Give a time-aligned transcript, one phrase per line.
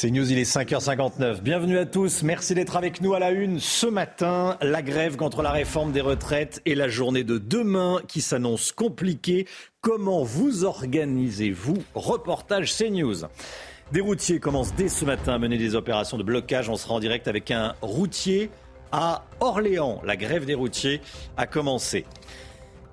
[0.00, 1.40] C'est News, il est 5h59.
[1.40, 2.22] Bienvenue à tous.
[2.22, 3.58] Merci d'être avec nous à la une.
[3.58, 8.20] Ce matin, la grève contre la réforme des retraites et la journée de demain qui
[8.20, 9.48] s'annonce compliquée.
[9.80, 11.78] Comment vous organisez-vous?
[11.96, 13.24] Reportage CNews.
[13.90, 16.68] Des routiers commencent dès ce matin à mener des opérations de blocage.
[16.68, 18.50] On sera en direct avec un routier
[18.92, 20.00] à Orléans.
[20.04, 21.00] La grève des routiers
[21.36, 22.06] a commencé.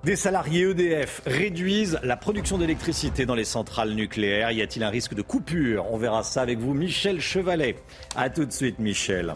[0.06, 4.52] Des salariés EDF réduisent la production d'électricité dans les centrales nucléaires.
[4.52, 5.84] Y a-t-il un risque de coupure?
[5.90, 7.74] On verra ça avec vous, Michel Chevalet.
[8.14, 9.34] A tout de suite, Michel.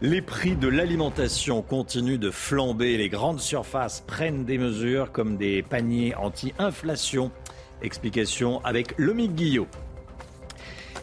[0.00, 2.96] Les prix de l'alimentation continuent de flamber.
[2.96, 7.30] Les grandes surfaces prennent des mesures comme des paniers anti-inflation.
[7.82, 9.66] Explication avec Lomique Guillot.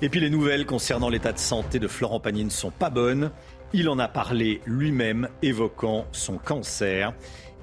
[0.02, 3.30] Et puis les nouvelles concernant l'état de santé de Florent Pagny ne sont pas bonnes.
[3.71, 7.13] Il en a parlé lui-même, évoquant son cancer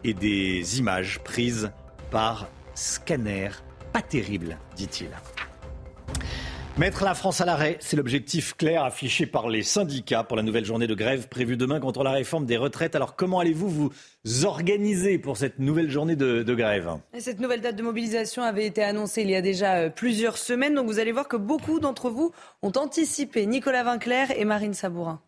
[0.05, 1.71] et des images prises
[2.11, 3.51] par scanner.
[3.93, 5.09] Pas terrible, dit-il.
[6.79, 10.65] Mettre la France à l'arrêt, c'est l'objectif clair affiché par les syndicats pour la nouvelle
[10.65, 12.95] journée de grève prévue demain contre la réforme des retraites.
[12.95, 16.89] Alors comment allez-vous vous organiser pour cette nouvelle journée de, de grève?
[17.19, 20.75] Cette nouvelle date de mobilisation avait été annoncée il y a déjà euh, plusieurs semaines,
[20.75, 23.45] donc vous allez voir que beaucoup d'entre vous ont anticipé.
[23.47, 25.21] Nicolas Vinclair et Marine Sabourin.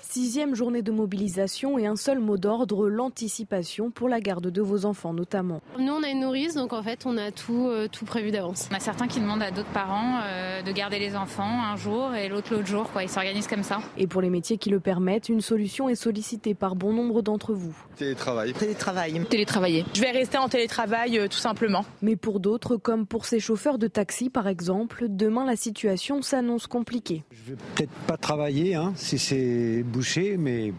[0.00, 4.84] Sixième journée de mobilisation et un seul mot d'ordre, l'anticipation pour la garde de vos
[4.86, 5.60] enfants notamment.
[5.78, 8.68] Nous on a une nourrice donc en fait on a tout, euh, tout prévu d'avance.
[8.70, 12.14] On a certains qui demandent à d'autres parents euh, de garder les enfants un jour
[12.14, 12.90] et l'autre l'autre jour.
[12.92, 13.02] Quoi.
[13.02, 13.80] Ils s'organisent comme ça.
[13.96, 17.52] Et pour les métiers qui le permettent, une solution est sollicitée par bon nombre d'entre
[17.52, 17.74] vous.
[17.96, 18.52] Télétravail.
[18.52, 19.24] Télétravail.
[19.28, 19.84] Télétravailler.
[19.94, 21.84] Je vais rester en télétravail euh, tout simplement.
[22.02, 26.66] Mais pour d'autres, comme pour ces chauffeurs de taxi par exemple, demain la situation s'annonce
[26.66, 27.24] compliquée.
[27.30, 30.72] Je vais peut-être pas travailler hein, si c'est bouché, mais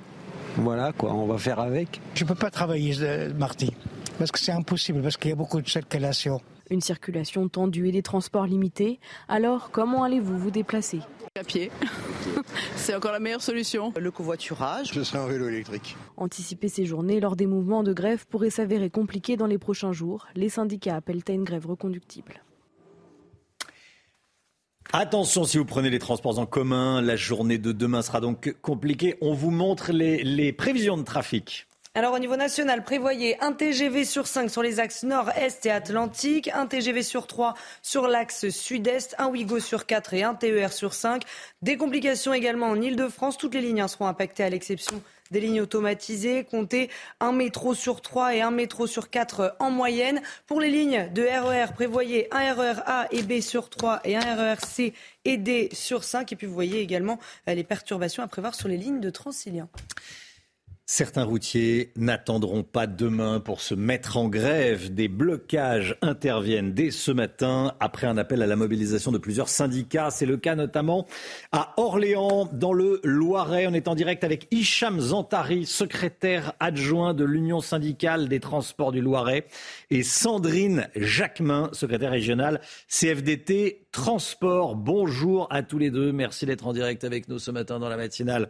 [0.58, 2.02] voilà quoi, on va faire avec.
[2.16, 2.96] Je peux pas travailler
[3.36, 3.72] mardi
[4.20, 6.40] parce que c'est impossible parce qu'il y a beaucoup de circulation.
[6.70, 9.00] Une circulation tendue et des transports limités.
[9.28, 11.00] Alors, comment allez-vous vous déplacer?
[11.38, 11.72] À pied.
[12.76, 13.92] c'est encore la meilleure solution.
[13.98, 14.92] Le covoiturage.
[14.94, 15.98] Je serai en vélo électrique.
[16.16, 20.28] Anticiper ces journées lors des mouvements de grève pourrait s'avérer compliqué dans les prochains jours.
[20.36, 22.42] Les syndicats appellent à une grève reconductible.
[24.96, 29.18] Attention si vous prenez les transports en commun, la journée de demain sera donc compliquée.
[29.22, 31.66] On vous montre les, prévisions de trafic.
[31.96, 36.52] Alors au niveau national, prévoyez un TGV sur 5 sur les axes nord-est et atlantique,
[36.54, 40.94] un TGV sur 3 sur l'axe sud-est, un Ouigo sur 4 et un TER sur
[40.94, 41.24] 5.
[41.64, 43.40] Des complications également en Ile-de-France.
[43.40, 45.02] Toutes les lignes seront impactées à l'exception
[45.34, 46.46] des lignes automatisées.
[46.46, 46.90] Comptez
[47.20, 50.22] un métro sur 3 et un métro sur 4 en moyenne.
[50.48, 54.36] Pour les lignes de RER, prévoyez un RER A et B sur 3 et un
[54.36, 54.94] RER C
[55.26, 56.32] et D sur 5.
[56.32, 59.68] Et puis vous voyez également euh, les perturbations à prévoir sur les lignes de Transilien.
[60.96, 64.94] Certains routiers n'attendront pas demain pour se mettre en grève.
[64.94, 70.12] Des blocages interviennent dès ce matin après un appel à la mobilisation de plusieurs syndicats.
[70.12, 71.08] C'est le cas notamment
[71.52, 73.66] à Orléans, dans le Loiret.
[73.66, 79.02] On est en direct avec Hicham Zantari, secrétaire adjoint de l'Union syndicale des transports du
[79.02, 79.48] Loiret,
[79.90, 84.76] et Sandrine Jacquemin, secrétaire régionale CFDT Transport.
[84.76, 86.12] Bonjour à tous les deux.
[86.12, 88.50] Merci d'être en direct avec nous ce matin dans la matinale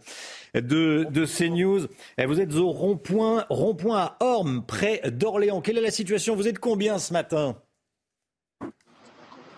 [0.56, 1.88] de, de CNews.
[2.18, 5.60] Vous êtes au rond-point rond à Orme, près d'Orléans.
[5.60, 6.38] Quelle est la situation?
[6.38, 7.58] Vous êtes combien ce matin?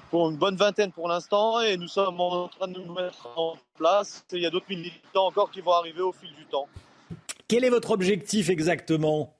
[0.09, 3.55] Pour une bonne vingtaine pour l'instant et nous sommes en train de nous mettre en
[3.77, 4.25] place.
[4.33, 6.67] Il y a d'autres militants encore qui vont arriver au fil du temps.
[7.47, 9.34] Quel est votre objectif exactement?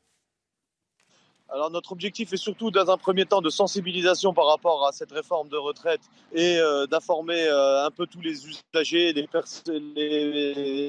[1.50, 5.12] Alors notre objectif est surtout dans un premier temps de sensibilisation par rapport à cette
[5.12, 6.02] réforme de retraite
[6.34, 9.28] et euh, d'informer euh, un peu tous les usagers, les,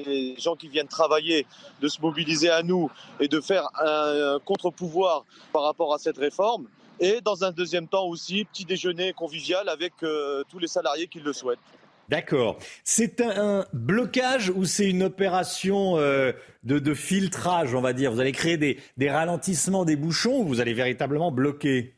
[0.03, 1.45] les, gens qui viennent travailler,
[1.81, 2.89] de se mobiliser à nous
[3.19, 6.67] et de faire un contre-pouvoir par rapport à cette réforme.
[6.99, 11.19] Et dans un deuxième temps aussi, petit déjeuner convivial avec euh, tous les salariés qui
[11.19, 11.59] le souhaitent.
[12.09, 12.57] D'accord.
[12.85, 16.31] C'est un, blocage ou c'est une opération euh,
[16.63, 18.11] de, filtrage, on va dire?
[18.11, 21.95] Vous allez créer des, ralentissements des bouchons ou vous allez véritablement bloquer?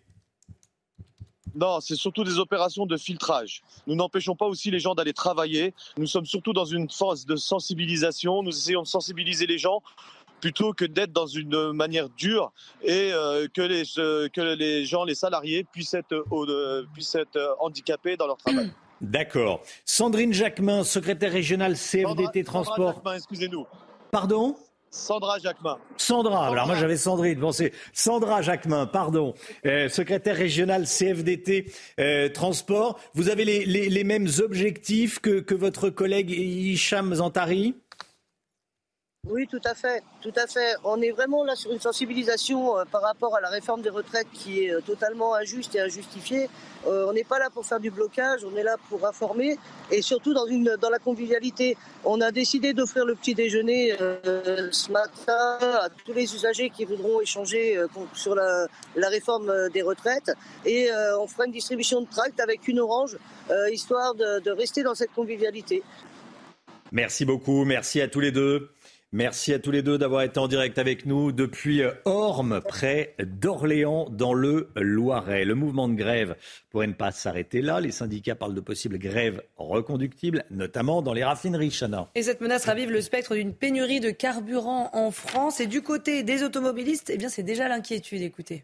[1.55, 3.61] Non, c'est surtout des opérations de filtrage.
[3.85, 5.73] Nous n'empêchons pas aussi les gens d'aller travailler.
[5.97, 8.41] Nous sommes surtout dans une phase de sensibilisation.
[8.41, 9.81] Nous essayons de sensibiliser les gens
[10.41, 12.51] plutôt que d'être dans une manière dure
[12.81, 13.11] et
[13.53, 13.83] que, les,
[14.29, 16.23] que les gens, les salariés, puissent être,
[16.93, 18.71] puissent être handicapés dans leur travail.
[19.01, 19.63] D'accord.
[19.85, 22.75] Sandrine Jacquemin, secrétaire régionale CFDT Transport.
[22.77, 23.65] Sandra Jacquemin, excusez-nous.
[24.11, 24.55] Pardon?
[24.91, 25.77] Sandra Jacquemin.
[25.97, 29.35] Sandra, alors moi j'avais Sandrine, bon c'est Sandra Jacquemin, pardon,
[29.65, 32.99] euh, secrétaire régionale CFDT euh, Transport.
[33.13, 37.75] Vous avez les, mêmes objectifs que, que votre collègue Hicham Zantari?
[39.27, 40.75] Oui, tout à fait, tout à fait.
[40.83, 44.27] On est vraiment là sur une sensibilisation euh, par rapport à la réforme des retraites
[44.33, 46.49] qui est euh, totalement injuste et injustifiée.
[46.87, 49.57] Euh, on n'est pas là pour faire du blocage, on est là pour informer
[49.91, 51.77] et surtout dans, une, dans la convivialité.
[52.05, 53.93] On a décidé d'offrir le petit déjeuner
[54.71, 57.83] ce matin à tous les usagers qui voudront échanger
[58.13, 60.31] sur la, réforme des retraites
[60.65, 60.89] et
[61.19, 63.17] on fera une distribution de tracts avec une orange
[63.71, 65.83] histoire de rester dans cette convivialité.
[66.91, 68.71] Merci beaucoup, merci à tous les deux.
[69.11, 74.07] Merci à tous les deux d'avoir été en direct avec nous depuis Orme, près d'Orléans,
[74.11, 75.45] dans le Loiret.
[75.45, 76.35] Le mouvement de grève
[76.69, 77.79] pourrait ne pas s'arrêter là.
[77.79, 82.07] Les syndicats parlent de possibles grèves reconductibles, notamment dans les raffineries, Chana.
[82.13, 85.59] Et cette menace ravive le spectre d'une pénurie de carburant en France.
[85.59, 88.21] Et du côté des automobilistes, eh bien, c'est déjà l'inquiétude.
[88.21, 88.63] Écoutez.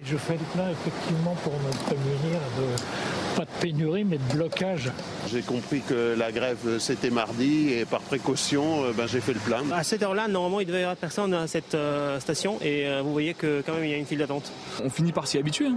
[0.00, 4.90] Je fais le plein effectivement pour me prémunir de pas de pénurie mais de blocage.
[5.30, 9.40] J'ai compris que la grève c'était mardi et par précaution euh, ben, j'ai fait le
[9.40, 9.62] plein.
[9.72, 13.02] À cette heure-là, normalement il devait y avoir personne à cette euh, station et euh,
[13.02, 14.50] vous voyez que quand même il y a une file d'attente.
[14.82, 15.66] On finit par s'y habituer.
[15.66, 15.76] Hein.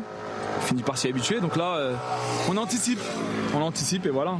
[0.57, 1.91] On finit par s'y habituer donc là
[2.49, 2.99] on anticipe.
[3.53, 4.37] On anticipe et voilà.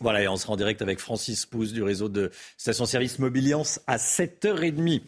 [0.00, 3.96] Voilà, et on sera en direct avec Francis Pousse du réseau de stations-service Mobiliance à
[3.96, 5.02] 7h30.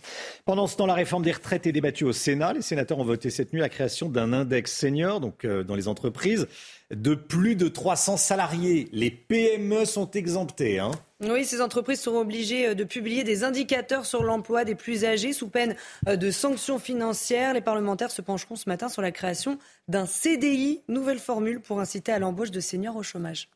[0.44, 2.54] Pendant ce temps, la réforme des retraites est débattue au Sénat.
[2.54, 5.87] Les sénateurs ont voté cette nuit la création d'un index senior, donc euh, dans les
[5.87, 6.48] entreprises,
[6.90, 8.88] de plus de 300 salariés.
[8.92, 10.81] Les PME sont exemptés.
[10.81, 10.90] Hein.
[11.20, 15.32] Oui, ces entreprises seront obligées euh, de publier des indicateurs sur l'emploi des plus âgés
[15.32, 15.76] sous peine
[16.08, 17.54] euh, de sanctions financières.
[17.54, 22.10] Les parlementaires se pencheront ce matin sur la création d'un CDI, nouvelle formule pour inciter
[22.10, 23.48] à l'embauche de seniors au chômage.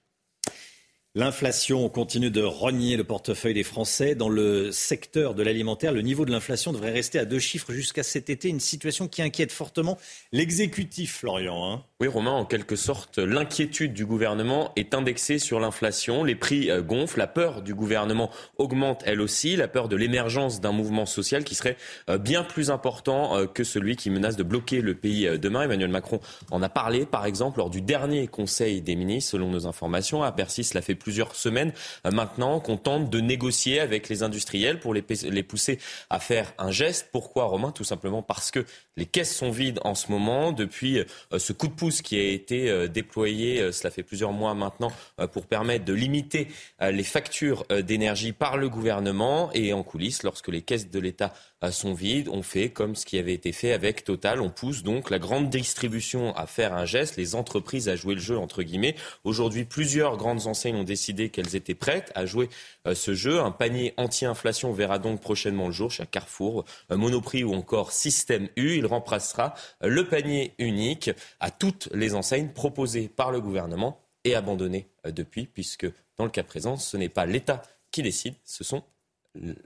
[1.17, 4.17] L'inflation continue de rogner le portefeuille des Français.
[4.17, 8.03] Dans le secteur de l'alimentaire, le niveau de l'inflation devrait rester à deux chiffres jusqu'à
[8.03, 9.97] cet été, une situation qui inquiète fortement
[10.33, 11.71] l'exécutif, Florian.
[11.71, 11.85] Hein.
[12.01, 16.25] Oui, Romain, en quelque sorte, l'inquiétude du gouvernement est indexée sur l'inflation.
[16.25, 18.29] Les prix euh, gonflent, la peur du gouvernement
[18.59, 21.77] augmente elle aussi, la peur de l'émergence d'un mouvement social qui serait
[22.11, 25.63] euh, bien plus important euh, que celui qui menace de bloquer le pays demain.
[25.63, 26.19] Emmanuel Macron
[26.51, 30.25] en a parlé, par exemple, lors du dernier Conseil des ministres, selon nos informations.
[30.25, 31.73] À Bercy, cela fait plusieurs semaines
[32.07, 35.03] euh, maintenant qu'on tente de négocier avec les industriels pour les,
[35.43, 35.79] pousser
[36.11, 37.11] à faire un geste.
[37.13, 37.71] Pourquoi, Romain?
[37.71, 38.65] Tout simplement parce que
[38.97, 42.23] les caisses sont vides en ce moment depuis euh, ce coup de pouce qui a
[42.23, 44.93] été euh, déployé, cela fait plusieurs mois maintenant,
[45.33, 46.49] pour permettre de limiter
[46.81, 51.33] les factures d'énergie par le gouvernement et en coulisses lorsque les caisses de l'État
[51.71, 52.29] sont vides.
[52.29, 54.41] On fait comme ce qui avait été fait avec Total.
[54.41, 58.21] On pousse donc la grande distribution à faire un geste, les entreprises à jouer le
[58.21, 58.97] jeu, entre guillemets.
[59.25, 62.49] Aujourd'hui, plusieurs grandes enseignes ont décidé qu'elles étaient prêtes à jouer
[62.87, 63.41] euh, ce jeu.
[63.41, 68.49] Un panier anti-inflation verra donc prochainement le jour chez Carrefour, euh, Monoprix ou encore Système
[68.57, 68.84] U.
[68.85, 71.11] Il remplacera euh, le panier unique
[71.41, 75.87] à toutes les enseignes proposées par le gouvernement et abandonnées depuis, puisque
[76.19, 78.83] dans le cas présent, ce n'est pas l'État qui décide, ce sont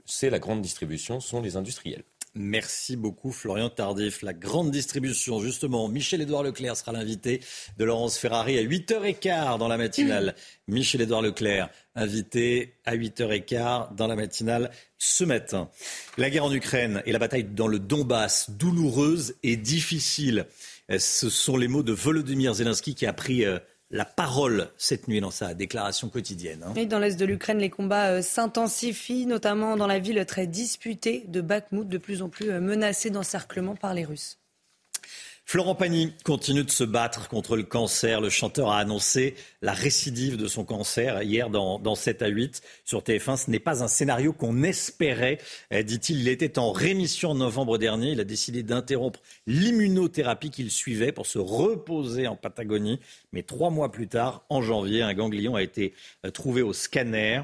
[0.05, 2.03] c'est la grande distribution, sont les industriels.
[2.41, 4.21] Merci beaucoup Florian Tardif.
[4.21, 7.41] La grande distribution, justement, Michel-Édouard Leclerc sera l'invité
[7.77, 10.35] de Laurence Ferrari à 8h15 dans la matinale.
[10.69, 15.69] Michel-Édouard Leclerc, invité à 8h15 dans la matinale ce matin.
[16.17, 20.45] La guerre en Ukraine et la bataille dans le Donbass, douloureuse et difficile.
[20.97, 23.59] Ce sont les mots de Volodymyr Zelensky qui a pris euh,
[23.91, 26.63] la parole cette nuit dans sa déclaration quotidienne.
[26.63, 26.85] Hein.
[26.85, 31.41] dans l'est de l'Ukraine, les combats euh, s'intensifient, notamment dans la ville très disputée de
[31.41, 34.37] Bakhmut, de plus en plus euh, menacée d'encerclement par les Russes.
[35.51, 38.21] Florent Pagny continue de se battre contre le cancer.
[38.21, 42.61] Le chanteur a annoncé la récidive de son cancer hier dans, dans 7 à 8
[42.85, 43.45] sur TF1.
[43.45, 45.39] Ce n'est pas un scénario qu'on espérait,
[45.73, 46.19] euh, dit-il.
[46.19, 48.11] Il était en rémission en novembre dernier.
[48.11, 52.99] Il a décidé d'interrompre l'immunothérapie qu'il suivait pour se reposer en Patagonie.
[53.33, 55.95] Mais trois mois plus tard, en janvier, un ganglion a été
[56.27, 57.41] euh, trouvé au scanner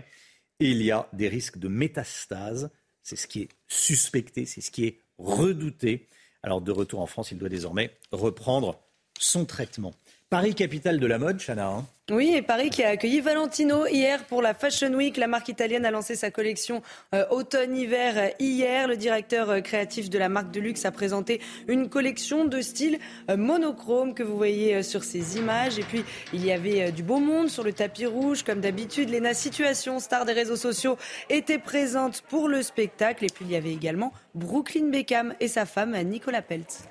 [0.60, 2.70] et il y a des risques de métastase.
[3.02, 6.06] C'est ce qui est suspecté, c'est ce qui est redouté.
[6.46, 8.80] Alors de retour en France, il doit désormais reprendre
[9.18, 9.96] son traitement.
[10.30, 11.68] Paris, capitale de la mode, Chana.
[11.68, 11.86] Hein.
[12.12, 15.18] Oui, et Paris qui a accueilli Valentino hier pour la Fashion Week.
[15.18, 16.84] La marque italienne a lancé sa collection
[17.16, 18.88] euh, automne-hiver hier.
[18.88, 23.00] Le directeur euh, créatif de la marque de luxe a présenté une collection de style
[23.32, 25.80] euh, monochrome que vous voyez sur ces images.
[25.80, 28.44] Et puis, il y avait du beau monde sur le tapis rouge.
[28.44, 31.00] Comme d'habitude, Lena Situation, star des réseaux sociaux,
[31.32, 33.26] était présente pour le spectacle.
[33.26, 36.84] Et puis, il y avait également Brooklyn Beckham et sa femme Nicolas Pelt.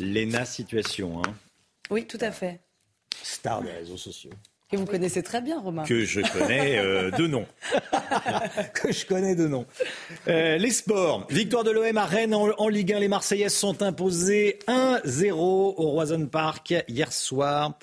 [0.00, 1.32] Lena Situation, hein.
[1.90, 2.58] Oui, tout à fait.
[3.22, 4.30] Star des réseaux sociaux.
[4.70, 5.84] Que vous connaissez très bien, Romain.
[5.84, 7.46] Que je connais euh, de nom.
[8.74, 9.64] que je connais de nom.
[10.26, 11.24] Euh, les sports.
[11.30, 12.98] Victoire de l'OM à Rennes en, Ligue 1.
[12.98, 17.78] Les Marseillaises sont imposées 1-0 au Roison Park hier soir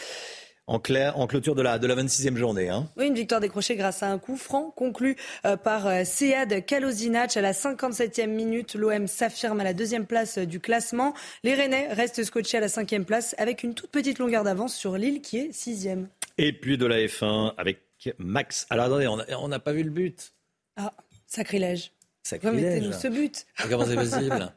[0.68, 2.70] en, clair, en clôture de la, de la 26e journée.
[2.70, 2.90] Hein.
[2.98, 7.36] Oui, une victoire décrochée grâce à un coup franc conclu euh, par euh, Sead Kalosinac
[7.36, 8.76] à la 57e minute.
[8.76, 11.14] L'OM s'affirme à la deuxième place euh, du classement.
[11.44, 14.98] Les Rennais restent scotchés à la cinquième place avec une toute petite longueur d'avance sur
[14.98, 16.08] Lille qui est sixième.
[16.38, 17.80] Et puis de la F1 avec
[18.18, 18.66] Max.
[18.70, 20.34] Alors attendez, on n'a pas vu le but.
[20.78, 20.94] Ah,
[21.28, 21.92] sacrilège.
[22.24, 22.64] Sacrilège.
[22.64, 23.46] Remettez-nous ce but.
[23.70, 24.54] Comment c'est possible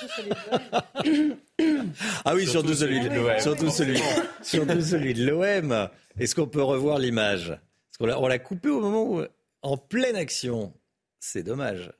[2.24, 3.40] ah oui, surtout, celui de l'OM.
[3.40, 4.00] Surtout celui,
[4.42, 5.88] surtout celui de l'OM.
[6.18, 7.58] Est-ce qu'on peut revoir l'image?
[8.00, 9.22] On l'a coupé au moment où,
[9.62, 10.72] en pleine action.
[11.18, 11.90] C'est dommage.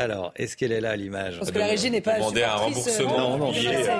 [0.00, 3.36] Alors, est-ce qu'elle est là, l'image Parce que la régie n'est pas Demander un remboursement.
[3.36, 3.52] Non, non,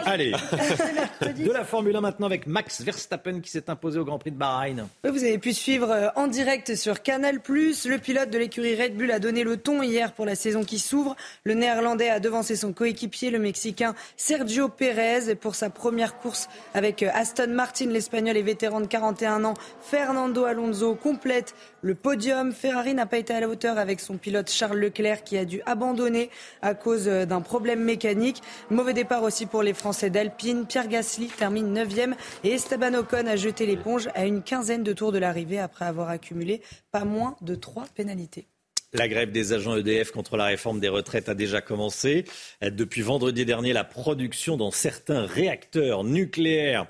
[0.06, 0.32] Allez,
[1.22, 4.36] de la Formule 1 maintenant avec Max Verstappen qui s'est imposé au Grand Prix de
[4.36, 4.88] Bahreïn.
[5.04, 7.38] vous avez pu suivre euh, en direct sur Canal+.
[7.46, 10.78] Le pilote de l'écurie Red Bull a donné le ton hier pour la saison qui
[10.78, 11.16] s'ouvre.
[11.44, 17.02] Le Néerlandais a devancé son coéquipier, le Mexicain Sergio Pérez, pour sa première course avec
[17.02, 17.88] euh, Aston Martin.
[17.90, 22.52] L'Espagnol et vétéran de 41 ans, Fernando Alonso complète le podium.
[22.52, 25.62] Ferrari n'a pas été à la hauteur avec son pilote Charles Leclerc qui a dû
[25.66, 26.30] abandonner
[26.62, 28.42] à cause euh, d'un problème mécanique.
[28.70, 30.66] Mauvais départ aussi pour les Français d'Alpine.
[30.66, 35.12] Pierre Gasly termine 9e et Esteban Ocon a jeté l'éponge à une quinzaine de tours
[35.12, 38.46] de l'arrivée après avoir accumulé pas moins de trois pénalités.
[38.92, 42.24] La grève des agents EDF contre la réforme des retraites a déjà commencé.
[42.60, 46.86] Depuis vendredi dernier, la production dans certains réacteurs nucléaires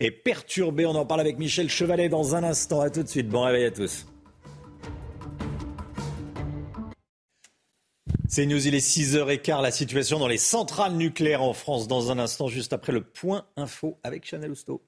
[0.00, 0.86] est perturbée.
[0.86, 2.80] On en parle avec Michel Chevalet dans un instant.
[2.80, 3.28] À tout de suite.
[3.28, 4.06] Bon réveil à tous.
[8.28, 9.62] C'est News, il est 6h15.
[9.62, 13.44] La situation dans les centrales nucléaires en France dans un instant, juste après le point
[13.56, 14.82] info avec Chanel Housteau.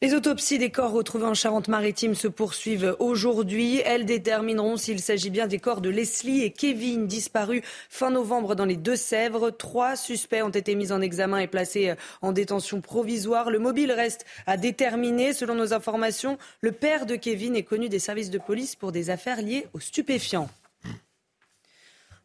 [0.00, 3.80] Les autopsies des corps retrouvés en Charente-Maritime se poursuivent aujourd'hui.
[3.84, 8.64] Elles détermineront s'il s'agit bien des corps de Leslie et Kevin, disparus fin novembre dans
[8.64, 9.50] les Deux-Sèvres.
[9.50, 13.50] Trois suspects ont été mis en examen et placés en détention provisoire.
[13.50, 15.32] Le mobile reste à déterminer.
[15.32, 19.10] Selon nos informations, le père de Kevin est connu des services de police pour des
[19.10, 20.48] affaires liées aux stupéfiants.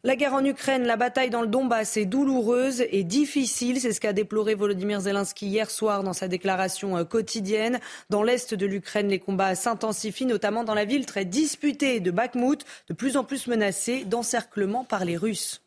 [0.06, 3.80] La guerre en Ukraine, la bataille dans le Donbass est douloureuse et difficile.
[3.80, 7.80] C'est ce qu'a déploré Volodymyr Zelensky hier soir dans sa déclaration euh, quotidienne.
[8.10, 12.66] Dans l'est de l'Ukraine, les combats s'intensifient, notamment dans la ville très disputée de Bakhmut,
[12.88, 15.63] de plus en plus menacée d'encerclement par les Russes.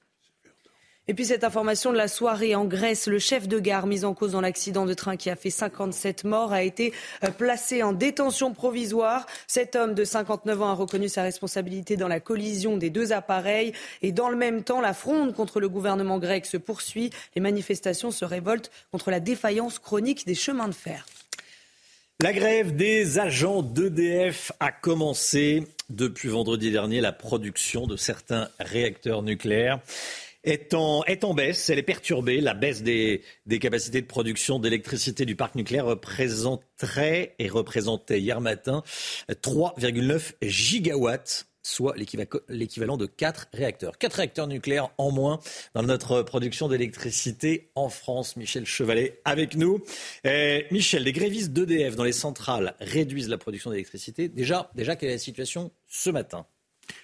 [1.10, 4.14] Et puis cette information de la soirée en Grèce, le chef de gare mis en
[4.14, 6.92] cause dans l'accident de train qui a fait 57 morts a été
[7.24, 9.26] euh, placé en détention provisoire.
[9.48, 13.72] Cet homme de 59 ans a reconnu sa responsabilité dans la collision des deux appareils
[14.02, 17.12] et dans le même temps, la fronde contre le gouvernement grec se poursuit.
[17.36, 21.06] Les manifestations se révoltent contre la défaillance chronique des chemins de fer.
[22.20, 29.22] La grève des agents d'EDF a commencé depuis vendredi dernier la production de certains réacteurs
[29.22, 29.80] nucléaires
[30.48, 32.42] est en, baisse, elle est perturbée.
[32.42, 33.22] La baisse des,
[33.60, 38.84] capacités de production d'électricité du parc nucléaire représenterait et représentait hier matin
[39.30, 43.98] 3,9 gigawatts soit l'équivalent de 4 réacteurs.
[43.98, 45.40] 4 réacteurs nucléaires en moins
[45.74, 48.38] dans notre production d'électricité en France.
[48.38, 49.84] Michel Chevalet avec nous.
[50.24, 54.30] Eh, Michel, les grévistes d'EDF dans les centrales réduisent la production d'électricité.
[54.30, 56.46] Déjà, quelle est la situation ce matin?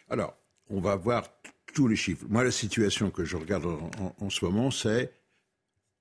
[0.10, 0.34] Alors,
[0.70, 1.30] on va voir
[1.74, 2.26] tous les chiffres.
[2.30, 3.66] Moi, la situation que je regarde
[4.20, 5.12] en, ce moment, c'est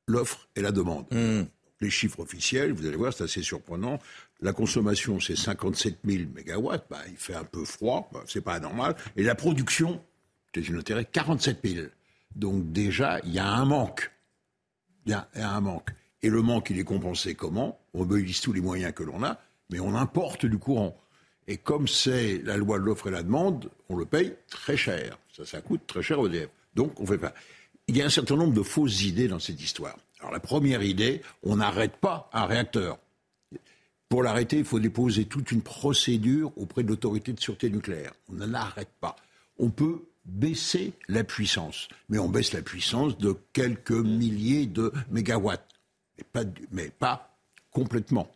[0.07, 1.07] l'offre et la demande.
[1.11, 1.45] Hmm.
[1.81, 3.99] Les chiffres officiels, vous allez voir, c'est assez surprenant.
[4.41, 6.87] La consommation, c'est 57 000 mégawatts.
[6.89, 8.95] Bah, il fait un peu froid, bah, c'est pas normal.
[9.17, 10.01] Et la production,
[10.55, 11.87] c'est une intérêt 47 000.
[12.37, 14.11] Donc déjà, il y a un manque.
[15.07, 15.91] Il y, a un manque.
[16.23, 17.81] Et le manque, il est compensé comment?
[17.95, 20.97] On mobilise tous les moyens que l'on a, mais on importe du courant.
[21.49, 25.19] Et comme c'est la loi de l'offre et la demande, on le paye très cher.
[25.37, 26.49] Ça, ça coûte très cher au DF.
[26.75, 27.35] Donc, on fait pas.
[27.89, 29.97] Il y a un certain nombre de fausses idées dans cette histoire.
[30.21, 32.99] Alors, la première idée, on n'arrête pas un réacteur.
[34.09, 38.13] Pour l'arrêter, il faut déposer toute une procédure auprès de l'autorité de sûreté nucléaire.
[38.31, 39.17] On n'en arrête pas.
[39.59, 41.89] On peut baisser la puissance.
[42.09, 45.67] Mais on baisse la puissance de quelques milliers de mégawatts,
[46.71, 47.37] mais pas
[47.71, 48.31] complètement.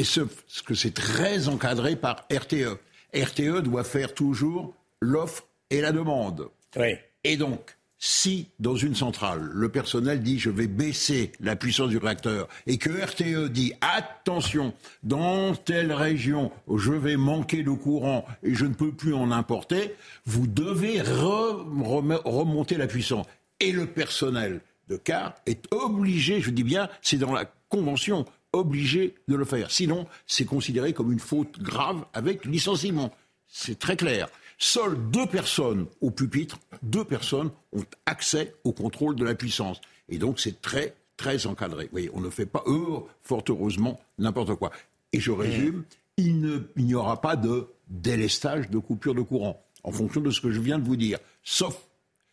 [0.00, 2.78] Et ce, ce que c'est très encadré par RTE.
[3.14, 6.48] RTE doit faire toujours l'offre et la demande.
[6.76, 6.94] Oui.
[7.22, 11.98] Et donc, si dans une centrale, le personnel dit je vais baisser la puissance du
[11.98, 18.54] réacteur et que RTE dit attention, dans telle région, je vais manquer de courant et
[18.54, 23.26] je ne peux plus en importer, vous devez remonter la puissance.
[23.60, 29.14] Et le personnel de car est obligé, je dis bien, c'est dans la convention, obligé
[29.28, 29.70] de le faire.
[29.70, 33.12] Sinon, c'est considéré comme une faute grave avec licenciement.
[33.48, 34.28] C'est très clair.
[34.58, 39.80] Seules deux personnes au pupitre, deux personnes ont accès au contrôle de la puissance.
[40.08, 41.84] Et donc c'est très, très encadré.
[41.84, 42.86] Vous voyez, on ne fait pas, eux,
[43.22, 44.70] fort heureusement, n'importe quoi.
[45.12, 45.84] Et je résume,
[46.16, 50.50] il n'y aura pas de délestage de coupure de courant, en fonction de ce que
[50.50, 51.18] je viens de vous dire.
[51.42, 51.76] Sauf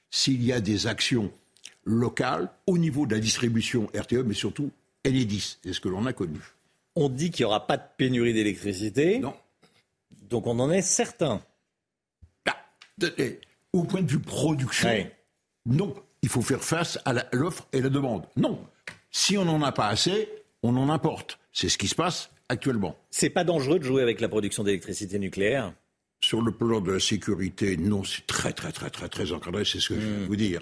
[0.10, 1.32] s'il y a des actions
[1.86, 4.72] locales au niveau de la distribution RTE, mais surtout
[5.08, 5.58] Enedis.
[5.64, 6.40] C'est ce que l'on a connu.
[6.96, 9.20] On dit qu'il n'y aura pas de pénurie d'électricité.
[9.20, 9.34] Non.
[10.30, 11.42] Donc on en est certain
[13.74, 14.90] au point de vue production,
[15.66, 18.24] non, il faut faire face à l'offre et la demande.
[18.36, 18.60] Non,
[19.12, 20.30] si on n'en a pas assez,
[20.64, 21.40] on en importe.
[21.52, 22.98] C'est ce qui se passe actuellement.
[23.12, 25.74] C'est pas dangereux de jouer avec la production d'électricité nucléaire
[26.20, 29.80] sur le plan de la sécurité, non, c'est très, très, très, très, très encadré, c'est
[29.80, 30.26] ce que je hmm.
[30.26, 30.62] vous dire.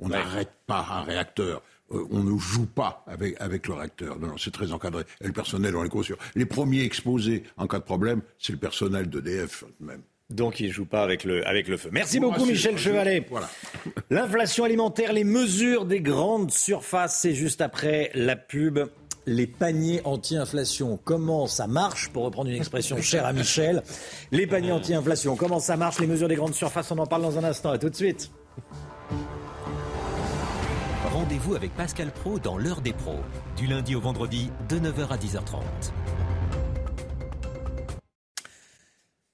[0.00, 1.62] on n'arrête pas un réacteur.
[1.92, 4.18] Euh, on ne joue pas avec, avec le réacteur.
[4.18, 5.04] Non, non, c'est très encadré.
[5.20, 6.16] Et le personnel, on est conscient.
[6.34, 10.02] Les premiers exposés en cas de problème, c'est le personnel d'EDF même.
[10.28, 11.90] Donc il ne joue pas avec le, avec le feu.
[11.92, 13.24] Merci beaucoup Michel Chevalet.
[13.30, 13.48] Voilà.
[14.10, 18.80] L'inflation alimentaire, les mesures des grandes surfaces, c'est juste après la pub.
[19.28, 23.82] Les paniers anti-inflation, comment ça marche Pour reprendre une expression chère à Michel,
[24.30, 27.36] les paniers anti-inflation, comment ça marche Les mesures des grandes surfaces, on en parle dans
[27.36, 27.74] un instant.
[27.74, 28.30] Et tout de suite.
[31.26, 33.18] Rendez-vous avec Pascal Pro dans l'heure des pros,
[33.56, 35.58] du lundi au vendredi de 9h à 10h30.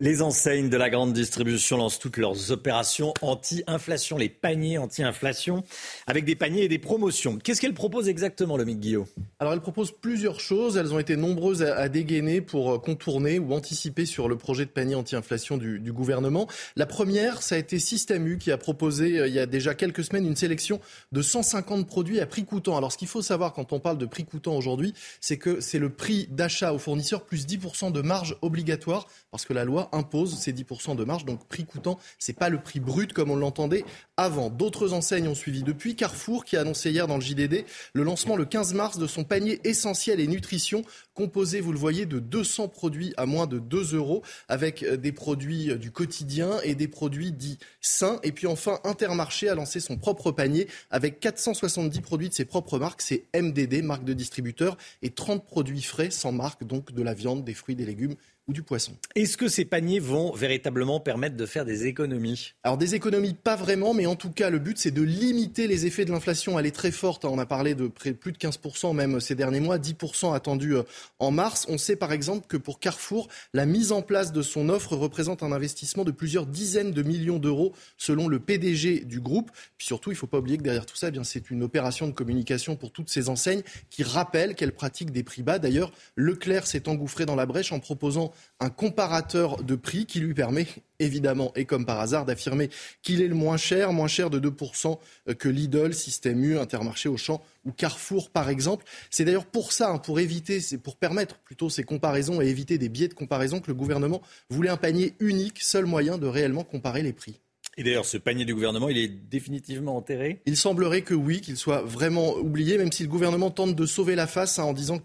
[0.02, 5.62] Les enseignes de la grande distribution lancent toutes leurs opérations anti-inflation, les paniers anti-inflation,
[6.08, 7.38] avec des paniers et des promotions.
[7.38, 9.06] Qu'est-ce qu'elles proposent exactement, le Guillaume
[9.38, 10.76] Alors, elles proposent plusieurs choses.
[10.76, 14.70] Elles ont été nombreuses à, dégainer pour euh, contourner ou anticiper sur le projet de
[14.70, 16.48] panier anti-inflation du, du, gouvernement.
[16.74, 19.76] La première, ça a été Système U qui a proposé euh, il y a déjà
[19.76, 20.80] quelques semaines une sélection
[21.12, 22.76] de 150 produits à prix coûtant.
[22.76, 25.78] Alors, ce qu'il faut savoir quand on parle de prix coûtant aujourd'hui, c'est que c'est
[25.78, 30.38] le prix d'achat aux fournisseurs plus 10% de marge obligatoire parce que la loi impose
[30.38, 31.24] ces 10% de marge.
[31.24, 33.84] Donc prix coûtant, c'est pas le prix brut comme on l'entendait
[34.16, 34.50] avant.
[34.50, 35.96] D'autres enseignes ont suivi depuis.
[35.96, 39.24] Carrefour qui a annoncé hier dans le JDD le lancement le 15 mars de son
[39.24, 43.94] panier essentiel et nutrition composé, vous le voyez, de 200 produits à moins de 2
[43.94, 48.18] euros avec euh, des produits euh, du quotidien et des produits dits sains.
[48.22, 52.78] Et puis enfin, Intermarché a lancé son propre panier avec 470 produits de ses propres
[52.78, 53.02] marques.
[53.02, 57.44] C'est MDD, marque de distributeur, et 30 produits frais sans marque, donc de la viande,
[57.44, 58.16] des fruits, des légumes
[58.48, 58.92] ou du poisson.
[59.14, 62.52] Est-ce que ces paniers vont véritablement permettre de faire des économies?
[62.64, 65.86] Alors des économies, pas vraiment, mais en tout cas, le but, c'est de limiter les
[65.86, 66.58] effets de l'inflation.
[66.58, 69.60] Elle est très forte, on a parlé de près, plus de 15% même ces derniers
[69.60, 70.82] mois, 10% attendu euh,
[71.20, 71.66] en mars.
[71.68, 75.42] On sait par exemple que pour Carrefour, la mise en place de son offre représente
[75.42, 79.52] un investissement de plusieurs dizaines de millions d'euros selon le PDG du groupe.
[79.78, 81.62] Puis surtout, il ne faut pas oublier que derrière tout ça, eh bien, c'est une
[81.62, 85.58] opération de communication pour toutes ces enseignes qui rappellent qu'elles pratiquent des prix bas.
[85.60, 90.34] D'ailleurs, Leclerc s'est engouffré dans la brèche en proposant un comparateur de prix qui lui
[90.34, 90.66] permet
[90.98, 92.70] évidemment et comme par hasard d'affirmer
[93.02, 94.98] qu'il est le moins cher, moins cher de 2%
[95.38, 98.84] que Lidl, Système U, Intermarché, Auchan ou Carrefour par exemple.
[99.10, 102.88] C'est d'ailleurs pour ça, hein, pour éviter, pour permettre plutôt ces comparaisons et éviter des
[102.88, 107.02] biais de comparaison que le gouvernement voulait un panier unique, seul moyen de réellement comparer
[107.02, 107.40] les prix.
[107.78, 111.56] Et d'ailleurs, ce panier du gouvernement, il est définitivement enterré Il semblerait que oui, qu'il
[111.56, 115.00] soit vraiment oublié, même si le gouvernement tente de sauver la face hein, en disant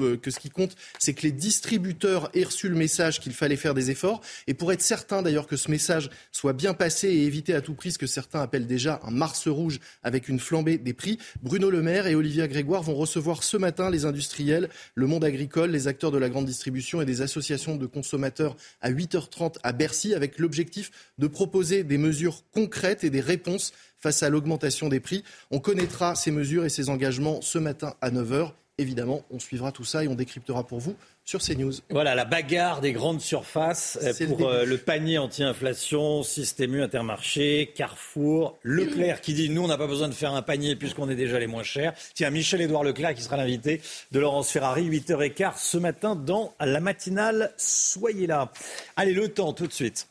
[0.00, 3.54] euh, que ce qui compte, c'est que les distributeurs aient reçu le message qu'il fallait
[3.54, 4.20] faire des efforts.
[4.48, 7.74] Et pour être certain d'ailleurs que ce message soit bien passé et éviter à tout
[7.74, 11.70] prix ce que certains appellent déjà un mars rouge avec une flambée des prix, Bruno
[11.70, 15.86] Le Maire et Olivier Grégoire vont recevoir ce matin les industriels, le monde agricole, les
[15.86, 20.40] acteurs de la grande distribution et des associations de consommateurs à 8h30 à Bercy avec
[20.40, 25.24] l'objectif de proposer des mesures mesures concrètes et des réponses face à l'augmentation des prix.
[25.50, 28.52] On connaîtra ces mesures et ces engagements ce matin à 9h.
[28.80, 30.94] Évidemment, on suivra tout ça et on décryptera pour vous
[31.24, 31.72] sur CNews.
[31.90, 37.72] Voilà, la bagarre des grandes surfaces euh, pour euh, le, panier anti-inflation, Système U, Intermarché,
[37.74, 41.16] Carrefour, Leclerc qui dit nous, on n'a pas besoin de faire un panier puisqu'on est
[41.16, 41.92] déjà les moins chers.
[42.14, 47.52] Tiens, Michel-Édouard Leclerc qui sera l'invité de Laurence Ferrari, 8h15 ce matin dans la matinale.
[47.56, 48.52] Soyez là.
[48.96, 50.06] Allez, le temps tout de suite.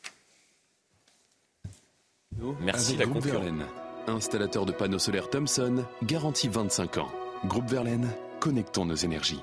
[2.60, 3.64] Merci la Groupe Verlaine,
[4.06, 7.08] installateur de panneaux solaires Thomson, garantie 25 ans.
[7.46, 8.08] Groupe Verlaine,
[8.40, 9.40] connectons nos énergies.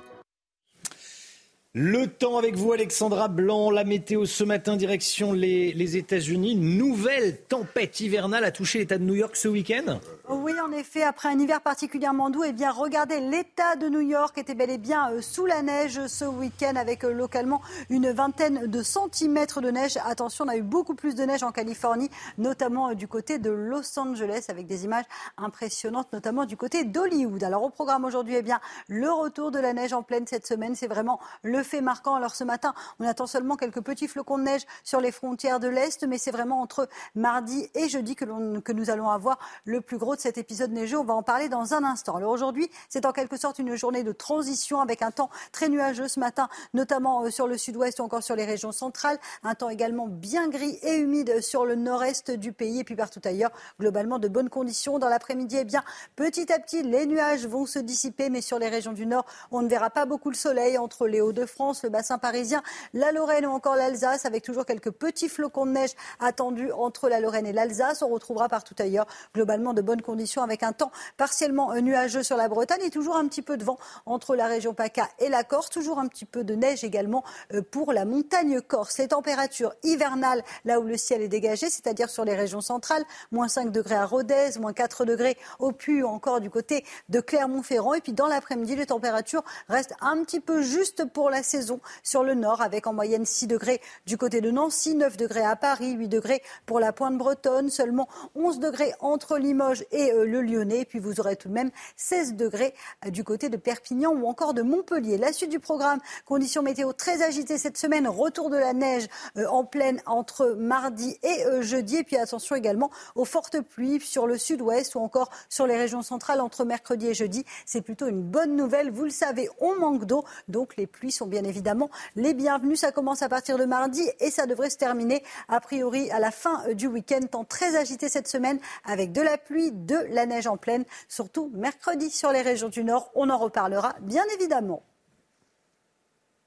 [1.73, 3.69] Le temps avec vous, Alexandra Blanc.
[3.69, 6.55] La météo ce matin, direction les, les États-Unis.
[6.55, 9.99] Nouvelle tempête hivernale a touché l'État de New York ce week-end.
[10.27, 14.35] Oui, en effet, après un hiver particulièrement doux, eh bien, regardez, l'État de New York
[14.39, 17.61] était bel et bien euh, sous la neige ce week-end avec euh, localement
[17.91, 19.99] une vingtaine de centimètres de neige.
[20.03, 22.09] Attention, on a eu beaucoup plus de neige en Californie,
[22.39, 25.05] notamment euh, du côté de Los Angeles, avec des images
[25.37, 27.43] impressionnantes, notamment du côté d'Hollywood.
[27.43, 30.73] Alors, au programme aujourd'hui, eh bien, le retour de la neige en pleine cette semaine,
[30.73, 32.15] c'est vraiment le fait marquant.
[32.15, 35.67] Alors, ce matin, on attend seulement quelques petits flocons de neige sur les frontières de
[35.67, 40.14] l'Est, mais c'est vraiment entre mardi et jeudi que, nous allons avoir le plus gros
[40.15, 40.97] de cet épisode neigeux.
[40.97, 42.15] On va en parler dans un instant.
[42.15, 46.07] Alors aujourd'hui, c'est en quelque sorte une journée de transition avec un temps très nuageux
[46.07, 49.17] ce matin, notamment euh, sur le sud-ouest ou encore sur les régions centrales.
[49.43, 53.21] Un temps également bien gris et humide sur le nord-est du pays et puis partout
[53.23, 53.51] ailleurs.
[53.79, 54.99] Globalement, de bonnes conditions.
[54.99, 55.83] Dans l'après-midi, eh bien,
[56.15, 59.61] petit à petit, les nuages vont se dissiper, mais sur les régions du nord, on
[59.61, 63.51] ne verra pas beaucoup le soleil entre les Hauts-de-France, le bassin parisien, la Lorraine ou
[63.51, 68.01] encore l'Alsace, avec toujours quelques petits flocons de neige attendus entre la Lorraine et l'Alsace.
[68.01, 72.37] On retrouvera partout ailleurs, globalement, de bonnes conditions avec un temps partiellement euh, nuageux sur
[72.37, 75.43] la Bretagne et toujours un petit peu de vent entre la région PACA et la
[75.43, 75.69] Corse.
[75.69, 78.97] Toujours un petit peu de neige également euh, pour la montagne corse.
[78.99, 83.47] Les températures hivernales, là où le ciel est dégagé, c'est-à-dire sur les régions centrales, moins
[83.47, 87.93] 5 degrés à Rodez, moins 4 degrés au Puy encore du côté de Clermont-Ferrand.
[87.95, 92.23] Et puis dans l'après-midi, les températures restent un petit peu juste pour la saison sur
[92.23, 95.93] le nord, avec en moyenne 6 degrés du côté de Nancy, 9 degrés à Paris,
[95.93, 100.81] 8 degrés pour la pointe bretonne, seulement 11 degrés entre Limoges et euh, le Lyonnais.
[100.81, 102.73] Et puis vous aurez tout de même 16 degrés
[103.05, 105.17] euh, du côté de Perpignan ou encore de Montpellier.
[105.17, 109.47] La suite du programme, conditions météo très agitées cette semaine, retour de la neige euh,
[109.47, 111.97] en pleine entre mardi et jeudi.
[111.97, 116.01] Et puis attention également aux fortes pluies sur le sud-ouest ou encore sur les régions
[116.01, 117.45] centrales entre mercredi et jeudi.
[117.65, 118.91] C'est plutôt une bonne nouvelle.
[118.91, 122.75] Vous le savez, on manque d'eau, donc les pluies sont bien évidemment les bienvenues.
[122.75, 126.31] Ça commence à partir de mardi et ça devrait se terminer a priori à la
[126.31, 127.19] fin du week-end.
[127.31, 131.51] Temps très agité cette semaine avec de la pluie, de la neige en pleine, surtout
[131.53, 133.11] mercredi sur les régions du Nord.
[133.15, 134.83] On en reparlera bien évidemment.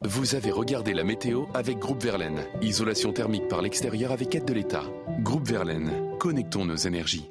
[0.03, 2.44] Vous avez regardé la météo avec Groupe Verlaine.
[2.62, 4.85] Isolation thermique par l'extérieur avec aide de l'État.
[5.20, 7.29] Groupe Verlaine, connectons nos énergies.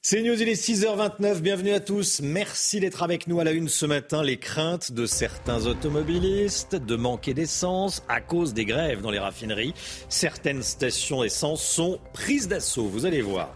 [0.00, 2.20] C'est News, il est 6h29, bienvenue à tous.
[2.22, 4.22] Merci d'être avec nous à la une ce matin.
[4.22, 9.74] Les craintes de certains automobilistes de manquer d'essence à cause des grèves dans les raffineries.
[10.08, 13.54] Certaines stations d'essence sont prises d'assaut, vous allez voir.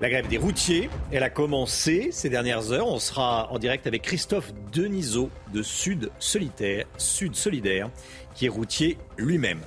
[0.00, 2.88] La grève des routiers, elle a commencé ces dernières heures.
[2.88, 7.90] On sera en direct avec Christophe Denisot de Sud Solitaire, Sud Solidaire,
[8.34, 9.60] qui est routier lui-même.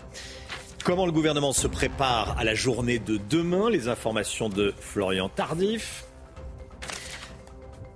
[0.84, 3.70] Comment le gouvernement se prépare à la journée de demain?
[3.70, 6.04] Les informations de Florian Tardif.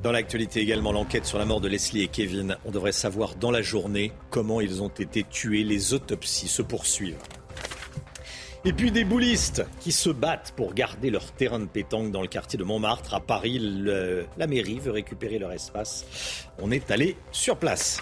[0.02, 2.58] Dans l'actualité également, l'enquête sur la mort de Leslie et Kevin.
[2.66, 5.64] On devrait savoir dans la journée comment ils ont été tués.
[5.64, 7.20] Les autopsies se poursuivent.
[8.64, 12.28] Et puis des boulistes qui se battent pour garder leur terrain de pétanque dans le
[12.28, 13.16] quartier de Montmartre.
[13.16, 16.48] À Paris, la mairie veut récupérer leur espace.
[16.60, 18.02] On est allé sur place.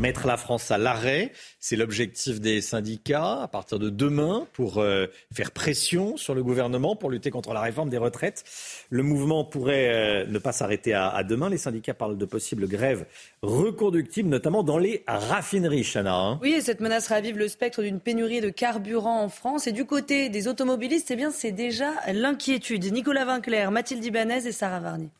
[0.00, 5.06] Mettre la France à l'arrêt, c'est l'objectif des syndicats à partir de demain pour euh,
[5.32, 8.42] faire pression sur le gouvernement pour lutter contre la réforme des retraites.
[8.90, 11.50] Le mouvement pourrait euh, ne pas s'arrêter à, demain.
[11.50, 13.06] Les syndicats parlent de possibles grèves
[13.42, 16.14] reconductibles, notamment dans les raffineries, Chana.
[16.16, 16.38] hein.
[16.42, 19.66] Oui, et cette menace ravive le spectre d'une pénurie de carburant en France.
[19.66, 22.92] Et du côté des automobilistes, eh bien, c'est déjà l'inquiétude.
[22.92, 25.10] Nicolas Vinclair, Mathilde Ibanez et Sarah Varny.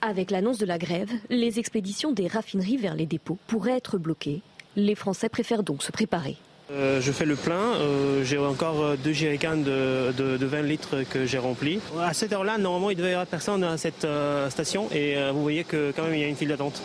[0.00, 4.42] Avec l'annonce de la grève, les expéditions des raffineries vers les dépôts pourraient être bloquées.
[4.76, 6.36] Les Français préfèrent donc se préparer.
[6.70, 10.62] Euh, je fais le plein, euh, j'ai encore euh, deux jerrycans de, de, de 20
[10.62, 11.80] litres que j'ai remplis.
[11.98, 15.32] À cette heure-là, normalement, il devait y avoir personne à cette euh, station et euh,
[15.32, 16.82] vous voyez que quand même il y a une file d'attente.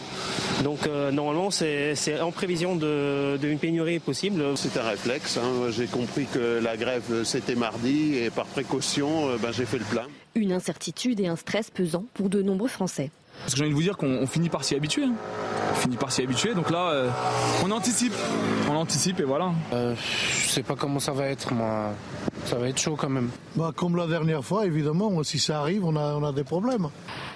[0.64, 4.42] Donc euh, normalement, c'est c'est en prévision de- d'une pénurie possible.
[4.56, 5.38] C'est un réflexe.
[5.38, 5.70] hein.
[5.70, 9.86] J'ai compris que la grève c'était mardi et par précaution, euh, ben, j'ai fait le
[9.86, 10.08] plein.
[10.36, 13.12] Une incertitude et un stress pesant pour de nombreux Français.
[13.42, 15.04] Parce que j'ai envie de vous dire qu'on on finit par s'y habituer.
[15.04, 15.14] hein.
[15.72, 17.10] On finit par s'y habituer, donc là, euh,
[17.66, 18.14] on anticipe.
[18.70, 19.52] On anticipe et voilà.
[19.72, 21.92] je sais pas comment ça va être, moi.
[22.46, 23.30] Ça va être chaud quand même.
[23.56, 26.90] Bah, comme la dernière fois, évidemment, si ça arrive, on a, on a des problèmes.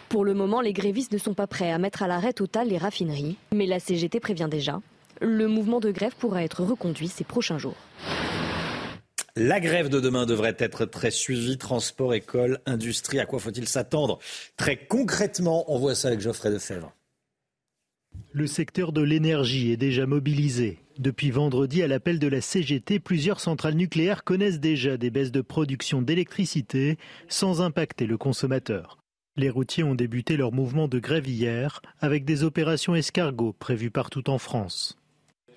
[0.09, 2.77] Pour le moment, les grévistes ne sont pas prêts à mettre à l'arrêt total les
[2.77, 4.79] raffineries, mais la CGT prévient déjà.
[5.19, 7.75] Le mouvement de grève pourra être reconduit ces prochains jours.
[9.39, 11.59] La grève de demain devrait être très suivie.
[11.59, 13.19] Transport, école, industrie.
[13.19, 14.17] À quoi faut-il s'attendre
[14.57, 16.91] Très concrètement, on voit ça avec Geoffrey Defebvre.
[18.31, 20.79] Le secteur de l'énergie est déjà mobilisé.
[20.97, 25.41] Depuis vendredi, à l'appel de la CGT, plusieurs centrales nucléaires connaissent déjà des baisses de
[25.41, 26.97] production d'électricité
[27.27, 28.97] sans impacter le consommateur.
[29.35, 34.31] Les routiers ont débuté leur mouvement de grève hier avec des opérations escargots prévues partout
[34.31, 34.97] en France.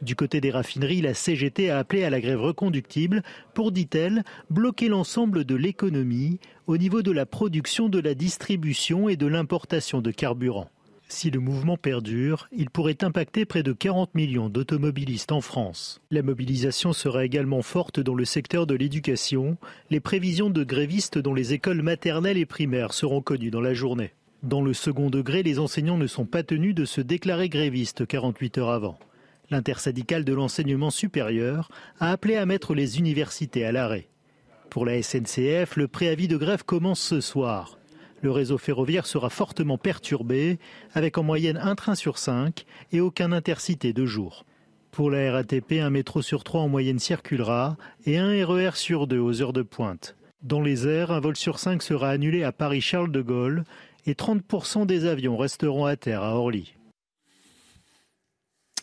[0.02, 4.88] Du côté des raffineries, la CGT a appelé à la grève reconductible pour, dit-elle, bloquer
[4.88, 10.10] l'ensemble de l'économie au niveau de la production, de la distribution et de l'importation de
[10.10, 10.70] carburant.
[11.10, 16.00] Si le mouvement perdure, il pourrait impacter près de 40 millions d'automobilistes en France.
[16.10, 19.58] La mobilisation sera également forte dans le secteur de l'éducation.
[19.90, 24.12] Les prévisions de grévistes dans les écoles maternelles et primaires seront connues dans la journée.
[24.44, 28.58] Dans le second degré, les enseignants ne sont pas tenus de se déclarer grévistes 48
[28.58, 28.96] heures avant.
[29.50, 34.08] L'intersyndicale de l'enseignement supérieur a appelé à mettre les universités à l'arrêt.
[34.70, 37.76] Pour la SNCF, le préavis de grève commence ce soir.
[38.22, 40.58] Le réseau ferroviaire sera fortement perturbé,
[40.94, 44.44] avec en moyenne un train sur cinq et aucun intercité de jour.
[44.92, 49.18] Pour la RATP, un métro sur trois en moyenne circulera et un RER sur deux
[49.18, 50.16] aux heures de pointe.
[50.42, 53.64] Dans les airs, un vol sur cinq sera annulé à Paris-Charles de Gaulle
[54.06, 56.74] et 30% des avions resteront à terre à Orly.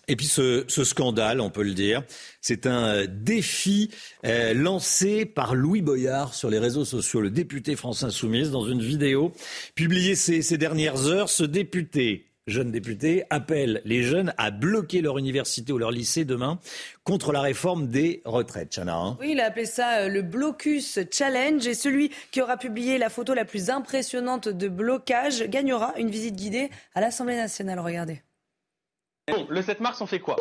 [0.08, 2.04] Et puis ce, scandale, on peut le dire,
[2.42, 3.92] c'est un défi
[4.26, 8.82] euh, lancé par Louis Boyard sur les réseaux sociaux, le député France Insoumise, dans une
[8.82, 9.34] vidéo
[9.76, 11.30] publiée ces, ces dernières heures.
[11.30, 16.60] Ce député jeune député appelle les jeunes à bloquer leur université ou leur lycée demain
[17.04, 18.74] contre la réforme des retraites.
[18.74, 22.98] Chana, oui, il a appelé ça euh, le Blocus Challenge et celui qui aura publié
[22.98, 27.80] la photo la plus impressionnante de blocage gagnera une visite guidée à l'Assemblée nationale.
[27.80, 28.22] Regardez.
[29.30, 30.38] Bon, le 7 mars, on fait quoi?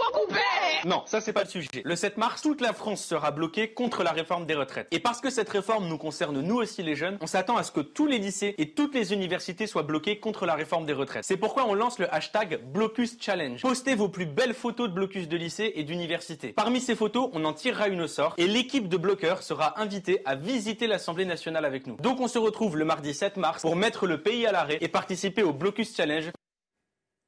[0.85, 1.68] Non, ça c'est pas le sujet.
[1.83, 4.87] Le 7 mars, toute la France sera bloquée contre la réforme des retraites.
[4.92, 7.72] Et parce que cette réforme nous concerne nous aussi les jeunes, on s'attend à ce
[7.72, 11.25] que tous les lycées et toutes les universités soient bloqués contre la réforme des retraites.
[11.25, 13.61] C'est pourquoi on lance le hashtag Blocus Challenge.
[13.61, 16.53] Postez vos plus belles photos de blocus de lycée et d'université.
[16.53, 20.22] Parmi ces photos, on en tirera une au sort et l'équipe de bloqueurs sera invitée
[20.25, 21.96] à visiter l'Assemblée nationale avec nous.
[21.96, 24.87] Donc on se retrouve le mardi 7 mars pour mettre le pays à l'arrêt et
[24.87, 26.31] participer au Blocus Challenge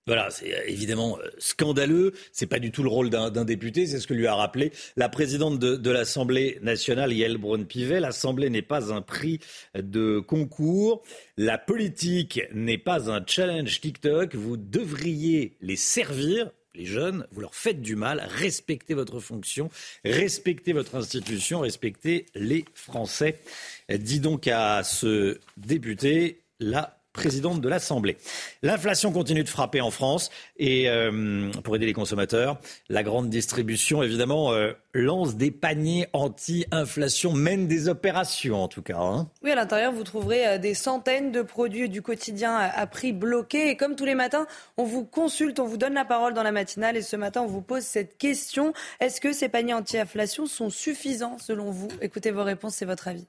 [0.08, 2.14] voilà, c'est euh, évidemment euh, scandaleux.
[2.32, 3.86] C'est pas du tout le rôle d'un député.
[3.86, 8.00] C'est ce que lui a rappelé la présidente de, l'Assemblée nationale, Yael Braun-Pivet.
[8.00, 9.38] L'Assemblée n'est pas un prix
[9.78, 11.02] de concours.
[11.36, 14.34] La politique n'est pas un challenge TikTok.
[14.34, 16.50] Vous devriez les servir.
[16.74, 19.68] Les jeunes, vous leur faites du mal, respectez votre fonction,
[20.04, 23.40] respectez votre institution, respectez les Français.
[23.88, 28.16] Dis donc à ce député, la présidente de l'Assemblée.
[28.62, 34.04] L'inflation continue de frapper en France et euh, pour aider les consommateurs, la grande distribution
[34.04, 38.98] évidemment euh, lance des paniers anti-inflation, mène des opérations en tout cas.
[38.98, 39.28] Hein.
[39.42, 43.68] Oui, à l'intérieur, vous trouverez euh, des centaines de produits du quotidien à prix bloqué.
[43.70, 46.52] Et comme tous les matins, on vous consulte, on vous donne la parole dans la
[46.52, 46.96] matinale.
[46.96, 48.72] Et ce matin, on vous pose cette question.
[49.00, 51.88] Est-ce que ces paniers anti-inflation sont suffisants selon vous?
[52.00, 53.26] Écoutez vos réponses, c'est votre avis.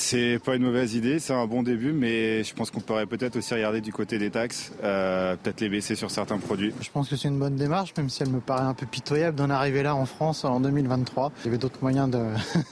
[0.00, 3.34] C'est pas une mauvaise idée, c'est un bon début, mais je pense qu'on pourrait peut-être
[3.34, 6.72] aussi regarder du côté des taxes, euh, peut-être les baisser sur certains produits.
[6.80, 9.36] Je pense que c'est une bonne démarche, même si elle me paraît un peu pitoyable
[9.36, 11.32] d'en arriver là en France en 2023.
[11.40, 12.22] Il y avait d'autres moyens de,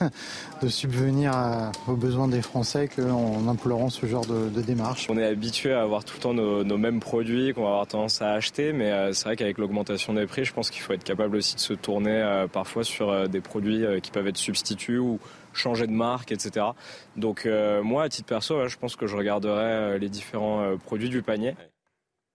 [0.62, 1.33] de subvenir
[1.89, 5.09] aux besoins des Français qu'en implorant ce genre de, démarche.
[5.11, 8.23] On est habitué à avoir tout le temps nos, mêmes produits qu'on va avoir tendance
[8.23, 11.05] à acheter, mais euh, c'est vrai qu'avec l'augmentation des prix, je pense qu'il faut être
[11.05, 15.19] capable aussi de se tourner euh, parfois sur des produits qui peuvent être substituts ou
[15.59, 16.66] changer de marque, etc.
[17.16, 20.77] Donc euh, moi, à titre perso, je pense que je regarderai euh, les différents euh,
[20.77, 21.55] produits du panier.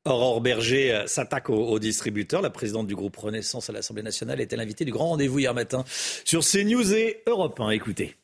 [0.06, 2.42] Aurore Berger s'attaque aux, distributeurs.
[2.42, 5.84] La présidente du groupe Renaissance à l'Assemblée nationale était l'invitée du grand rendez-vous hier matin
[6.26, 7.70] sur CNews et Europe 1.
[7.70, 8.16] Écoutez.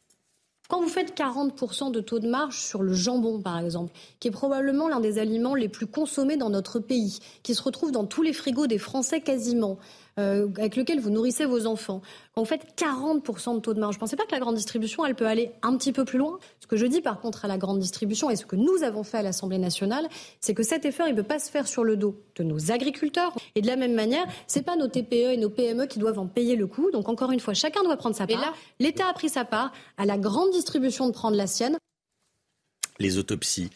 [0.69, 4.31] Quand vous faites 40% de taux de marge sur le jambon, par exemple, qui est
[4.31, 8.21] probablement l'un des aliments les plus consommés dans notre pays, qui se retrouve dans tous
[8.21, 9.77] les frigos des Français quasiment,
[10.19, 12.01] euh, avec lequel vous nourrissez vos enfants,
[12.34, 14.56] quand vous faites 40% de taux de marge, je ne pensais pas que la grande
[14.56, 16.39] distribution, elle peut aller un petit peu plus loin.
[16.60, 19.03] Ce que je dis par contre à la grande distribution et ce que nous avons
[19.03, 20.08] fait à l'Assemblée nationale,
[20.39, 22.71] c'est que cet effort, il ne peut pas se faire sur le dos de nos
[22.71, 23.34] agriculteurs.
[23.56, 26.19] Et de la même manière, ce n'est pas nos TPE et nos PME qui doivent
[26.19, 26.91] en payer le coût.
[26.91, 28.38] Donc encore une fois, chacun doit prendre sa part.
[28.38, 31.77] Et là, l'État a pris sa part, à la grande distribution de prendre la sienne.
[32.99, 33.69] Les autopsies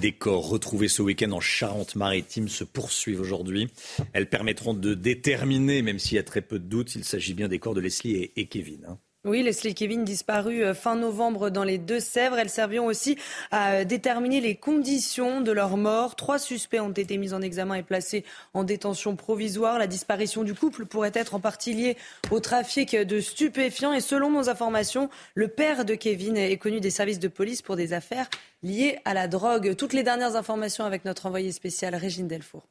[0.00, 3.68] des corps retrouvés ce week-end en Charente-Maritime se poursuivent aujourd'hui.
[4.12, 7.48] Elles permettront de déterminer, même s'il y a très peu de doutes, s'il s'agit bien
[7.48, 8.84] des corps de Leslie et, Kevin.
[8.88, 8.98] Hein.
[9.26, 12.38] Oui, Leslie Kevin disparu euh, fin novembre dans les Deux-Sèvres.
[12.38, 13.18] Elles serviront aussi
[13.50, 16.16] à euh, déterminer les conditions de leur mort.
[16.16, 19.78] Trois suspects ont été mis en examen et placés en détention provisoire.
[19.78, 21.98] La disparition du couple pourrait être en partie liée
[22.30, 23.92] au trafic de stupéfiants.
[23.92, 27.76] Et selon nos informations, le père de Kevin est connu des services de police pour
[27.76, 28.30] des affaires
[28.62, 29.76] liées à la drogue.
[29.76, 32.62] Toutes les dernières informations avec notre envoyé spécial Régine Delfour.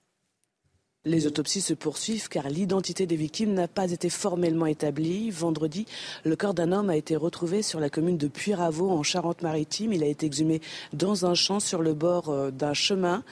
[1.06, 5.30] Les autopsies se poursuivent car l'identité des victimes n'a pas été formellement établie.
[5.30, 5.86] Vendredi,
[6.26, 9.94] le corps d'un homme a été retrouvé sur la commune de Puyraveau en Charente-Maritime.
[9.94, 10.60] Il a été exhumé
[10.92, 13.24] dans un champ sur le bord euh, d'un chemin.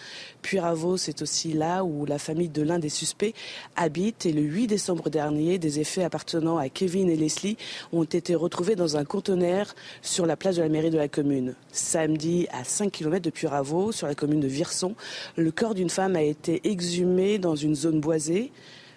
[0.42, 3.34] Puyraveau, c'est aussi là où la famille de l'un des suspects
[3.76, 4.26] habite.
[4.26, 7.58] Et le 8 décembre dernier, des effets appartenant à Kevin et Leslie
[7.92, 11.54] ont été retrouvés dans un conteneur sur la place de la mairie de la commune.
[11.74, 14.96] Samedi, à 5 km de Puyraveau, sur la commune de Virson,
[15.36, 18.52] le corps d'une femme a été exhumé dans une zone boisée.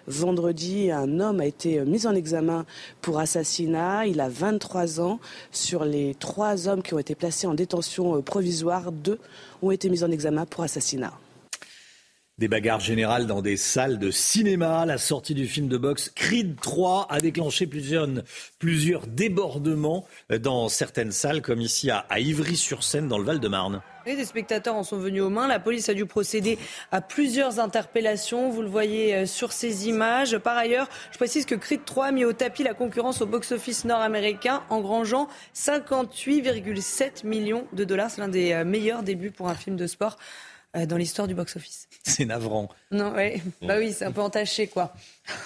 [0.07, 2.65] Vendredi, un homme a été mis en examen
[3.01, 4.07] pour assassinat.
[4.07, 5.19] Il a 23 ans.
[5.51, 9.19] Sur les trois hommes qui ont été placés en détention euh, provisoire, deux
[9.61, 11.13] ont été mis en examen pour assassinat.
[12.37, 14.85] Des bagarres générales dans des salles de cinéma.
[14.87, 18.07] La sortie du film de boxe Creed 3 a déclenché plusieurs,
[18.57, 20.07] plusieurs débordements
[20.39, 23.83] dans certaines salles, comme ici à, Ivry-sur-Seine, dans le Val-de-Marne.
[24.05, 25.47] Des spectateurs en sont venus aux mains.
[25.47, 26.57] La police a dû procéder
[26.91, 28.49] à plusieurs interpellations.
[28.49, 30.37] Vous le voyez euh, sur ces images.
[30.39, 33.85] Par ailleurs, je précise que Creed 3 a mis au tapis la concurrence au box-office
[33.85, 38.09] nord-américain, engrangeant 58,7 millions de dollars.
[38.09, 40.17] C'est l'un des euh, meilleurs débuts pour un film de sport
[40.75, 41.87] euh, dans l'histoire du box-office.
[42.03, 42.69] C'est navrant.
[42.89, 43.41] Non, ouais.
[43.61, 44.93] bah oui, c'est un peu entaché, quoi.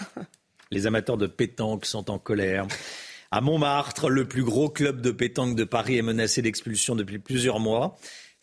[0.71, 2.67] Les amateurs de pétanque sont en colère.
[3.31, 7.59] À Montmartre, le plus gros club de pétanque de Paris est menacé d'expulsion depuis plusieurs
[7.59, 7.97] mois.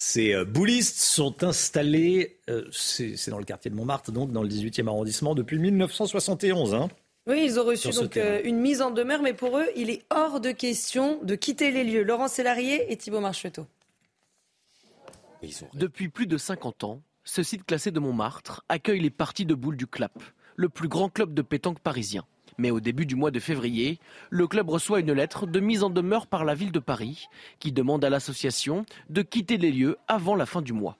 [0.05, 4.49] Ces euh, boulistes sont installés, euh, c'est dans le quartier de Montmartre, donc dans le
[4.49, 6.75] 18e arrondissement, depuis 1971.
[6.75, 6.89] Hein.
[7.29, 10.41] Oui, ils ont reçu donc une mise en demeure, mais pour eux, il est hors
[10.41, 12.03] de question de quitter les lieux.
[12.03, 13.65] Laurent Sélarié et Thibault Marcheteau.
[15.73, 19.77] Depuis plus de 50 ans, ce site classé de Montmartre accueille les parties de boules
[19.77, 20.21] du CLAP,
[20.57, 22.25] le plus grand club de pétanque parisien.
[22.59, 23.99] Mais au début du mois de février,
[24.31, 27.27] le club reçoit une lettre de mise en demeure par la ville de Paris
[27.59, 30.97] qui demande à l'association de quitter les lieux avant la fin du mois.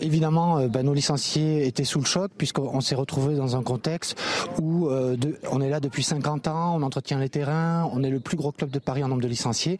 [0.00, 4.20] Évidemment, euh, bah, nos licenciés étaient sous le choc puisqu'on s'est retrouvé dans un contexte
[4.60, 5.16] où euh,
[5.52, 8.50] on est là depuis 50 ans, on entretient les terrains, on est le plus gros
[8.50, 9.78] club de Paris en nombre de licenciés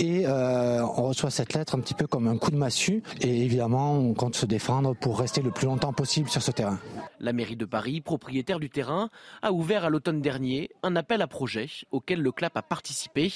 [0.00, 3.44] et euh, on reçoit cette lettre un petit peu comme un coup de massue et
[3.44, 6.78] évidemment on compte se défendre pour rester le plus longtemps possible sur ce terrain.
[7.20, 9.10] La mairie de Paris, propriétaire du terrain,
[9.42, 13.32] a ouvert à l'automne dernier un appel à projet auquel le club a participé.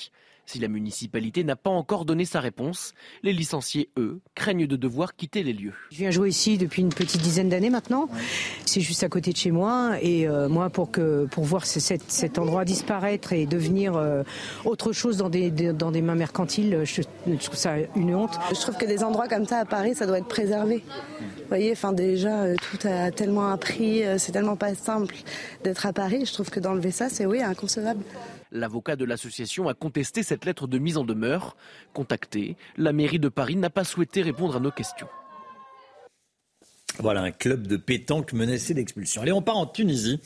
[0.46, 5.16] Si la municipalité n'a pas encore donné sa réponse, les licenciés, eux, craignent de devoir
[5.16, 5.72] quitter les lieux.
[5.90, 8.08] Je viens jouer ici depuis une petite dizaine d'années maintenant.
[8.64, 9.96] C'est juste à côté de chez moi.
[10.00, 14.22] Et euh, moi, pour, que, pour voir cet, endroit disparaître et devenir euh,
[14.64, 17.02] autre chose dans des, dans des mains mercantiles, je,
[17.38, 18.38] trouve ça une honte.
[18.50, 20.84] Je trouve que des endroits comme ça à Paris, ça doit être préservé.
[21.20, 25.16] Vous voyez, enfin déjà, euh, tout a tellement appris, c'est tellement pas simple
[25.64, 26.24] d'être à Paris.
[26.24, 28.04] Je trouve que d'enlever ça, c'est oui, inconcevable.
[28.50, 31.56] L'avocat de l'association a contesté cette lettre de mise en demeure.
[31.92, 35.08] Contacté, la mairie de Paris n'a pas souhaité répondre à nos questions.
[36.98, 39.20] Voilà un club de pétanque menacé d'expulsion.
[39.20, 40.20] Allez, on part en Tunisie.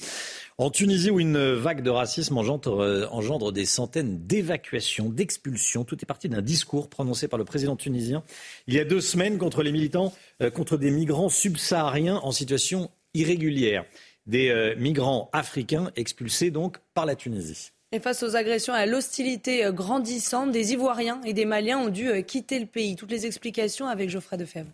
[0.58, 5.84] En Tunisie, où une vague de racisme engendre, euh, des centaines d'évacuations, d'expulsions.
[5.84, 8.22] Tout est parti d'un discours prononcé par le président tunisien
[8.66, 12.90] il y a deux semaines contre les militants, euh, contre des migrants subsahariens en situation
[13.14, 13.84] irrégulière.
[14.26, 17.72] Des euh, migrants africains expulsés donc par la Tunisie.
[17.92, 21.88] Et face aux agressions et à l'hostilité euh, grandissante, des Ivoiriens et des Maliens ont
[21.88, 22.94] dû euh, quitter le pays.
[22.94, 24.70] Toutes les explications avec Geoffrey Defebvre.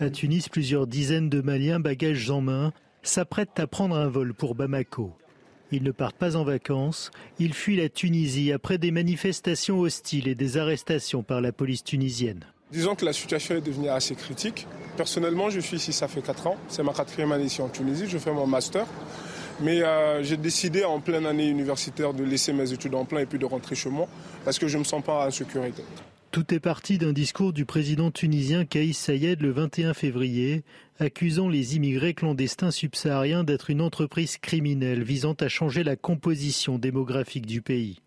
[0.00, 4.54] À Tunis, plusieurs dizaines de Maliens, bagages en main, s'apprêtent à prendre un vol pour
[4.54, 5.12] Bamako.
[5.70, 10.34] Ils ne partent pas en vacances, ils fuient la Tunisie après des manifestations hostiles et
[10.34, 12.46] des arrestations par la police tunisienne.
[12.70, 14.66] Disons que la situation est devenue assez critique.
[14.96, 16.56] Personnellement, je suis ici, ça fait 4 ans.
[16.68, 18.06] C'est ma quatrième année ici en Tunisie.
[18.08, 18.86] Je fais mon master.
[19.62, 23.26] Mais euh, j'ai décidé en pleine année universitaire de laisser mes études en plein et
[23.26, 24.08] puis de rentrer chez moi
[24.44, 25.82] parce que je ne me sens pas en sécurité.
[26.32, 30.64] Tout est parti d'un discours du président tunisien Kaïs Sayed le 21 février,
[30.98, 37.44] accusant les immigrés clandestins subsahariens d'être une entreprise criminelle visant à changer la composition démographique
[37.44, 38.00] du pays.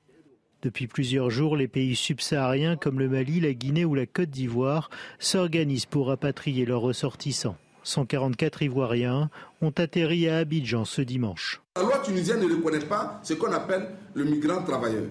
[0.64, 4.90] Depuis plusieurs jours, les pays subsahariens comme le Mali, la Guinée ou la Côte d'Ivoire
[5.20, 7.58] s'organisent pour rapatrier leurs ressortissants.
[7.86, 9.30] 144 Ivoiriens
[9.62, 11.62] ont atterri à Abidjan ce dimanche.
[11.76, 15.06] La loi tunisienne ne reconnaît pas ce qu'on appelle le migrant travailleur.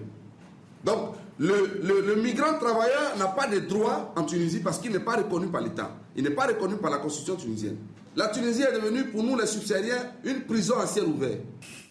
[0.83, 5.47] Donc, le, migrant travailleur n'a pas de droit en Tunisie parce qu'il n'est pas reconnu
[5.47, 5.95] par l'État.
[6.15, 7.77] Il n'est pas reconnu par la constitution tunisienne.
[8.15, 11.37] La Tunisie est devenue pour nous les subsahariens une prison à ciel ouvert.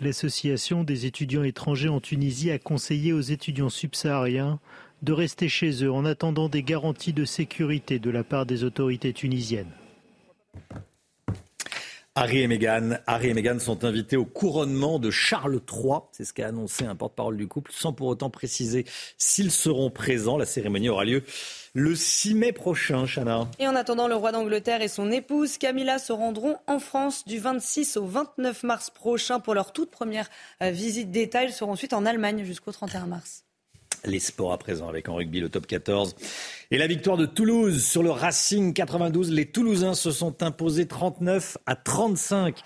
[0.01, 4.59] L'association des étudiants étrangers en Tunisie a conseillé aux étudiants subsahariens
[5.03, 9.13] de rester chez eux en attendant des garanties de sécurité de la part des autorités
[9.13, 9.71] tunisiennes.
[12.17, 15.99] Harry et Meghan, Harry et Meghan sont invités au couronnement de Charles III.
[16.13, 18.85] C'est ce qu'a annoncé un porte-parole du couple, sans pour autant préciser
[19.19, 20.39] s'ils seront présents.
[20.39, 21.25] La cérémonie aura lieu
[21.73, 23.49] le 6 mai prochain, Chana.
[23.59, 27.41] Et en attendant, le roi d'Angleterre et son épouse Camilla se rendront en France du
[27.41, 30.31] 26 au 29 mars prochain pour leur toute première
[30.63, 31.43] euh, visite d'État.
[31.43, 33.44] Ils seront ensuite en Allemagne jusqu'au 31 mars.
[34.05, 36.15] Les sports à présent avec en rugby le top 14.
[36.71, 39.31] Et la victoire de Toulouse sur le Racing 92.
[39.31, 42.61] Les Toulousains se sont imposés 39 à 35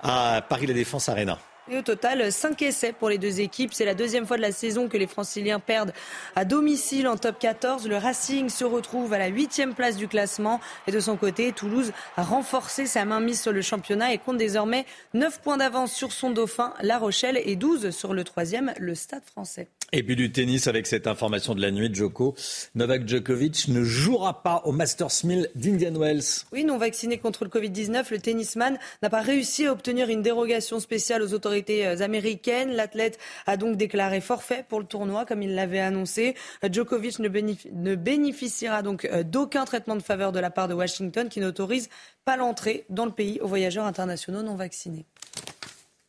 [0.00, 1.38] à Paris La Défense Arena.
[1.68, 3.74] Et au total, 5 essais pour les deux équipes.
[3.74, 5.92] C'est la deuxième fois de la saison que les franciliens perdent
[6.36, 7.88] à domicile en top 14.
[7.88, 10.60] Le Racing se retrouve à la huitième place du classement.
[10.86, 14.36] Et de son côté, Toulouse a renforcé sa main mise sur le championnat et compte
[14.36, 18.94] désormais 9 points d'avance sur son dauphin, La Rochelle, et 12 sur le troisième, le
[18.94, 19.66] Stade français.
[19.92, 22.34] Et puis du tennis avec cette information de la nuit, Joko.
[22.74, 26.44] Novak Djokovic ne jouera pas au Masters 1000 d'Indian Wells.
[26.52, 30.80] Oui, non vacciné contre le Covid-19, le tennisman n'a pas réussi à obtenir une dérogation
[30.80, 32.72] spéciale aux autorités euh, américaines.
[32.72, 36.34] L'athlète a donc déclaré forfait pour le tournoi, comme il l'avait annoncé.
[36.68, 41.38] Djokovic ne, bénéficiera donc euh, d'aucun traitement de faveur de la part de Washington, qui
[41.38, 41.88] n'autorise
[42.24, 45.06] pas l'entrée dans le pays aux voyageurs internationaux non vaccinés.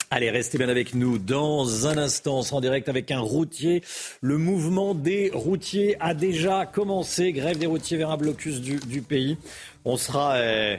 [0.10, 1.18] Allez, restez bien avec nous.
[1.18, 3.84] Dans un instant, on sera en direct avec un routier.
[4.22, 7.34] Le mouvement des routiers a déjà commencé.
[7.34, 9.38] Grève des routiers vers un blocus du, pays.
[9.84, 10.78] On sera euh,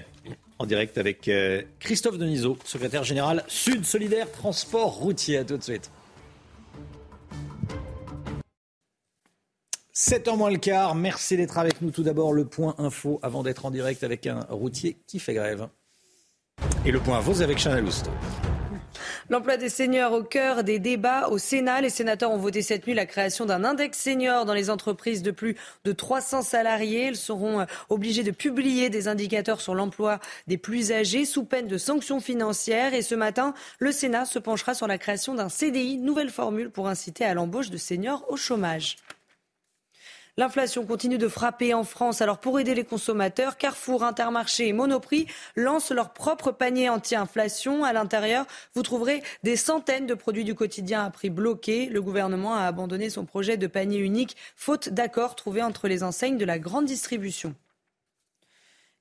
[0.59, 5.37] en direct avec euh, Christophe Denisot, secrétaire général Sud Solidaire Transport Routier.
[5.37, 5.91] À tout de suite.
[9.95, 10.95] 7h moins le quart.
[10.95, 11.91] Merci d'être avec nous.
[11.91, 15.69] Tout d'abord, le point info avant d'être en direct avec un routier qui fait grève.
[16.87, 18.11] Et le point info, c'est avec Chanel Lousteau.
[19.31, 21.83] L'emploi des seniors au cœur des débats au Sénat.
[21.83, 25.31] Les sénateurs ont voté cette nuit la création d'un index senior dans les entreprises de
[25.31, 25.55] plus
[25.85, 27.09] de 300 salariés.
[27.09, 31.69] Ils seront euh, obligés de publier des indicateurs sur l'emploi des plus âgés sous peine
[31.69, 32.95] de sanctions financières.
[32.95, 36.89] Et ce matin, le Sénat se penchera sur la création d'un CDI, nouvelle formule pour
[36.89, 38.97] inciter à l'embauche de seniors au chômage.
[40.39, 42.23] L'inflation continue de frapper en France.
[42.23, 45.27] Alors pour aider les consommateurs, Carrefour, Intermarché et Monoprix
[45.57, 47.83] lancent leur propre panier anti-inflation.
[47.83, 51.87] À l'intérieur, vous trouverez des centaines de produits du quotidien à prix bloqué.
[51.87, 56.39] Le gouvernement a abandonné son projet de panier unique faute d'accord trouvé entre les enseignes
[56.39, 57.57] de la grande distribution.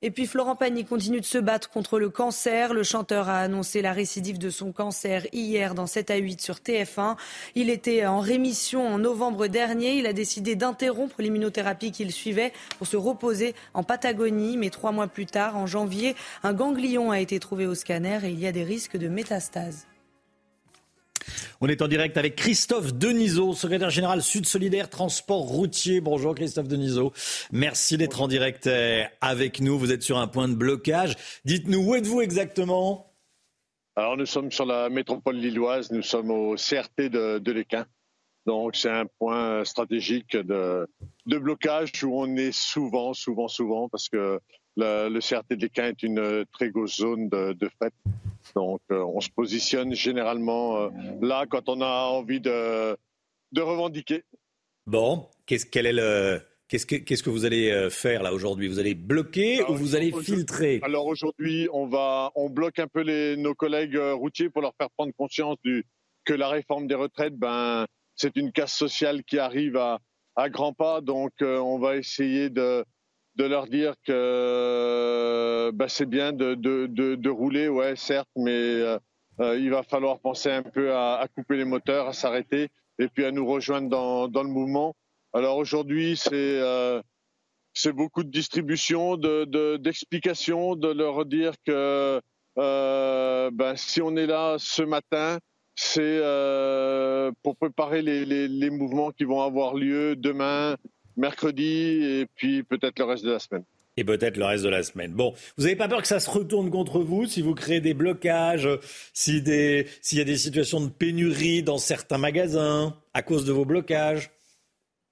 [0.04, 2.76] Et puis Florent Pagny continue de se battre contre le cancer.
[2.76, 6.58] Le chanteur a annoncé la récidive de son cancer hier dans 7 à 8 sur
[6.58, 7.16] TF1.
[7.56, 9.98] Il était en rémission en novembre dernier.
[9.98, 14.56] Il a décidé d'interrompre l'immunothérapie qu'il suivait pour se reposer en Patagonie.
[14.58, 18.30] Mais trois mois plus tard, en janvier, un ganglion a été trouvé au scanner et
[18.30, 19.88] il y a des risques de métastase.
[21.62, 26.02] On est en direct avec Christophe Denisot, secrétaire général Sud Solidaire Transport Routier.
[26.02, 27.14] Bonjour Christophe Denisot.
[27.52, 29.78] Merci d'être en direct euh, avec nous.
[29.78, 31.16] Vous êtes sur un point de blocage.
[31.46, 33.14] Dites-nous où êtes-vous exactement?
[33.96, 37.88] Alors nous sommes sur la métropole lilloise, nous sommes au CRT de, de l'Équin.
[38.46, 40.88] Donc c'est un point stratégique de,
[41.26, 44.40] de, blocage où on est souvent, souvent, souvent, parce que
[44.78, 47.92] le, CRT de l'Équin est une très grosse zone de, de fret.
[48.56, 50.90] Donc, euh, on se positionne généralement euh,
[51.22, 52.98] là quand on a envie de,
[53.52, 54.24] de revendiquer.
[54.86, 58.68] Bon, qu'est-ce est le Qu'est-ce que, qu'est-ce que vous allez euh, faire là aujourd'hui?
[58.68, 60.82] Vous allez bloquer ou vous allez filtrer?
[60.84, 64.90] Alors aujourd'hui, on va, on bloque un peu les, nos collègues routiers pour leur faire
[64.98, 65.86] prendre conscience du,
[66.26, 67.86] que la réforme des retraites, ben,
[68.16, 70.00] c'est une casse sociale qui arrive à,
[70.36, 71.00] à grands pas.
[71.00, 72.84] Donc, on va essayer de,
[73.38, 78.98] de leur dire que bah, c'est bien de, rouler, ouais, certes, mais euh,
[79.40, 82.70] euh, il va falloir penser un peu à, couper les moteurs, à s'arrêter
[83.00, 83.90] et puis à nous rejoindre
[84.28, 84.96] dans, le mouvement.
[85.34, 87.02] Alors aujourd'hui, c'est euh,
[87.94, 92.20] beaucoup de distribution, d'explications, de, leur dire que
[92.56, 95.38] ben, si on est là ce matin,
[95.76, 96.22] c'est
[97.44, 100.76] pour préparer les mouvements qui vont avoir lieu demain,
[101.18, 103.64] mercredi et puis peut-être le reste de la semaine.
[104.00, 105.12] Et peut-être le reste de la semaine.
[105.12, 107.96] Bon, vous n'avez pas peur que ça se retourne contre vous si vous créez des
[107.96, 108.70] blocages,
[109.12, 114.30] s'il y a des situations de pénurie dans certains magasins à cause de vos blocages?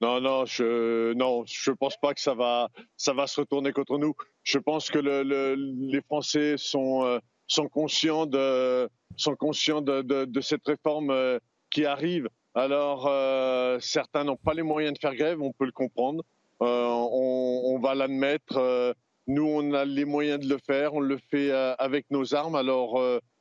[0.01, 3.97] Non, non, je non, je pense pas que ça va, ça va se retourner contre
[3.97, 4.13] nous.
[4.43, 10.25] Je pense que le, les Français sont, euh, sont conscients de, sont conscients de, de,
[10.25, 11.39] de cette réforme euh,
[11.71, 12.27] qui arrive.
[12.55, 16.23] Alors, euh, certains n'ont pas les moyens de faire grève, on peut le comprendre.
[16.61, 18.55] Euh, on, va l'admettre.
[18.55, 18.93] Euh,
[19.27, 20.93] nous, on a les moyens de le faire.
[20.93, 22.55] On le fait avec nos armes.
[22.55, 22.97] Alors,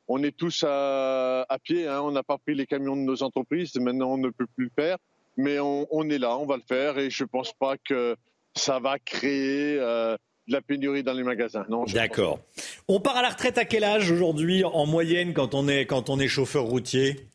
[0.09, 1.87] on est tous à, pied.
[1.87, 2.01] Hein.
[2.03, 3.77] On n'a pas pris les camions de nos entreprises.
[3.77, 4.97] Maintenant, on ne peut plus le faire.
[5.37, 6.99] Mais on, est là, on va le faire.
[6.99, 8.17] Et je ne pense pas que
[8.57, 11.67] ça va créer de la pénurie dans les magasins.
[11.69, 11.85] Non.
[11.85, 12.41] D'accord.
[12.89, 16.65] On part à la retraite à quel âge aujourd'hui en moyenne quand on est chauffeur
[16.65, 17.29] routier?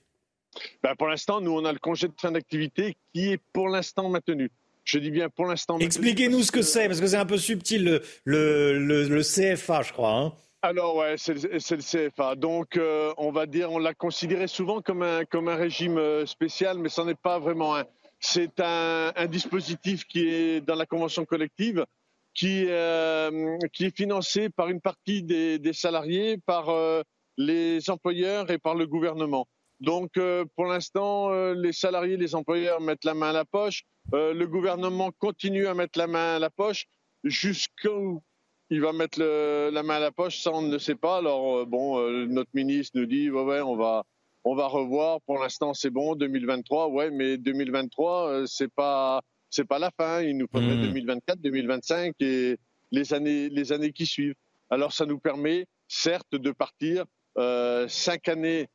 [0.83, 4.09] Ben, pour l'instant, nous on a le congé de fin d'activité qui est pour l'instant
[4.09, 4.49] maintenu.
[4.89, 5.77] Je dis bien pour l'instant.
[5.77, 9.93] Expliquez-nous ce que c'est, parce que c'est un peu subtil, le, le, le, CFA, je
[9.93, 10.13] crois.
[10.13, 10.33] Hein.
[10.63, 12.35] Alors ouais, c'est le, CFA.
[12.35, 16.25] Donc euh, on va dire, on l'a considéré souvent comme un, comme un régime euh,
[16.25, 17.83] spécial, mais ce n'est pas vraiment un.
[18.19, 21.85] C'est un, un, dispositif qui est dans la convention collective,
[22.33, 26.67] qui, euh, qui est financé par une partie des, des salariés, par
[27.37, 29.47] les employeurs et par le gouvernement.
[29.79, 30.19] Donc
[30.55, 33.83] pour l'instant, les salariés, les employeurs mettent la main à la poche.
[34.13, 36.85] Euh, le gouvernement continue à mettre la main à la poche
[37.23, 38.21] jusqu'où
[38.71, 41.17] il va mettre la main à la poche, ça on ne le sait pas.
[41.17, 44.03] Alors euh, bon, euh, notre ministre nous dit ouais, ouais on va
[44.43, 45.21] on va revoir.
[45.21, 50.21] Pour l'instant c'est bon 2023, ouais, mais 2023 c'est pas c'est pas la fin.
[50.21, 51.41] Il nous faudrait 2024, hmm.
[51.41, 52.57] 2025 et
[52.91, 54.35] les années les années qui suivent.
[54.69, 57.05] Alors ça nous permet certes de partir
[57.87, 58.67] cinq années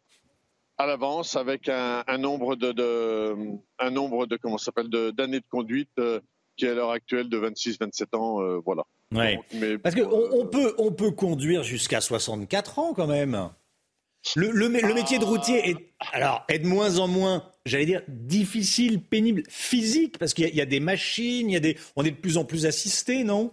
[0.79, 3.37] à l'avance avec un, nombre de,
[3.79, 6.21] un nombre de comment s'appelle d'années de, conduite euh,
[6.57, 8.85] qui est à l'heure actuelle de 26-27 ans, euh, voilà.
[9.13, 9.39] Ouais.
[9.83, 13.51] Parce qu'on on peut on peut conduire jusqu'à 64 ans quand même.
[14.37, 15.77] Le, le, métier de routier est
[16.13, 20.67] alors est de moins en moins, j'allais dire difficile, pénible, physique parce qu'il y, a
[20.67, 23.53] des machines, il y a des on est de plus en plus assisté, non?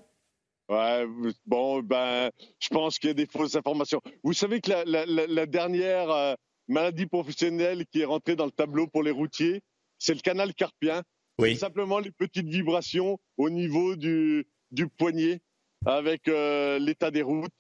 [0.70, 1.06] Ouais,
[1.46, 4.02] bon, ben, je pense qu'il y a des fausses informations.
[4.24, 6.34] Vous savez que la, la, la dernière, euh,
[6.72, 9.62] maladie professionnelle qui est rentrée dans le tableau pour les routiers,
[10.00, 11.04] c'est le canal carpien.
[11.38, 11.56] Oui.
[11.56, 15.42] simplement les petites vibrations au niveau du, du poignet
[15.86, 17.52] avec euh, l'état des routes.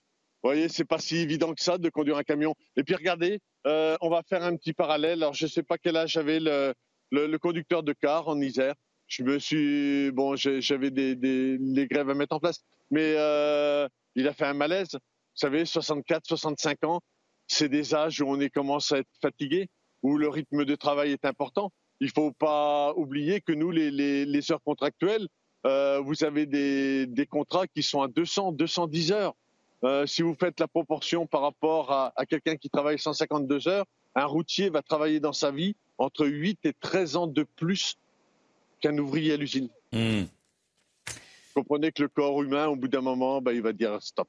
[0.43, 2.53] Vous voyez, c'est pas si évident que ça de conduire un camion.
[2.75, 5.23] Et puis regardez, euh, on va faire un petit parallèle.
[5.23, 6.73] Alors je sais pas quel âge avait le,
[7.11, 8.75] le, conducteur de car en Isère.
[9.07, 13.87] Je me suis bon, j'avais des, des, des, grèves à mettre en place, mais euh,
[14.15, 14.93] il a fait un malaise.
[14.93, 14.99] Vous
[15.35, 17.01] savez, 64, 65 ans,
[17.47, 19.67] c'est des âges où on est, commence à être fatigué,
[20.03, 21.71] où le rythme de travail est important.
[21.99, 25.27] Il ne faut pas oublier que nous, les, heures contractuelles,
[25.65, 29.35] euh, vous avez des, contrats qui sont à 200, 210 heures.
[29.83, 33.85] Euh, si vous faites la proportion par rapport à, quelqu'un qui travaille 152 heures,
[34.15, 37.97] un routier va travailler dans sa vie entre 8 et 13 ans de plus
[38.79, 39.69] qu'un ouvrier à l'usine.
[39.91, 40.23] Hmm.
[41.53, 44.27] Vous comprenez que le corps humain, au bout d'un moment, bah, il va dire stop.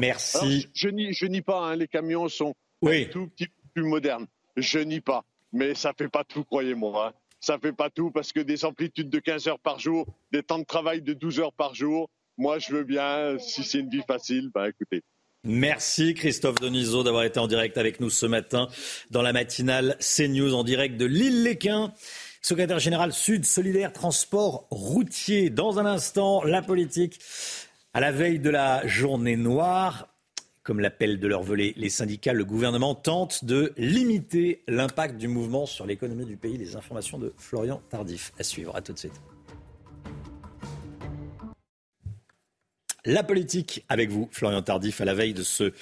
[0.00, 0.68] Merci.
[0.74, 2.54] je, je nie, pas, hein, les camions sont
[2.84, 4.26] un tout petit peu plus modernes.
[4.56, 5.24] Je nie pas.
[5.52, 7.08] Mais ça fait pas tout, croyez-moi.
[7.08, 7.12] Hein.
[7.40, 10.58] Ça fait pas tout parce que des amplitudes de 15 heures par jour, des temps
[10.58, 14.02] de travail de 12 heures par jour, moi je veux bien, si c'est une vie
[14.06, 15.02] facile, bah écoutez.
[15.44, 18.68] Merci Christophe Denisot d'avoir été en direct avec nous ce matin
[19.10, 21.92] dans la matinale CNews en direct de l'île Léquin.
[22.42, 25.50] Secrétaire général Sud Solidaire Transport Routier.
[25.50, 27.18] Dans un instant, la politique
[27.94, 30.08] à la veille de la journée noire,
[30.62, 35.64] comme l'appellent de leur volet les syndicats, le gouvernement tente de limiter l'impact du mouvement
[35.64, 36.58] sur l'économie du pays.
[36.58, 38.76] Les informations de Florian Tardif à suivre.
[38.76, 39.20] À tout de suite.
[43.06, 45.72] La politique avec vous, Florian Tardif, à la veille de ce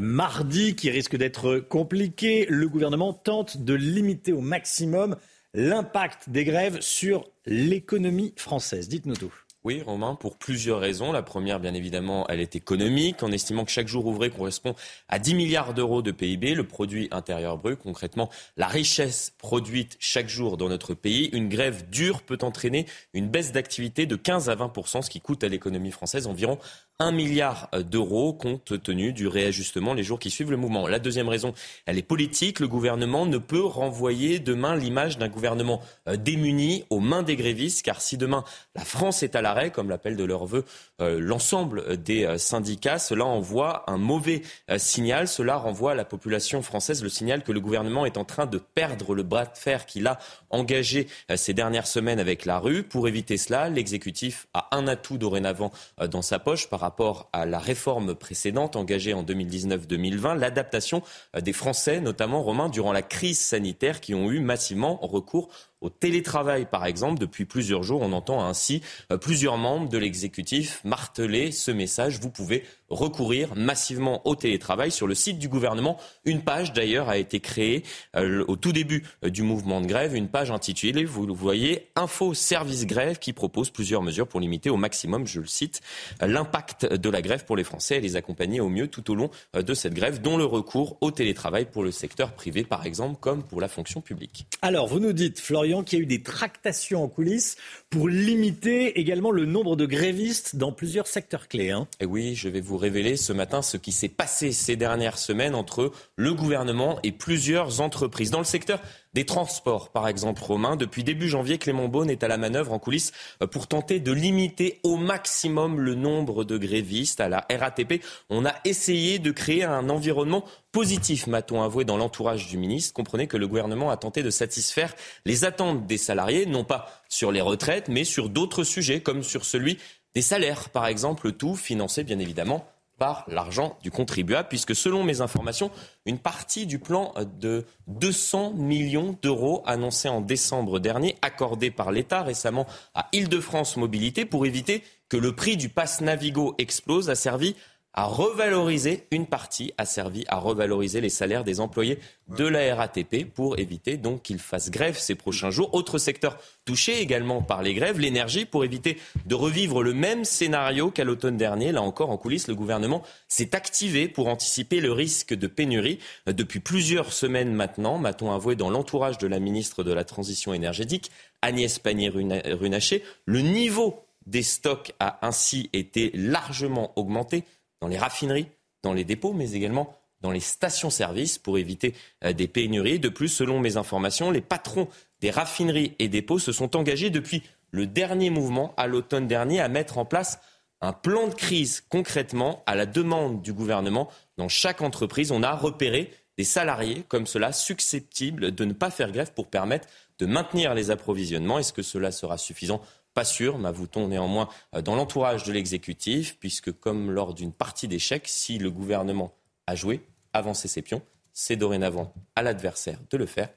[0.00, 2.46] mardi qui risque d'être compliqué.
[2.48, 5.16] Le gouvernement tente de limiter au maximum
[5.52, 8.88] l'impact des grèves sur l'économie française.
[8.88, 9.34] Dites-nous tout.
[9.62, 11.12] Oui, Romain, pour plusieurs raisons.
[11.12, 14.74] La première, bien évidemment, elle est économique, en estimant que chaque jour ouvré correspond
[15.10, 20.30] à 10 milliards d'euros de PIB, le produit intérieur brut, concrètement la richesse produite chaque
[20.30, 21.28] jour dans notre pays.
[21.34, 25.44] Une grève dure peut entraîner une baisse d'activité de 15 à 20 ce qui coûte
[25.44, 26.58] à l'économie française environ
[27.00, 30.86] 1 milliard d'euros compte tenu du réajustement les jours qui suivent le mouvement.
[30.86, 31.54] La deuxième raison,
[31.86, 32.60] elle est politique.
[32.60, 37.82] Le gouvernement ne peut renvoyer demain l'image d'un gouvernement euh, démuni aux mains des grévistes,
[37.82, 38.44] car si demain
[38.76, 40.64] la France est à l'arrêt, comme l'appelle de leur vœu
[41.00, 44.42] euh, l'ensemble des euh, syndicats, cela envoie un mauvais
[44.76, 45.26] signal.
[45.26, 48.58] Cela renvoie à la population française le signal que le gouvernement est en train de
[48.58, 50.18] perdre le bras de fer qu'il a
[50.50, 52.82] engagé ces dernières semaines avec la rue.
[52.82, 55.72] Pour éviter cela, l'exécutif a un atout dorénavant
[56.10, 61.02] dans sa poche par rapport rapport à la réforme précédente engagée en 2019-2020, l'adaptation
[61.36, 65.50] euh, des Français, notamment romains, durant la crise sanitaire, qui ont eu massivement recours
[65.80, 67.18] au télétravail, par exemple.
[67.18, 72.18] Depuis plusieurs jours, on entend ainsi euh, plusieurs membres de l'exécutif marteler ce message.
[72.20, 74.90] Vous pouvez recourir massivement au télétravail.
[74.90, 77.84] Sur le site du gouvernement, une page d'ailleurs a été créée
[78.16, 81.88] euh, au tout début euh, du mouvement de grève, une page intitulée, vous le voyez,
[81.96, 85.80] Info Service Grève, qui propose plusieurs mesures pour limiter au maximum, je le cite,
[86.20, 89.30] l'impact de la grève pour les Français et les accompagner au mieux tout au long
[89.54, 93.42] de cette grève, dont le recours au télétravail pour le secteur privé, par exemple, comme
[93.42, 94.46] pour la fonction publique.
[94.62, 97.56] Alors, vous nous dites, Florian, Florian, qu'il y a eu des tractations en coulisses
[97.90, 101.70] pour limiter également le nombre de grévistes dans plusieurs secteurs clés.
[101.70, 101.86] Hein.
[102.00, 105.54] Et oui, je vais vous révéler ce matin ce qui s'est passé ces dernières semaines
[105.54, 108.30] entre le gouvernement et plusieurs entreprises.
[108.30, 108.80] Dans le secteur
[109.14, 110.76] des transports, par exemple, Romain.
[110.76, 114.12] Depuis début janvier, Clément Beaune est à la manœuvre en coulisses euh, pour tenter de
[114.12, 117.20] limiter au maximum le nombre de grévistes.
[117.20, 122.46] À la RATP, on a essayé de créer un environnement positif, m'a-t-on avoué dans l'entourage
[122.46, 122.94] du ministre.
[122.94, 124.94] Comprenez que le gouvernement a tenté de satisfaire
[125.24, 129.44] les attentes des salariés, non pas sur les retraites, mais sur d'autres sujets, comme sur
[129.44, 129.78] celui
[130.14, 132.66] des salaires, par exemple, tout financé bien évidemment
[133.00, 135.70] par l'argent du contribuable, puisque selon mes informations,
[136.04, 142.22] une partie du plan de 200 millions d'euros annoncé en décembre dernier, accordé par l'État
[142.22, 147.56] récemment à Île-de-France Mobilité pour éviter que le prix du pass Navigo explose, a servi
[147.92, 153.24] a revalorisé une partie, a servi à revaloriser les salaires des employés de la RATP
[153.24, 155.74] pour éviter donc qu'ils fassent grève ces prochains jours.
[155.74, 160.90] Autre secteur touché également par les grèves, l'énergie, pour éviter de revivre le même scénario
[160.90, 161.72] qu'à l'automne dernier.
[161.72, 165.98] Là encore, en coulisses, le gouvernement s'est activé pour anticiper le risque de pénurie.
[166.26, 171.10] Depuis plusieurs semaines maintenant, m'a-t-on avoué dans l'entourage de la ministre de la Transition énergétique,
[171.42, 177.44] Agnès Pannier-Runacher, le niveau des stocks a ainsi été largement augmenté
[177.80, 178.48] dans les raffineries,
[178.82, 182.98] dans les dépôts, mais également dans les stations-service pour éviter euh, des pénuries.
[182.98, 184.88] De plus, selon mes informations, les patrons
[185.20, 189.68] des raffineries et dépôts se sont engagés depuis le dernier mouvement à l'automne dernier à
[189.68, 190.40] mettre en place
[190.80, 194.10] un plan de crise concrètement à la demande du gouvernement.
[194.36, 199.12] Dans chaque entreprise, on a repéré des salariés comme cela susceptibles de ne pas faire
[199.12, 201.58] grève pour permettre de maintenir les approvisionnements.
[201.58, 202.80] Est-ce que cela sera suffisant
[203.14, 208.28] pas sûr, m'avoue-t-on néanmoins, euh, dans l'entourage de l'exécutif, puisque comme lors d'une partie d'échecs,
[208.28, 209.34] si le gouvernement
[209.66, 210.00] a joué,
[210.32, 211.02] avancé ses pions,
[211.32, 213.48] c'est dorénavant à l'adversaire de le faire,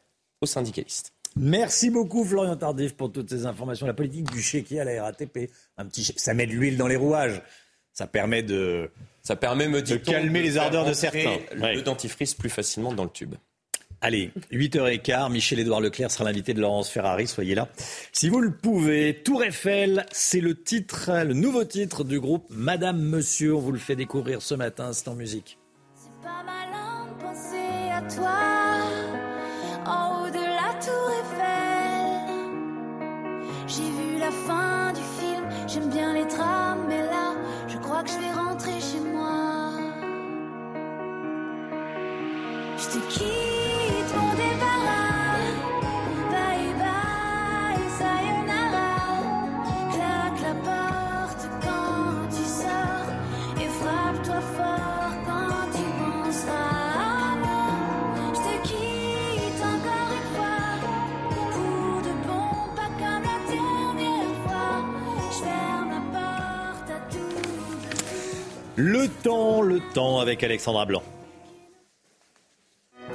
[0.41, 1.14] aux syndicalistes.
[1.36, 3.88] Merci beaucoup Florian Tardif pour toutes ces informations.
[3.88, 6.95] La politique du chéquier à la RATP, un petit ça met de l'huile dans les
[6.95, 7.41] rouages.
[7.91, 8.91] Ça permet de,
[9.22, 11.38] ça permet, me de calmer les ardeurs de certains.
[11.54, 13.36] Le dentifrice plus facilement dans le tube.
[14.06, 17.70] Allez, 8h15, Michel-Édouard Leclerc sera l'invité de Laurence Ferrari, soyez là.
[18.12, 22.99] Si vous le pouvez, Tour Eiffel, c'est le titre, le nouveau titre du groupe Madame
[23.01, 23.56] Monsieur.
[23.56, 25.58] On vous le fait découvrir ce matin, c'est en musique.
[25.95, 28.39] C'est pas malin de penser à toi,
[29.86, 32.28] en haut de la Tour Eiffel.
[33.68, 37.36] J'ai vu la fin du film, j'aime bien les drames, mais là,
[37.70, 39.72] je crois que je vais rentrer chez moi.
[42.78, 43.53] Je te quitte.
[68.76, 71.04] Le temps, le temps avec Alexandra Blanc.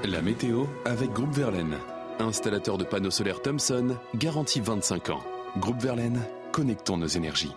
[0.04, 1.76] La météo avec Groupe Verlaine.
[2.20, 5.24] Installateur de panneaux solaires Thomson, garantie 25 ans.
[5.58, 6.20] Groupe Verlaine,
[6.52, 7.52] connectons nos énergies.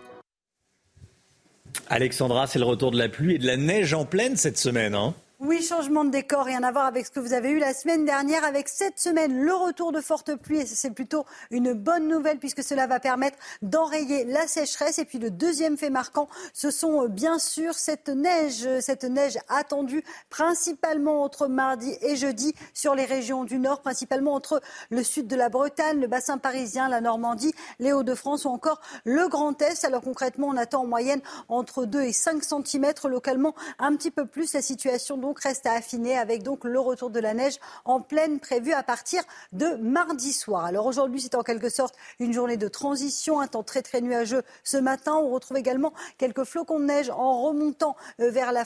[1.88, 4.94] Alexandra, c'est le retour de la pluie et de la neige en pleine cette semaine.
[4.94, 5.14] Hein?
[5.44, 8.04] Oui, changement de décor, rien à voir avec ce que vous avez eu la semaine
[8.04, 8.44] dernière.
[8.44, 12.62] Avec cette semaine, le retour de fortes pluies, et c'est plutôt une bonne nouvelle puisque
[12.62, 15.00] cela va permettre d'enrayer la sécheresse.
[15.00, 19.36] Et puis le deuxième fait marquant, ce sont euh, bien sûr cette neige, cette neige
[19.48, 25.26] attendue principalement entre mardi et jeudi sur les régions du nord, principalement entre le sud
[25.26, 29.84] de la Bretagne, le bassin parisien, la Normandie, les Hauts-de-France ou encore le Grand Est.
[29.84, 34.24] Alors concrètement, on attend en moyenne entre 2 et 5 cm, localement un petit peu
[34.24, 34.52] plus.
[34.52, 38.40] La situation donc reste à affiner avec donc le retour de la neige en pleine
[38.40, 39.22] prévue à partir
[39.52, 40.64] de mardi soir.
[40.64, 44.42] Alors aujourd'hui, c'est en quelque sorte une journée de transition, un temps très très nuageux
[44.64, 45.14] ce matin.
[45.14, 48.64] On retrouve également quelques flocons de neige en remontant euh, vers la,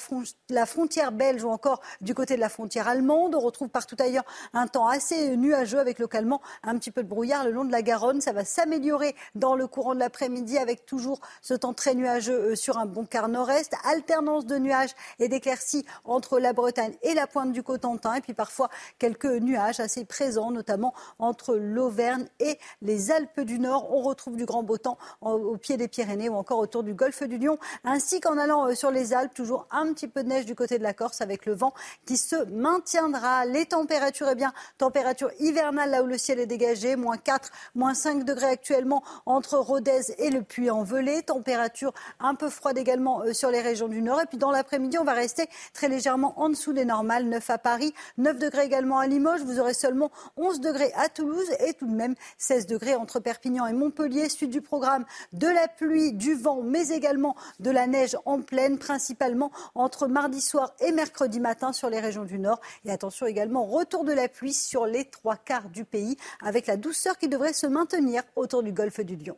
[0.66, 3.34] frontière belge ou encore du côté de la frontière allemande.
[3.34, 7.44] On retrouve partout ailleurs un temps assez nuageux avec localement un petit peu de brouillard
[7.44, 8.20] le long de la Garonne.
[8.20, 12.56] Ça va s'améliorer dans le courant de l'après-midi avec toujours ce temps très nuageux euh,
[12.56, 13.74] sur un bon quart nord-est.
[13.84, 18.14] Alternance de nuages et d'éclaircies entre la Bretagne et la pointe du Cotentin.
[18.14, 23.92] Et puis parfois quelques nuages assez présents, notamment entre l'Auvergne et les Alpes du Nord.
[23.94, 27.22] On retrouve du grand beau temps au pied des Pyrénées ou encore autour du golfe
[27.22, 30.46] du Lion, ainsi qu'en allant euh, sur les Alpes, toujours un petit peu de neige
[30.46, 31.72] du côté de la Corse avec le vent
[32.06, 33.44] qui se maintiendra.
[33.44, 37.94] Les températures, eh bien, température hivernale là où le ciel est dégagé, moins 4, moins
[37.94, 41.22] 5 degrés actuellement entre Rodez et le Puy-en-Velay.
[41.22, 44.20] Température un peu froide également euh, sur les régions du Nord.
[44.20, 47.24] Et puis dans l'après-midi, on va rester très légèrement en en dessous des normales.
[47.24, 49.42] 9 à Paris, 9 degrés également à Limoges.
[49.42, 53.66] Vous aurez seulement 11 degrés à Toulouse et tout de même 16 degrés entre Perpignan
[53.66, 54.28] et Montpellier.
[54.28, 58.78] Suite du programme de la pluie, du vent, mais également de la neige en pleine,
[58.78, 62.60] principalement entre mardi soir et mercredi matin sur les régions du Nord.
[62.84, 66.76] Et attention également, retour de la pluie sur les trois quarts du pays avec la
[66.76, 69.36] douceur qui devrait se maintenir autour du golfe du Lion.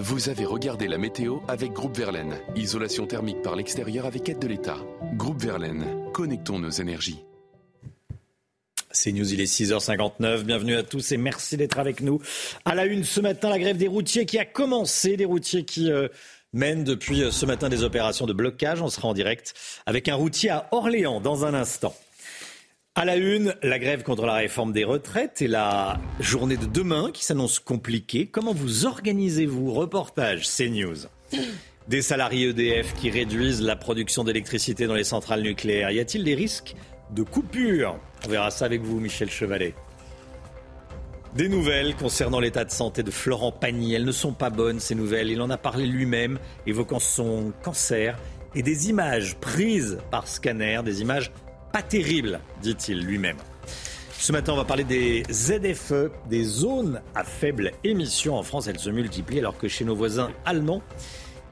[0.00, 2.38] Vous avez regardé la météo avec Groupe Verlaine.
[2.54, 4.78] Isolation thermique par l'extérieur avec aide de l'État.
[5.14, 7.18] Groupe Verlaine, connectons nos énergies.
[8.92, 10.44] C'est News, il est 6h59.
[10.44, 12.22] Bienvenue à tous et merci d'être avec nous.
[12.64, 15.90] À la une ce matin, la grève des routiers qui a commencé, des routiers qui
[15.90, 16.06] euh,
[16.52, 18.80] mènent depuis euh, ce matin des opérations de blocage.
[18.80, 21.96] On sera en direct avec un routier à Orléans dans un instant.
[22.98, 27.12] À la une, la grève contre la réforme des retraites et la journée de demain
[27.12, 28.26] qui s'annonce compliquée.
[28.26, 29.72] Comment vous organisez-vous?
[29.72, 31.06] Reportage CNews.
[31.86, 35.92] Des salariés EDF qui réduisent la production d'électricité dans les centrales nucléaires.
[35.92, 36.74] Y a-t-il des risques
[37.12, 38.00] de coupure?
[38.26, 39.74] On verra ça avec vous, Michel Chevalet.
[41.36, 43.94] Des nouvelles concernant l'état de santé de Florent Pagny.
[43.94, 45.30] Elles ne sont pas bonnes, ces nouvelles.
[45.30, 48.18] Il en a parlé lui-même, évoquant son cancer
[48.56, 51.30] et des images prises par scanner, des images
[51.78, 53.36] pas terrible, dit-il lui-même.
[54.18, 58.34] Ce matin, on va parler des ZFE, des zones à faible émission.
[58.34, 60.82] En France, elles se multiplient alors que chez nos voisins allemands,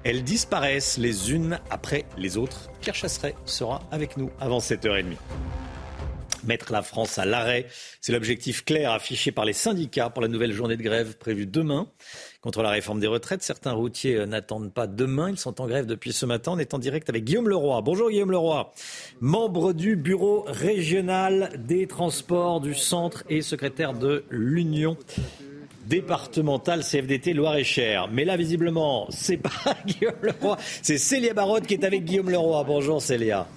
[0.03, 2.71] elles disparaissent les unes après les autres.
[2.81, 5.15] Pierre Chasseret sera avec nous avant 7h30.
[6.43, 7.67] Mettre la France à l'arrêt,
[8.01, 11.87] c'est l'objectif clair affiché par les syndicats pour la nouvelle journée de grève prévue demain
[12.47, 13.43] contre la réforme des retraites.
[13.43, 15.31] Certains routiers euh, n'attendent pas demain.
[15.31, 16.53] Ils sont en grève depuis ce matin.
[16.55, 17.81] On est en direct avec Guillaume Leroy.
[17.81, 18.73] Bonjour Guillaume Leroy,
[19.19, 24.97] membre du bureau régional des transports du centre et secrétaire de l'Union
[25.87, 28.09] départementale CFDT Loire-et-Cher.
[28.13, 29.51] Mais là, visiblement, c'est pas
[29.85, 32.63] Guillaume Leroy, c'est Célia Barotte qui est avec Guillaume Leroy.
[32.63, 33.49] Bonjour Célia.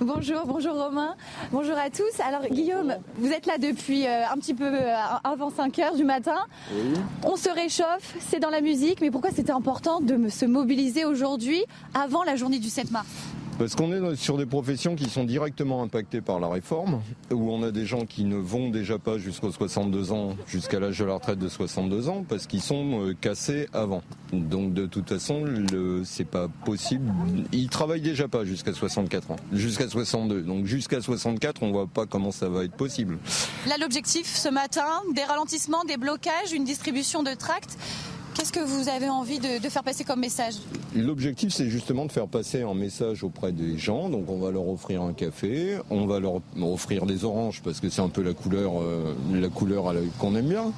[0.00, 1.16] Bonjour, bonjour Romain,
[1.52, 2.20] bonjour à tous.
[2.26, 4.94] Alors Guillaume, vous êtes là depuis euh, un petit peu euh,
[5.24, 6.38] avant 5 heures du matin.
[7.24, 11.64] On se réchauffe, c'est dans la musique, mais pourquoi c'était important de se mobiliser aujourd'hui
[11.94, 13.06] avant la journée du 7 mars?
[13.60, 17.62] Parce qu'on est sur des professions qui sont directement impactées par la réforme, où on
[17.62, 21.12] a des gens qui ne vont déjà pas jusqu'aux 62 ans, jusqu'à l'âge de la
[21.12, 24.02] retraite de 62 ans, parce qu'ils sont euh, cassés avant.
[24.32, 25.44] Donc de toute façon,
[26.04, 27.12] c'est pas possible.
[27.52, 30.40] Ils travaillent déjà pas jusqu'à 64 ans, jusqu'à 62.
[30.40, 33.18] Donc jusqu'à 64, on voit pas comment ça va être possible.
[33.68, 37.76] Là, l'objectif ce matin, des ralentissements, des blocages, une distribution de tracts.
[38.34, 40.54] Qu'est-ce que vous avez envie de, faire passer comme message
[40.94, 44.08] L'objectif, c'est justement de faire passer un message auprès des gens.
[44.08, 47.88] Donc, on va leur offrir un café, on va leur offrir des oranges parce que
[47.88, 50.72] c'est un peu la couleur, euh, la couleur qu'on aime bien,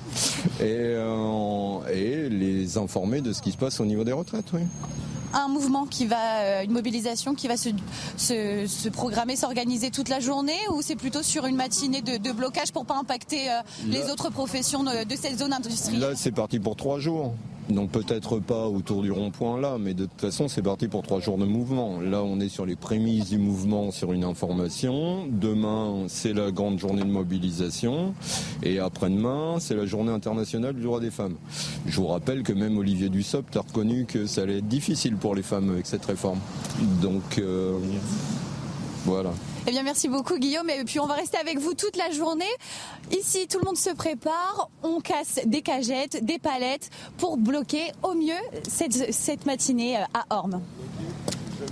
[0.60, 4.52] et, euh, et les informer de ce qui se passe au niveau des retraites.
[4.52, 4.62] Oui
[5.32, 7.70] un mouvement qui va, euh, une mobilisation qui va se,
[8.16, 12.86] se, programmer, s'organiser toute la journée ou c'est plutôt sur une matinée de, blocage pour
[12.86, 13.48] pas impacter
[13.86, 16.00] les autres professions de, de cette zone industrielle?
[16.00, 17.34] Là, c'est parti pour trois jours.
[17.68, 21.20] Donc peut-être pas autour du rond-point là, mais de toute façon c'est parti pour trois
[21.20, 22.00] jours de mouvement.
[22.00, 25.26] Là on est sur les prémices du mouvement, sur une information.
[25.30, 28.14] Demain c'est la grande journée de mobilisation
[28.62, 31.36] et après-demain c'est la journée internationale du droit des femmes.
[31.86, 35.34] Je vous rappelle que même Olivier Dussopt a reconnu que ça allait être difficile pour
[35.34, 36.40] les femmes avec cette réforme.
[37.00, 37.78] Donc euh,
[39.04, 39.30] voilà.
[39.66, 40.68] Eh bien, merci beaucoup, Guillaume.
[40.70, 42.44] Et puis, on va rester avec vous toute la journée.
[43.12, 44.68] Ici, tout le monde se prépare.
[44.82, 48.34] On casse des cagettes, des palettes pour bloquer au mieux
[48.68, 50.60] cette, cette matinée euh, à Orme.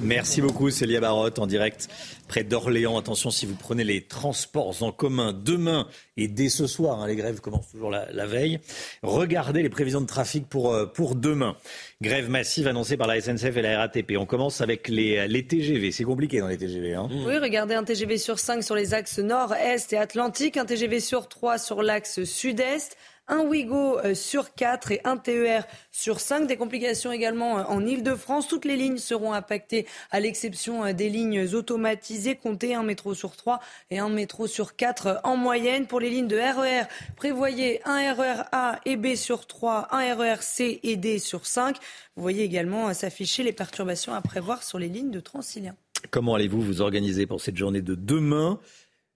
[0.03, 1.89] Merci beaucoup, Célia Barotte, en direct
[2.29, 2.97] près d'Orléans.
[2.97, 5.87] Attention, si vous prenez les transports en commun demain
[6.17, 8.61] et dès ce soir, hein, les grèves commencent toujours la, veille,
[9.03, 11.57] regardez les prévisions de trafic pour, euh, pour demain.
[12.01, 14.17] Grève massive annoncée par la SNCF et la RATP.
[14.17, 15.93] On commence avec les, les TGV.
[15.93, 16.95] C'est compliqué dans les TGV.
[16.95, 20.65] Hein oui, regardez un TGV sur 5 sur les axes nord, est et atlantique, un
[20.65, 22.97] TGV sur 3 sur l'axe sud-est
[23.31, 26.47] un Ouigo euh, sur 4 et un TER sur 5.
[26.47, 28.49] Des complications également euh, en Ile-de-France.
[28.49, 32.35] Toutes les lignes seront impactées à l'exception euh, des lignes automatisées.
[32.35, 33.61] Comptez un métro sur 3
[33.91, 35.87] et un métro sur 4 en moyenne.
[35.87, 40.15] Pour les lignes de RER, e prévoyez un RER A et B sur 3, un
[40.15, 41.77] RER C et D sur 5.
[42.17, 45.77] Vous voyez également s'afficher les perturbations à prévoir sur les lignes de Transilien.
[46.11, 48.59] Comment allez-vous vous organiser pour cette journée de demain?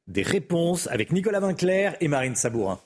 [0.06, 2.78] Des réponses avec Nicolas Vinclair et Marine Sabourin.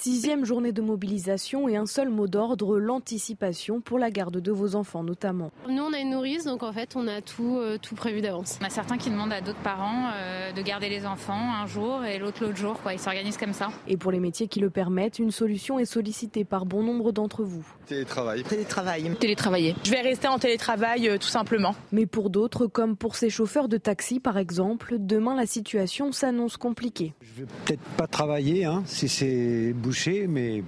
[0.00, 4.74] Sixième journée de mobilisation et un seul mot d'ordre, l'anticipation pour la garde de vos
[4.74, 5.50] enfants notamment.
[5.68, 8.58] Nous, on a une nourrice, donc en fait, on a tout, euh, tout prévu d'avance.
[8.60, 12.04] On a certains qui demandent à d'autres parents euh, de garder les enfants un jour
[12.04, 12.78] et l'autre l'autre jour.
[12.82, 12.92] Quoi.
[12.92, 13.68] Ils s'organisent comme ça.
[13.86, 17.44] Et pour les métiers qui le permettent, une solution est sollicitée par bon nombre d'entre
[17.44, 17.64] vous.
[17.86, 18.42] Télétravail.
[18.42, 19.16] Télétravail.
[19.18, 19.76] Télétravailler.
[19.84, 21.74] Je vais rester en télétravail euh, tout simplement.
[21.92, 26.56] Mais pour d'autres, comme pour ces chauffeurs de taxi par exemple, demain la situation s'annonce
[26.56, 27.14] compliquée.
[27.22, 30.64] Je vais peut-être pas travailler hein, si c'est bouché, mais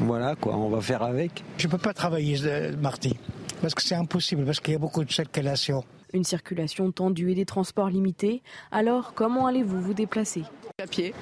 [0.00, 1.44] voilà quoi, on va faire avec.
[1.58, 2.36] Je peux pas travailler
[2.80, 3.16] mardi
[3.62, 5.84] parce que c'est impossible parce qu'il y a beaucoup de circulation.
[6.12, 8.42] Une circulation tendue et des transports limités.
[8.72, 10.42] Alors, comment allez-vous vous déplacer?
[10.82, 11.12] À pied.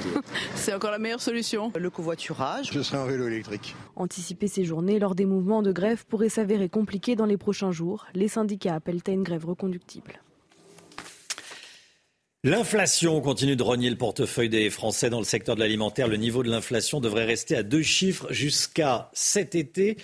[0.54, 1.72] c'est encore la meilleure solution.
[1.74, 2.70] Le covoiturage.
[2.72, 3.74] Je serai en vélo électrique.
[3.96, 8.06] Anticiper ces journées lors des mouvements de grève pourrait s'avérer compliqué dans les prochains jours.
[8.14, 10.20] Les syndicats appellent à une grève reconductible.
[12.46, 16.08] L'inflation continue de rogner le portefeuille des Français dans le secteur de l'alimentaire.
[16.08, 19.96] Le niveau de l'inflation devrait rester à deux chiffres jusqu'à cet été.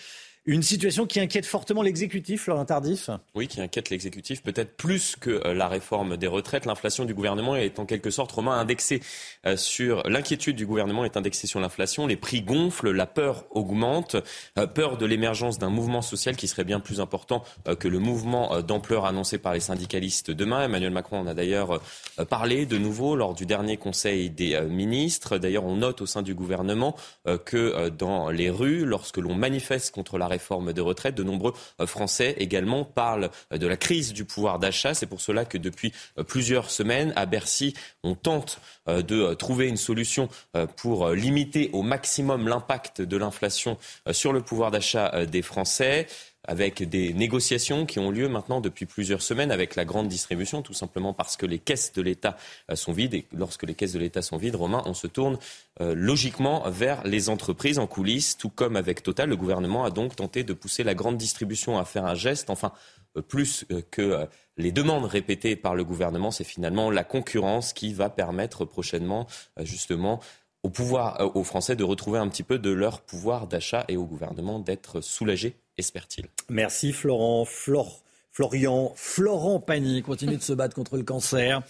[0.50, 5.30] Une situation qui inquiète fortement l'exécutif, Laurent Tardif Oui, qui inquiète l'exécutif peut-être plus que
[5.46, 6.66] euh, la réforme des retraites.
[6.66, 9.00] L'inflation du gouvernement est en quelque sorte, Romain, indexée
[9.46, 10.02] euh, sur...
[10.08, 12.08] L'inquiétude du gouvernement est indexée sur l'inflation.
[12.08, 14.16] Les prix gonflent, la peur augmente.
[14.58, 17.44] Euh, peur de l'émergence d'un mouvement social qui serait bien plus important
[17.78, 20.64] que le mouvement d'ampleur annoncé par les syndicalistes demain.
[20.64, 21.80] Emmanuel Macron en a d'ailleurs
[22.28, 25.38] parlé de nouveau lors du dernier Conseil des ministres.
[25.38, 26.96] D'ailleurs, on note au sein du gouvernement
[27.44, 30.39] que dans les rues, lorsque l'on manifeste contre la réforme
[30.72, 31.14] des retraites.
[31.14, 34.94] De nombreux euh, Français également parlent euh, de la crise du pouvoir d'achat.
[34.94, 39.76] C'est pour cela que depuis euh, plusieurs semaines, à Bercy, on tente de trouver une
[39.76, 40.28] solution
[40.76, 43.78] pour limiter au maximum l'impact de l'inflation
[44.10, 46.06] sur le pouvoir d'achat des Français
[46.44, 50.72] avec des négociations qui ont lieu maintenant depuis plusieurs semaines avec la grande distribution, tout
[50.72, 52.36] simplement parce que les caisses de l'État
[52.70, 53.14] euh, sont vides.
[53.14, 55.38] Et lorsque les caisses de l'État sont vides, Romain, on se tourne
[55.80, 59.28] euh, logiquement vers les entreprises en coulisses, tout comme avec Total.
[59.28, 62.48] Le gouvernement a donc tenté de pousser la grande distribution à faire un geste.
[62.48, 62.72] Enfin,
[63.16, 64.26] euh, plus que
[64.56, 69.26] les demandes répétées par le gouvernement, c'est finalement la concurrence qui va permettre prochainement,
[69.60, 70.20] justement,
[70.62, 74.04] au pouvoir, aux Français de retrouver un petit peu de leur pouvoir d'achat et au
[74.04, 76.26] gouvernement d'être soulagé espère-t-il.
[76.48, 77.44] Merci Florent.
[77.44, 78.02] Flore.
[78.32, 81.62] Florian, Florent Pagny continue de se battre contre le cancer.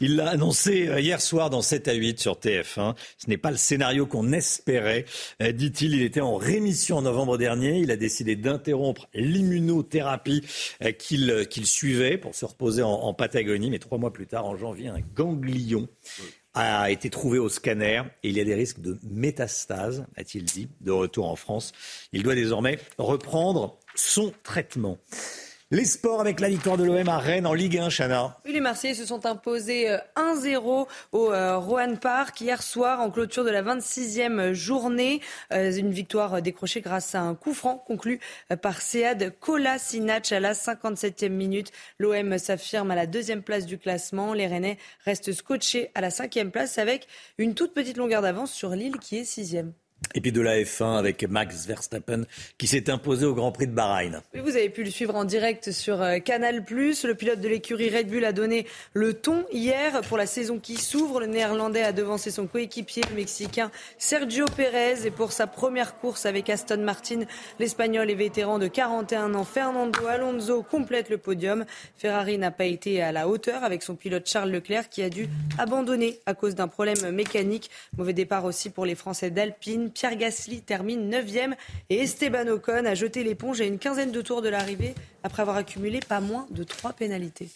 [0.00, 2.94] Il l'a annoncé euh, hier soir dans 7 à 8 sur TF1.
[3.18, 5.04] Ce n'est pas le scénario qu'on espérait,
[5.42, 5.94] euh, dit-il.
[5.94, 7.78] Il était en rémission en novembre dernier.
[7.80, 10.42] Il a décidé d'interrompre l'immunothérapie
[10.82, 13.70] euh, qu'il suivait pour se reposer en, Patagonie.
[13.70, 15.86] Mais trois mois plus tard, en janvier, un ganglion
[16.56, 20.68] a été trouvé au scanner et il y a des risques de métastase, a-t-il dit,
[20.80, 21.72] de retour en France.
[22.12, 24.98] Il doit désormais reprendre son traitement.
[25.76, 28.38] Les sports avec la victoire de l'OM à Rennes en Ligue 1, Chana.
[28.46, 33.44] les Marseillais se sont imposés 1-0 euh, au euh, Rohan Park hier soir en clôture
[33.44, 35.20] de la 26e journée.
[35.52, 38.20] Euh, une victoire décrochée grâce à un coup franc conclu
[38.62, 41.72] par Sead Kolasinac à la 57e minute.
[41.98, 44.32] L'OM s'affirme à la deuxième place du classement.
[44.32, 47.06] Les Rennais restent scotchés à la cinquième place avec
[47.36, 49.74] une toute petite longueur d'avance sur Lille qui est sixième.
[50.14, 52.22] Et puis de la F1 avec Max Verstappen
[52.56, 54.22] qui s'est imposé au Grand Prix de Bahreïn.
[54.34, 56.64] vous avez pu le suivre en direct sur euh, Canal+.
[56.68, 60.76] Le pilote de l'écurie Red Bull a donné le ton hier pour la saison qui
[60.76, 61.20] s'ouvre.
[61.20, 65.06] Le Néerlandais a devancé son coéquipier, le Mexicain Sergio Pérez.
[65.06, 67.24] Et pour sa première course avec Aston Martin,
[67.58, 71.66] l'Espagnol et vétéran de 41 ans Fernando Alonso complète le podium.
[71.98, 75.28] Ferrari n'a pas été à la hauteur avec son pilote Charles Leclerc qui a dû
[75.58, 77.70] abandonner à cause d'un problème mécanique.
[77.98, 79.85] Mauvais départ aussi pour les Français d'Alpine.
[79.90, 81.54] Pierre Gasly termine 9e
[81.90, 85.56] et Esteban Ocon a jeté l'éponge à une quinzaine de tours de l'arrivée après avoir
[85.56, 87.48] accumulé pas moins de trois pénalités.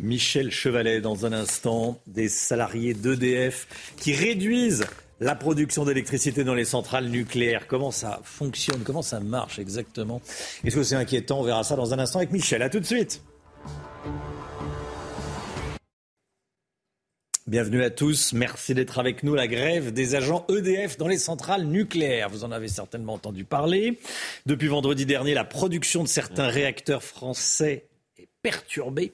[0.00, 3.66] Michel Chevalet, dans un instant, des salariés d'EDF
[3.96, 4.86] qui réduisent
[5.20, 7.68] la production d'électricité dans les centrales nucléaires.
[7.68, 8.82] Comment ça fonctionne?
[8.82, 10.20] Comment ça marche exactement?
[10.64, 11.40] Est-ce que c'est inquiétant?
[11.40, 12.62] On verra ça dans un instant avec Michel.
[12.62, 13.22] A tout de suite.
[17.48, 18.34] Bienvenue à tous.
[18.34, 19.34] Merci d'être avec nous.
[19.34, 22.30] La grève des agents EDF dans les centrales nucléaires.
[22.30, 23.98] Vous en avez certainement entendu parler.
[24.46, 29.12] Depuis vendredi dernier, la production de certains réacteurs français est perturbée.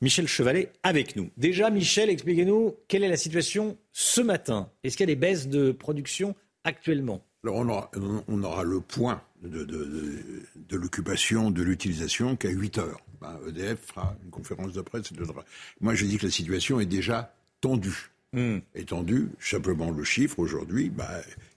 [0.00, 1.30] Michel Chevalet avec nous.
[1.36, 4.70] Déjà, Michel, expliquez-nous quelle est la situation ce matin.
[4.84, 7.24] Est-ce qu'il y a des baisses de production actuellement?
[7.42, 13.00] Alors on aura, le point de, l'occupation, de l'utilisation qu'à 8 heures.
[13.48, 15.12] EDF ben, e fera une conférence de presse.
[15.80, 18.10] Moi, je dis que la situation est déjà tendu.
[18.34, 18.58] Hmm.
[18.74, 21.08] Étendu, simplement le chiffre aujourd'hui, bah,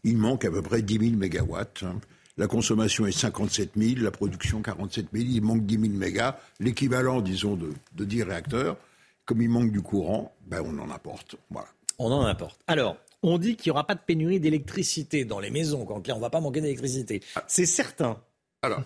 [0.05, 1.83] il manque à peu près 10 000 mégawatts.
[1.83, 1.99] Hein.
[2.37, 7.19] La consommation est 57 000, la production 47 000, il manque 10 000 mégas, l'équivalent,
[7.19, 8.77] disons, de, de 10 réacteurs.
[9.25, 11.35] Comme il manque du courant, ben on en apporte.
[11.49, 11.67] Voilà.
[11.99, 12.61] On en apporte.
[12.67, 15.83] Alors, On dit qu'il n'y aura pas de pénurie d'électricité dans les maisons.
[15.83, 17.21] Quand on ne va pas manquer d'électricité.
[17.47, 18.21] C'est certain.
[18.61, 18.83] Alors,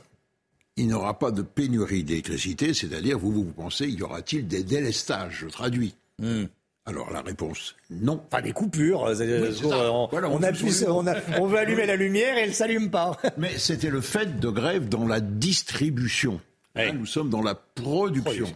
[0.77, 5.39] il n'y aura pas de pénurie d'électricité, c'est-à-dire, vous, vous pensez, y aura-t-il des délestages?
[5.41, 5.93] Je traduis.
[6.17, 6.45] Hmm.
[6.85, 8.17] Alors la réponse, non.
[8.17, 9.01] Pas des coupures.
[9.03, 12.41] on, Voilà, on on appuie se sur- on, a- on veut allumer la lumière et
[12.41, 13.17] elle s'allume pas.
[13.37, 16.41] Mais c'était le fait de grève dans la distribution.
[16.75, 18.47] Là, nous sommes dans la production.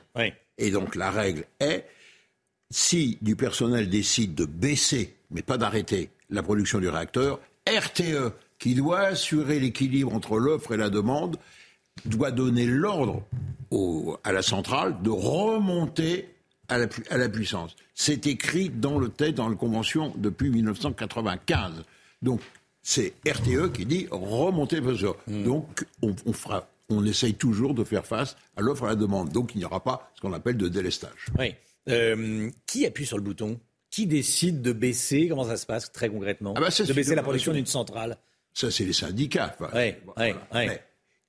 [0.58, 1.86] Et donc la règle est,
[2.72, 8.74] si du personnel décide de baisser, mais pas d'arrêter, la production du réacteur, RTE, qui
[8.74, 11.38] doit assurer l'équilibre entre l'offre et la demande,
[12.06, 13.24] doit donner l'ordre
[14.24, 16.30] à la centrale de remonter
[16.68, 17.76] à la, pu- à la puissance.
[17.94, 21.84] C'est écrit dans le texte, dans la convention depuis 1995.
[22.22, 22.42] Donc,
[22.82, 25.16] c'est RTE qui dit remonter le besoin.
[25.28, 28.96] Donc, on, on fera, on essaye toujours de faire face à l'offre et à la
[28.96, 29.30] demande.
[29.32, 31.28] Donc, il n'y aura pas ce qu'on appelle de délestage.
[31.38, 31.56] Oui.
[31.90, 33.60] Euh, qui appuie sur le bouton?
[33.92, 35.28] Qui décide de baisser?
[35.30, 36.54] Comment ça se passe très concrètement?
[36.58, 38.18] Ah bah, ça, De baisser la production d'une centrale.
[38.54, 39.56] Ça, c'est les syndicats.
[39.60, 40.36] Enfin, ouais, ouais.
[40.54, 40.82] Mais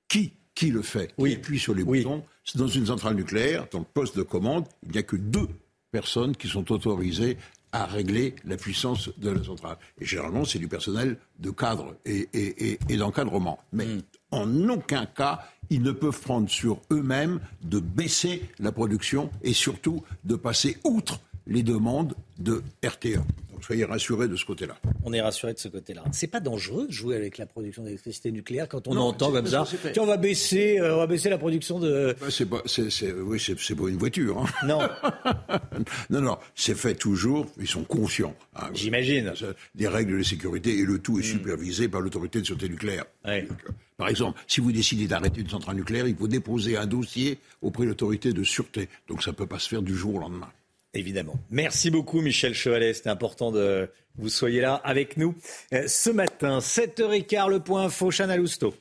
[0.07, 1.13] qui, qui le fait?
[1.17, 2.23] Qui appuie sur les boutons
[2.55, 5.47] dans une centrale nucléaire, dans le poste de commande, il n'y a que deux
[5.91, 7.37] personnes qui sont autorisées
[7.71, 9.77] à régler la puissance de la centrale.
[9.99, 13.59] Et généralement, c'est du personnel de cadre et, et- et- et d'encadrement.
[13.73, 14.01] Mais Hmm.
[14.31, 20.03] en aucun cas, ils ne peuvent prendre sur eux-mêmes de baisser la production et surtout
[20.23, 23.19] de passer outre les demandes de RTE.
[23.57, 24.77] Donc soyez rassurés de ce côté-là.
[25.03, 26.03] On est rassuré de ce côté-là.
[26.11, 29.47] C'est pas dangereux de jouer avec la production d'électricité nucléaire quand on Non, entend comme
[29.47, 29.65] ça.
[29.93, 32.15] Tiens, on va baisser, euh, on va baisser la production de.
[32.21, 34.37] Bah, c'est pas, c'est, c'est- oui, c'est, c'est pas une voiture.
[34.37, 34.45] hein.
[34.67, 34.79] Non.
[36.11, 37.47] non, non, c'est fait toujours.
[37.59, 38.35] Ils sont conscients.
[38.55, 38.69] hein.
[38.75, 39.33] J'imagine.
[39.73, 41.37] Des règles de sécurité et le tout est Hmm.
[41.39, 43.05] supervisé par l'autorité de sûreté nucléaire.
[43.25, 46.85] Donc, euh, Par exemple, si vous décidez d'arrêter une centrale nucléaire, il faut déposer un
[46.85, 48.87] dossier auprès de l'autorité de sûreté.
[49.07, 50.49] Donc ça peut pas se faire du jour au lendemain.
[50.97, 51.35] Évidemment.
[51.51, 52.91] Merci beaucoup, Michel Chevalet.
[52.95, 53.87] C'était important de
[54.17, 55.35] vous soyez là avec nous
[55.71, 56.57] euh, ce matin.
[56.57, 58.73] 7h15, le point info, Chana Lousteau.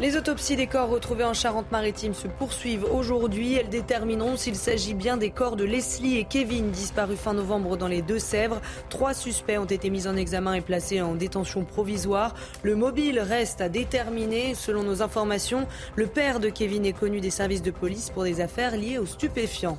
[0.00, 3.56] Les autopsies des corps retrouvés en Charente-Maritime se poursuivent aujourd'hui.
[3.56, 7.86] Elles détermineront s'il s'agit bien des corps de Leslie et Kevin disparus fin novembre dans
[7.86, 8.62] les Deux-Sèvres.
[8.88, 12.34] Trois suspects ont été mis en examen et placés en détention provisoire.
[12.62, 14.54] Le mobile reste à déterminer.
[14.54, 18.40] Selon nos informations, le père de Kevin est connu des services de police pour des
[18.40, 19.76] affaires liées aux stupéfiants.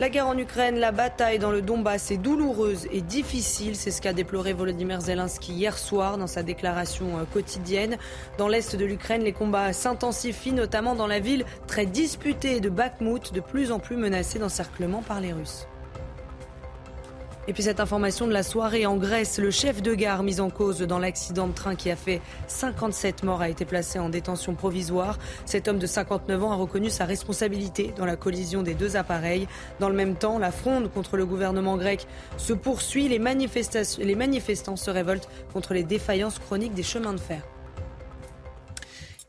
[0.00, 3.76] La guerre en Ukraine, la bataille dans le Donbass est douloureuse et difficile.
[3.76, 7.96] C'est ce qu'a déploré Volodymyr Zelensky hier soir dans sa déclaration euh, quotidienne.
[8.36, 13.32] Dans l'est de l'Ukraine, les combats s'intensifient, notamment dans la ville très disputée de Bakhmut,
[13.32, 15.68] de plus en plus menacée d'encerclement par les Russes.
[17.46, 20.48] Et puis cette information de la soirée en Grèce, le chef de gare mis en
[20.48, 24.54] cause dans l'accident de train qui a fait 57 morts a été placé en détention
[24.54, 25.18] provisoire.
[25.44, 29.46] Cet homme de 59 ans a reconnu sa responsabilité dans la collision des deux appareils.
[29.78, 32.06] Dans le même temps, la fronde contre le gouvernement grec
[32.38, 33.08] se poursuit.
[33.08, 37.42] Les, les manifestants se révoltent contre les défaillances chroniques des chemins de fer.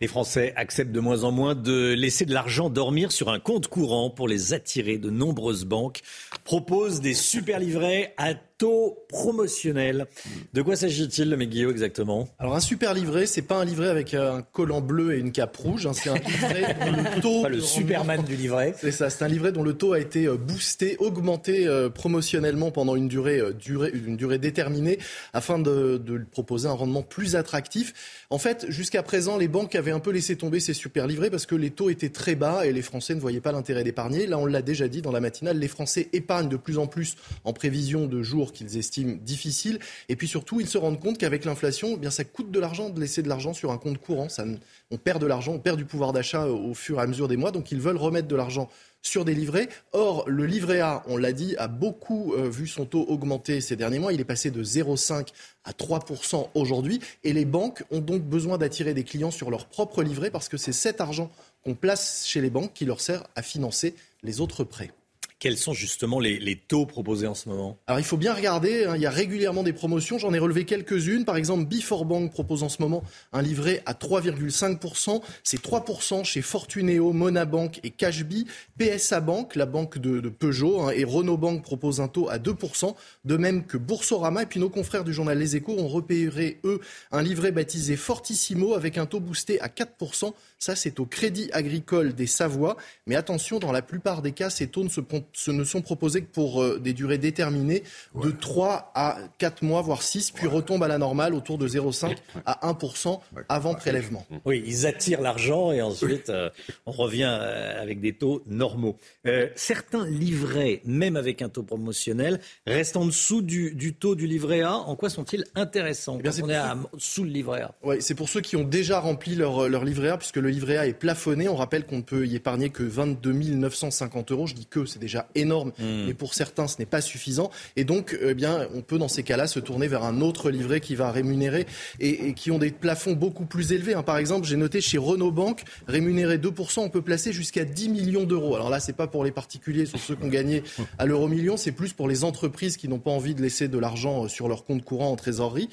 [0.02, 3.68] Les Français acceptent de moins en moins de laisser de l'argent dormir sur un compte
[3.68, 4.98] courant pour les attirer.
[4.98, 6.02] De nombreuses banques
[6.44, 10.08] proposent des super livrets à taux promotionnels.
[10.54, 12.28] De quoi s'agit-il, le Guillaume, exactement?
[12.40, 15.32] Alors un super livret, c'est pas un livret avec euh, un collant bleu et une
[15.32, 18.74] cape rouge, hein, c'est un livret dont le taux Pas le Superman du livret.
[18.78, 22.72] C'est ça, c'est un livret dont le taux a été euh, boosté, augmenté euh, promotionnellement
[22.72, 25.00] pendant une durée, euh, durée, une durée déterminée
[25.34, 27.94] afin de, de proposer un rendement plus attractif.
[28.30, 31.46] En fait, jusqu'à présent, les banques avaient un peu laissé tomber ces super livrets parce
[31.46, 34.28] que les taux étaient très bas et les Français ne voyaient pas l'intérêt d'épargner.
[34.28, 37.16] Là, on l'a déjà dit dans la matinale, les Français épargnent de plus en plus
[37.44, 39.80] en prévision de jours qu'ils estiment difficiles.
[40.10, 42.90] Et puis surtout, ils se rendent compte qu'avec l'inflation, eh bien ça coûte de l'argent
[42.90, 44.30] de laisser de l'argent sur un compte courant.
[44.30, 44.46] Ça,
[44.92, 47.38] on perd de l'argent, on perd du pouvoir d'achat au fur et à mesure des
[47.38, 47.52] mois.
[47.52, 48.70] Donc ils veulent remettre de l'argent
[49.06, 49.70] sur des livrets.
[49.94, 53.76] Or, le livret A, on l'a dit, a beaucoup euh, vu son taux augmenter ces
[53.76, 54.12] derniers mois.
[54.12, 55.28] Il est passé de 0,5
[55.64, 57.00] à 3% aujourd'hui.
[57.24, 60.58] Et les banques ont donc besoin d'attirer des clients sur leur propre livret parce que
[60.58, 61.30] c'est cet argent
[61.64, 64.92] qu'on place chez les banques qui leur sert à financer les autres prêts.
[65.40, 68.96] Quels sont justement les, taux proposés en ce moment Alors il faut bien regarder, hein,
[68.96, 71.26] il y a régulièrement des promotions, j'en ai relevé quelques-unes.
[71.26, 76.42] Par exemple, Before Bank propose en ce moment un livret à 3,5%, c'est 3% chez
[76.42, 78.48] Fortuneo, Monabank et Cashby.
[78.80, 82.96] PSA Bank, la banque de, Peugeot, hein, et Renault Bank propose un taux à 2%,
[83.26, 84.44] de même que Boursorama.
[84.44, 86.80] Et puis nos confrères du journal Les Échos ont repéré, eux,
[87.12, 90.34] un livret baptisé Fortissimo avec un taux boosté à 4%.
[90.60, 92.78] Ça, c'est au Crédit Agricole des Savoies.
[93.06, 95.82] Mais attention, dans la plupart des cas, ces taux ne se, pro- ce ne sont
[95.82, 97.84] proposés que pour euh, des durées déterminées
[98.22, 102.16] de 3 à 4 mois, voire 6, puis retombent à la normale autour de 0,5
[102.46, 103.20] à 1%
[103.50, 104.26] avant prélèvement.
[104.46, 106.50] Oui, ils attirent l'argent et ensuite euh,
[106.86, 108.98] on revient euh, avec des taux normaux.
[109.28, 114.28] Euh, certains livrets, même avec un taux promotionnel, restent en dessous du, du taux du
[114.28, 114.74] livret A.
[114.76, 117.76] En quoi sont-ils intéressants Eh bien, quand c'est on est à- sous le livret A?
[117.84, 120.78] Ouais, c'est pour ceux qui ont déjà rempli leur, leur livret A, puisque le livret
[120.78, 121.48] A est plafonné.
[121.48, 124.48] On rappelle qu'on ne peut y épargner que 22 950 euros.
[124.48, 126.06] Je dis que, c'est déjà énorme, Hmm.
[126.08, 127.50] mais pour certains, ce n'est pas suffisant.
[127.76, 130.80] Et donc, eh bien, on peut dans ces cas-là se tourner vers un autre livret
[130.80, 131.66] qui va rémunérer
[132.00, 133.94] et, et qui ont des plafonds beaucoup plus élevés.
[133.94, 134.04] hein.
[134.04, 138.24] Par exemple, j'ai noté chez Renault Banque, rémunéré 2%, on peut placer jusqu'à 10 millions
[138.24, 138.56] d'euros.
[138.56, 140.64] Alors là, c'est pas pour les particuliers, sur ceux qui ont gagné
[140.98, 143.78] à l'euro million, c'est plus pour les entreprises qui n'ont pas envie de laisser de
[143.78, 145.70] l'argent euh, sur leur compte courant en trésorerie.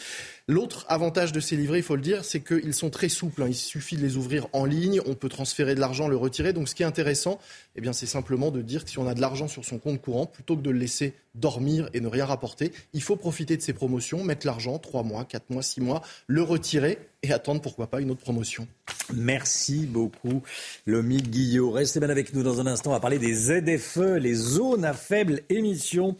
[0.48, 3.42] L'autre avantage de ces livrets, il faut le dire, c'est qu'ils sont très souples.
[3.42, 3.46] hein.
[3.48, 6.52] Il suffit de les ouvrir en ligne, on peut transférer de l'argent, le retirer.
[6.52, 7.38] Donc ce qui est intéressant,
[7.76, 10.26] eh c'est simplement de dire que si on a de l'argent sur son compte courant,
[10.26, 13.72] plutôt que de le laisser dormir et ne rien rapporter, il faut profiter de ces
[13.72, 18.00] promotions, mettre l'argent, 3 mois, 4 mois, 6 mois, le retirer et attendre pourquoi pas
[18.00, 18.66] une autre promotion.
[19.14, 20.42] Merci beaucoup,
[20.86, 21.70] Lomi Guillot.
[21.70, 22.90] Restez bien avec nous dans un instant.
[22.90, 26.16] On va parler des ZFE, les zones à faible émission.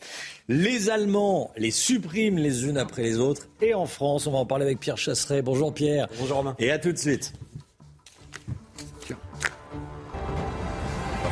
[0.48, 3.48] Les Allemands les suppriment les unes après les autres.
[3.60, 5.42] Et en France, on va en parler avec Pierre Chasseret.
[5.42, 6.08] Bonjour Pierre.
[6.18, 6.56] Bonjour Romain.
[6.58, 7.32] Et à tout de suite.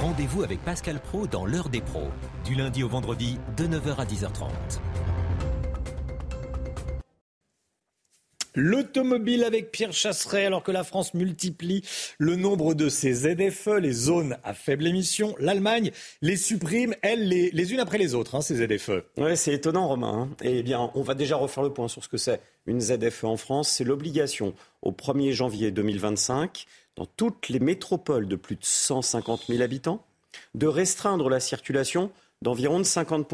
[0.01, 2.09] Rendez-vous avec Pascal Pro dans l'heure des pros,
[2.45, 4.51] du lundi au vendredi de 9h à 10h30.
[8.57, 11.83] L'automobile avec Pierre Chasseret, alors que la France multiplie
[12.19, 15.37] le nombre de ses ZFE, les zones à faible émission.
[15.39, 19.05] L'Allemagne les supprime, elles, les, les unes après les autres, hein, ces ZFE.
[19.19, 20.29] Ouais, c'est étonnant, Romain.
[20.31, 20.37] hein.
[20.43, 23.37] Eh bien, on va déjà refaire le point sur ce que c'est une ZFE en
[23.37, 23.69] France.
[23.69, 29.62] C'est l'obligation au 1er janvier 2025, dans toutes les métropoles de plus de 150 000
[29.62, 30.05] habitants,
[30.55, 32.11] de restreindre la circulation
[32.43, 33.26] d'environ de 50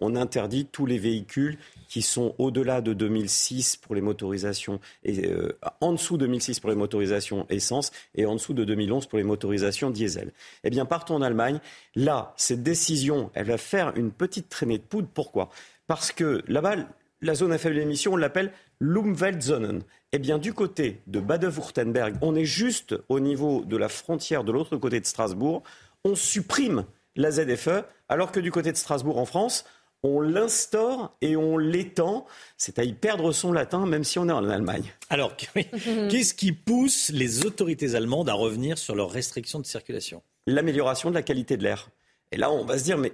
[0.00, 5.58] on interdit tous les véhicules qui sont au-delà de 2006 pour les motorisations et euh,
[5.80, 9.24] en dessous de 2006 pour les motorisations essence et en dessous de 2011 pour les
[9.24, 10.32] motorisations diesel.
[10.64, 11.60] Eh bien, partons en Allemagne.
[11.94, 15.08] Là, cette décision, elle va faire une petite traînée de poudre.
[15.12, 15.50] Pourquoi?
[15.86, 16.76] Parce que là-bas,
[17.20, 19.82] la zone à faible émission, on l'appelle l'Umweltzonen.
[20.12, 24.50] Eh bien, du côté de Bade-Württemberg, on est juste au niveau de la frontière de
[24.50, 25.62] l'autre côté de Strasbourg.
[26.04, 26.84] On supprime
[27.14, 29.64] la ZFE, alors que du côté de Strasbourg en France,
[30.02, 32.26] on l'instaure et on l'étend.
[32.56, 34.92] C'est à y perdre son latin, même si on est en Allemagne.
[35.10, 40.24] Alors, qu'est-ce qui pousse les autorités allemandes à revenir sur leurs restrictions de circulation?
[40.48, 41.88] L'amélioration de la qualité de l'air.
[42.32, 43.12] Et là, on va se dire, mais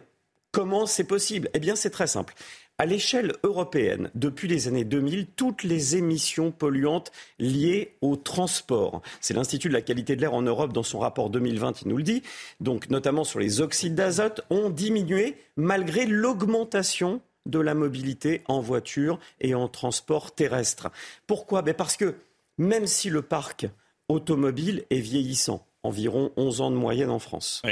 [0.50, 1.50] comment c'est possible?
[1.52, 2.32] Eh bien, c'est très simple.
[2.78, 9.32] À l'échelle européenne, depuis les années 2000, toutes les émissions polluantes liées au transport, c'est
[9.32, 12.02] l'Institut de la qualité de l'air en Europe dans son rapport 2020, il nous le
[12.02, 12.22] dit,
[12.60, 19.18] donc notamment sur les oxydes d'azote, ont diminué malgré l'augmentation de la mobilité en voiture
[19.40, 20.90] et en transport terrestre.
[21.26, 21.62] Pourquoi?
[21.62, 22.16] Ben Parce que
[22.58, 23.68] même si le parc
[24.10, 27.62] automobile est vieillissant, environ 11 ans de moyenne en France,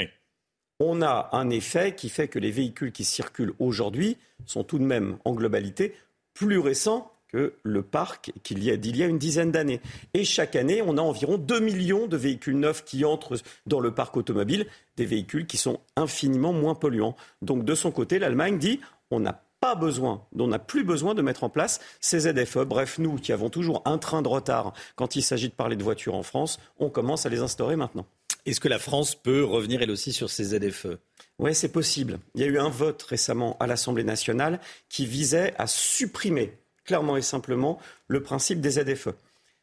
[0.80, 4.16] on a un effet qui fait que les véhicules qui circulent aujourd'hui
[4.46, 5.94] sont tout de même, en globalité,
[6.34, 9.80] plus récents que le parc qu'il y a d'il y a une dizaine d'années.
[10.14, 13.92] Et chaque année, on a environ 2 millions de véhicules neufs qui entrent dans le
[13.92, 14.66] parc automobile,
[14.96, 17.16] des véhicules qui sont infiniment moins polluants.
[17.42, 21.22] Donc de son côté, l'Allemagne dit on n'a pas besoin, on n'a plus besoin de
[21.22, 22.58] mettre en place ces ZFE.
[22.66, 25.82] Bref, nous qui avons toujours un train de retard quand il s'agit de parler de
[25.82, 28.06] voitures en France, on commence à les instaurer maintenant.
[28.46, 30.98] Est-ce que la France peut revenir elle aussi sur ces ZFE?
[31.38, 32.18] Oui, c'est possible.
[32.34, 36.52] Il y a eu un vote récemment à l'Assemblée nationale qui visait à supprimer
[36.84, 39.08] clairement et simplement le principe des ZFE.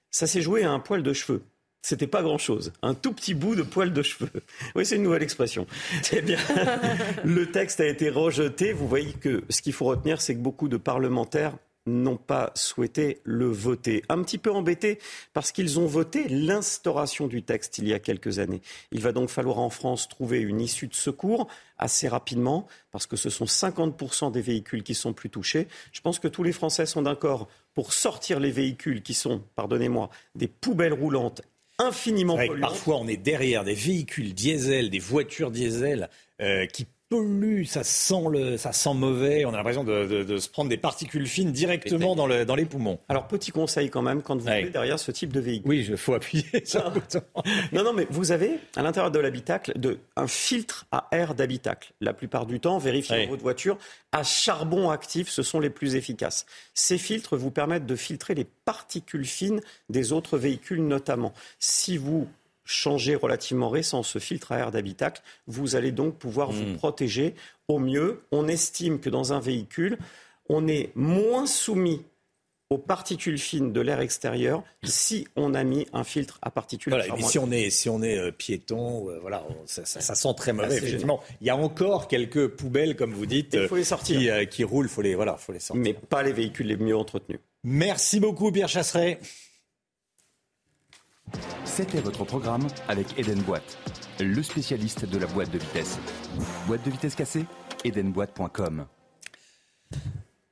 [0.09, 1.43] Ça s'est joué à un poil de cheveux.
[1.83, 4.29] C'était pas grand-chose, un tout petit bout de poil de cheveux.
[4.75, 5.65] Oui, c'est une nouvelle expression.
[6.11, 6.37] Eh bien,
[7.23, 8.73] le texte a été rejeté.
[8.73, 13.21] Vous voyez que ce qu'il faut retenir, c'est que beaucoup de parlementaires n'ont pas souhaité
[13.23, 14.03] le voter.
[14.09, 14.99] Un petit peu embêtés
[15.33, 18.61] parce qu'ils ont voté l'instauration du texte il y a quelques années.
[18.91, 23.15] Il va donc falloir en France trouver une issue de secours assez rapidement parce que
[23.15, 25.67] ce sont 50% des véhicules qui sont plus touchés.
[25.91, 30.09] Je pense que tous les Français sont d'accord pour sortir les véhicules qui sont, pardonnez-moi,
[30.35, 31.41] des poubelles roulantes
[31.79, 32.59] infiniment polluantes.
[32.59, 36.09] Parfois, on est derrière des véhicules diesel, des voitures diesel
[36.41, 39.43] euh, qui polluent, ça sent, le, ça sent mauvais.
[39.43, 42.55] On a l'impression de, de- de se prendre des particules fines directement dans, le, dans
[42.55, 42.99] les poumons.
[43.09, 44.63] Alors, petit conseil quand même, quand vous Ouais.
[44.63, 45.69] êtes derrière ce type de véhicule.
[45.69, 47.21] Oui, il faut appuyer sur le bouton.
[47.73, 51.91] Non, non, mais vous avez à l'intérieur de l'habitacle de, un filtre à air d'habitacle.
[51.99, 53.27] La plupart du temps, vérifiez Ouais.
[53.27, 53.77] votre voiture,
[54.13, 56.45] à charbon actif, ce sont les plus efficaces.
[56.73, 59.59] Ces filtres vous permettent de filtrer les particules fines
[59.89, 61.33] des autres véhicules notamment.
[61.59, 62.27] Si vous
[62.65, 66.75] changé relativement récent, ce filtre à air d'habitacle, vous allez donc pouvoir vous Hmm.
[66.77, 67.35] protéger
[67.67, 68.21] au mieux.
[68.31, 69.97] On estime que dans un véhicule,
[70.49, 72.03] on est moins soumis
[72.69, 76.93] aux particules fines de l'air extérieur si on a mis un filtre à particules.
[76.93, 80.15] Voilà, si on est, si on est euh, piéton, euh, voilà, on- ça, ça- ça
[80.15, 80.77] sent très mauvais.
[80.77, 84.17] Effectivement, il y a encore quelques poubelles, comme vous dites, Il faut les euh, sortir.
[84.19, 84.87] qui, euh, qui roulent.
[84.87, 85.83] Faut les, voilà, faut les sortir.
[85.83, 87.41] Mais pas les véhicules les mieux entretenus.
[87.65, 89.19] Merci beaucoup, Pierre Chasseret.
[91.65, 93.77] C'était votre programme avec Eden Boîte,
[94.19, 95.99] le spécialiste de la boîte de vitesse.
[96.67, 97.45] Boîte de vitesse cassée
[97.83, 98.85] Edenboîte.com.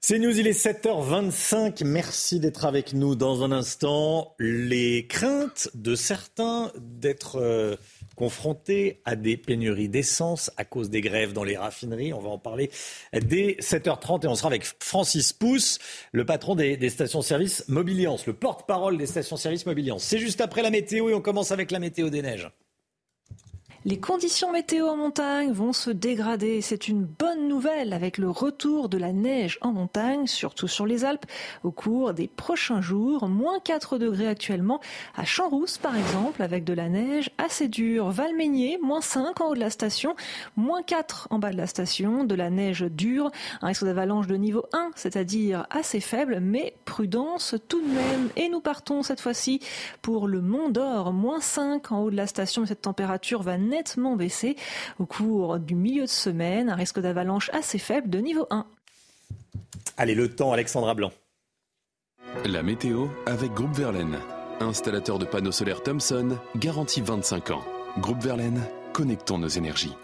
[0.02, 1.86] C'est News, il est 7h25.
[1.86, 4.34] Merci d'être avec nous dans un instant.
[4.40, 7.76] Les craintes de certains d'être euh,
[8.20, 12.12] confrontés à des pénuries d'essence à cause des grèves dans les raffineries.
[12.12, 12.70] On va en parler
[13.14, 15.80] dès 7h30 et on sera avec Francis Pousse,
[16.12, 20.04] le patron des, stations-service Mobiliance, le porte-parole des stations-service Mobiliance.
[20.04, 22.50] C'est juste après la météo et on commence avec la météo des neiges.
[23.86, 26.60] Les conditions météo en montagne vont se dégrader.
[26.62, 31.06] C'est une bonne nouvelle avec le retour de la neige en montagne, surtout sur les
[31.06, 31.26] Alpes,
[31.64, 33.30] au cours des prochains jours.
[33.30, 34.82] Moins 4 degrés actuellement
[35.16, 38.10] à Champs-Rousse, par exemple, avec de la neige assez dure.
[38.10, 40.14] Valmeigné, moins 5 en haut de la station,
[40.58, 43.32] moins 4 en bas de la station, de la neige dure,
[43.62, 48.30] un risque d'avalanche de niveau 1, c'est-à-dire assez faible, mais prudence tout de même.
[48.36, 49.62] Et nous partons cette fois-ci
[50.02, 52.66] pour le Mont d'Or, moins 5 en haut de la station.
[52.66, 54.56] Cette température va nettement baisser
[55.00, 56.70] au cours du milieu de semaine.
[56.70, 58.66] Un risque d'avalanche assez faible de niveau 1.
[59.98, 61.12] Allez, le temps, Alexandra Blanc.
[62.46, 64.18] La météo avec Groupe Verlaine.
[64.60, 67.64] Installateur de panneaux solaires Thomson, garantie 25 ans.
[68.00, 68.62] Groupe Verlaine,
[68.94, 69.96] connectons nos énergies.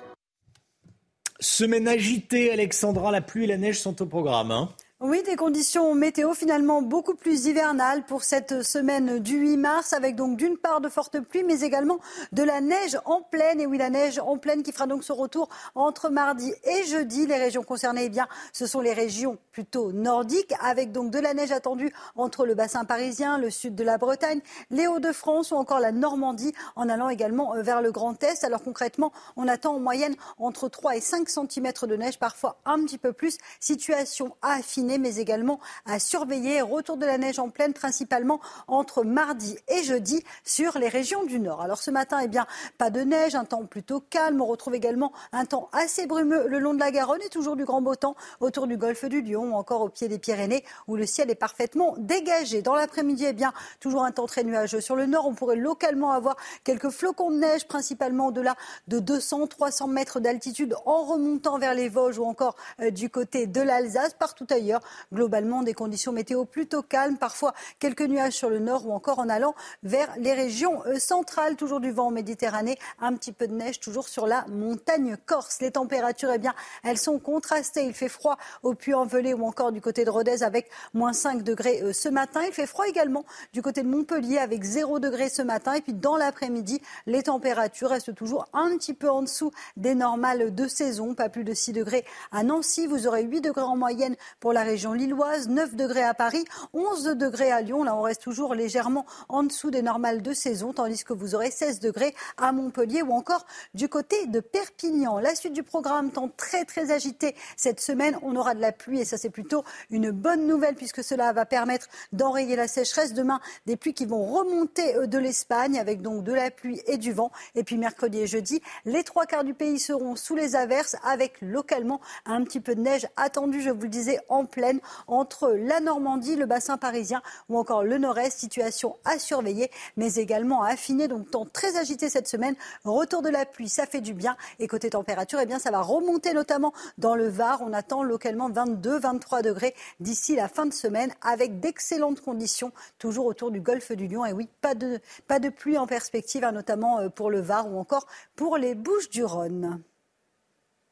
[1.39, 4.51] Semaine agitée, Alexandra, la pluie et la neige sont au programme.
[4.51, 4.69] hein.
[5.01, 10.15] Oui, des conditions météo finalement beaucoup plus hivernales pour cette semaine du 8 mars, avec
[10.15, 11.99] donc d'une part de fortes pluies, mais également
[12.31, 13.59] de la neige en pleine.
[13.59, 17.25] Et oui, la neige en pleine qui fera donc son retour entre mardi et jeudi.
[17.25, 21.33] Les régions concernées, eh bien, ce sont les régions plutôt nordiques, avec donc de la
[21.33, 24.39] neige attendue entre le bassin parisien, le sud de la Bretagne,
[24.69, 28.45] les Hauts-de-France ou encore la Normandie, en allant également euh, vers le Grand Est.
[28.45, 32.81] Alors concrètement, on attend en moyenne entre 3 et 5 cm de neige, parfois un
[32.85, 33.37] petit peu plus.
[33.59, 34.61] Situation à
[34.97, 36.61] mais également à surveiller.
[36.61, 41.39] Retour de la neige en pleine, principalement entre mardi et jeudi sur les régions du
[41.39, 41.61] nord.
[41.61, 42.45] Alors ce matin, eh bien,
[42.77, 44.41] pas de neige, un temps plutôt calme.
[44.41, 47.65] On retrouve également un temps assez brumeux le long de la Garonne et toujours du
[47.65, 50.95] grand beau temps autour du golfe du Lion ou encore au pied des Pyrénées où
[50.95, 52.61] le ciel est parfaitement dégagé.
[52.61, 55.25] Dans l'après-midi, eh bien, toujours un temps très nuageux sur le nord.
[55.27, 58.55] On pourrait localement avoir quelques flocons de neige, principalement au-delà
[58.87, 63.47] de 200, 300 mètres d'altitude en remontant vers les Vosges ou encore euh, du côté
[63.47, 64.13] de l'Alsace.
[64.13, 64.74] Partout ailleurs,
[65.13, 69.29] globalement, des conditions météo plutôt calmes, parfois quelques nuages sur le nord ou encore en
[69.29, 71.55] allant vers les régions euh, centrales.
[71.55, 75.59] Toujours du vent en Méditerranée, un petit peu de neige toujours sur la montagne corse.
[75.61, 76.53] Les températures, eh bien,
[76.83, 77.85] elles sont contrastées.
[77.85, 81.81] Il fait froid au Puy-en-Velay ou encore du côté de Rodez avec moins 5 degrés
[81.83, 82.41] euh, ce matin.
[82.45, 85.73] Il fait froid également du côté de Montpellier avec 0 degrés ce matin.
[85.73, 90.53] Et puis dans l'après-midi, les températures restent toujours un petit peu en dessous des normales
[90.53, 91.13] de saison.
[91.13, 92.87] Pas plus de 6 degrés à Nancy.
[92.87, 96.43] Vous aurez 8 degrés en moyenne pour la région lilloise, 9 degrés à Paris,
[96.73, 97.83] 11 degrés à Lyon.
[97.83, 101.51] Là, on reste toujours légèrement en dessous des normales de saison, tandis que vous aurez
[101.51, 105.19] 16 degrés à Montpellier ou encore du côté de Perpignan.
[105.19, 108.17] La suite du programme, temps très très agité cette semaine.
[108.21, 111.45] On aura de la pluie et ça c'est plutôt une bonne nouvelle puisque cela va
[111.45, 113.13] permettre d'enrayer la sécheresse.
[113.13, 116.97] Demain, des pluies qui vont remonter euh, de l'Espagne avec donc de la pluie et
[116.97, 117.31] du vent.
[117.55, 121.39] Et puis mercredi et jeudi, les trois quarts du pays seront sous les averses avec
[121.41, 125.81] localement un petit peu de neige attendue, je vous le disais, en pleine entre la
[125.81, 128.39] Normandie, le bassin parisien ou encore le nord-est.
[128.39, 131.09] Situation à surveiller, mais également à affiner.
[131.09, 132.55] Donc temps très agité cette semaine.
[132.85, 134.37] Retour de la pluie, ça fait du bien.
[134.59, 137.61] Et côté température, eh bien, ça va remonter notamment dans le Var.
[137.61, 143.51] On attend localement 22-23 degrés d'ici la fin de semaine avec d'excellentes conditions, toujours autour
[143.51, 144.25] du golfe du Lion.
[144.25, 147.67] Et oui, pas de, pas de pluie en perspective, hein, notamment euh, pour le Var
[147.69, 148.07] ou encore
[148.37, 149.81] pour les Bouches du Rhône.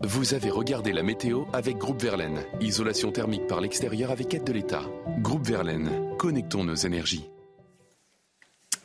[0.05, 2.43] Vous avez regardé la météo avec Groupe Verlaine.
[2.59, 4.83] Isolation thermique par l'extérieur avec aide de l'État.
[5.19, 7.32] Groupe Verlaine, connectons nos énergies.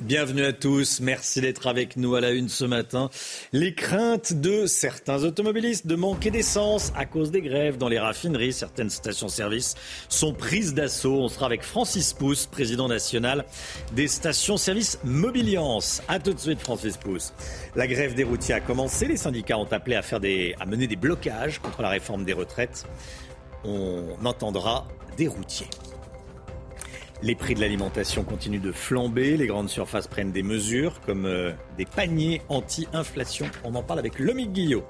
[0.05, 3.11] Bienvenue à tous, merci d'être avec nous à la une ce matin.
[3.53, 8.53] Les craintes de certains automobilistes de manquer d'essence à cause des grèves dans les raffineries,
[8.53, 9.75] certaines stations-service
[10.09, 11.19] sont prises d'assaut.
[11.19, 13.45] On sera avec Francis Pousse, président national
[13.93, 16.01] des stations-service Mobiliance.
[16.07, 17.33] A tout de suite Francis Pousse.
[17.75, 20.87] La grève des routiers a commencé, les syndicats ont appelé à, faire des, à mener
[20.87, 22.87] des blocages contre la réforme des retraites.
[23.65, 25.67] On entendra des routiers.
[27.21, 29.37] Les prix de l'alimentation continuent de flamber.
[29.37, 33.47] Les grandes surfaces prennent des mesures comme euh, des paniers anti-inflation.
[33.65, 34.85] On en parle avec Lomique Guillot.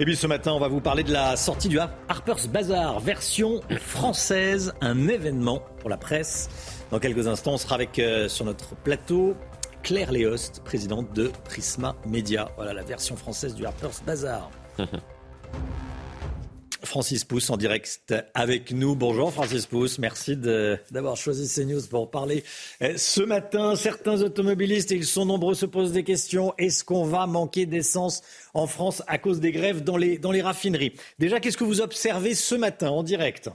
[0.00, 1.78] Et puis ce matin, on va vous parler de la sortie du
[2.08, 6.48] Harper's Bazaar, version française, un événement pour la presse.
[6.90, 9.34] Dans quelques instants, on sera avec euh, sur notre plateau
[9.82, 12.50] Claire Léost, présidente de Prisma Media.
[12.56, 14.50] Voilà la version française du Harper's Bazaar.
[16.84, 18.94] Francis Pousse en direct avec nous.
[18.94, 22.44] Bonjour Francis Pousse, merci d'avoir choisi CNews pour parler.
[22.82, 26.54] Euh, ce matin, certains automobilistes, et ils sont nombreux, se posent des questions.
[26.58, 28.22] Est-ce qu'on va manquer d'essence
[28.54, 30.92] en France à cause des grèves dans les, raffineries?
[31.18, 33.50] Déjà, qu'est-ce que vous observez ce matin en direct?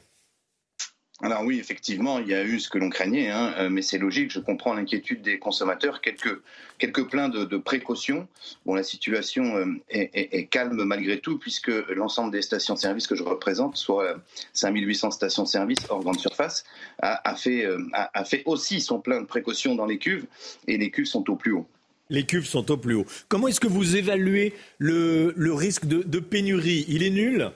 [1.22, 3.98] Alors oui, effectivement, il y a eu ce que l'on craignait, hein, euh, mais c'est
[3.98, 6.42] logique, je comprends l'inquiétude des consommateurs, quelques,
[6.84, 8.28] quelques pleins de, précautions.
[8.66, 13.78] Bon, la situation euh, est, calme malgré tout, puisque l'ensemble des stations-service que je représente,
[13.78, 14.18] soit
[14.52, 16.66] 5800 stations-service hors grande surface,
[17.02, 20.26] a, fait, euh, a, fait aussi son plein de précautions dans les cuves,
[20.68, 21.66] et les cuves sont au plus haut.
[22.10, 23.06] Les cuves sont au plus haut.
[23.30, 26.84] Comment est-ce que vous évaluez le, risque de pénurie?
[26.90, 27.54] Il est nul?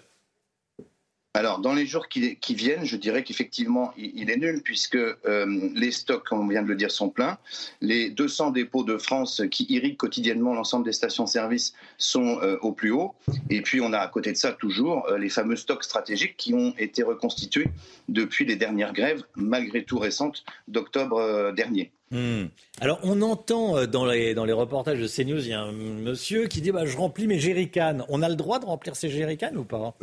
[1.37, 5.91] Alors, dans les jours qui, viennent, je dirais qu'effectivement, il, est nul, puisque euh, les
[5.91, 7.37] stocks, comme on vient de le dire, sont pleins.
[7.79, 12.89] Les 200 dépôts de France qui irriguent quotidiennement l'ensemble des stations-service sont euh, au plus
[12.89, 13.13] haut.
[13.51, 16.55] Et puis, on a à côté de ça toujours euh, les fameux stocks stratégiques qui
[16.55, 17.67] ont été reconstitués
[18.09, 21.91] depuis les dernières grèves, malgré tout récentes, d'octobre dernier.
[22.09, 22.45] Hmm.
[22.81, 26.47] Alors, on entend dans les, dans les reportages de CNews, il y a un monsieur
[26.47, 28.07] qui dit bah, Je remplis mes jerrycans.
[28.09, 29.93] On a le droit de remplir ces jerrycans ou pas?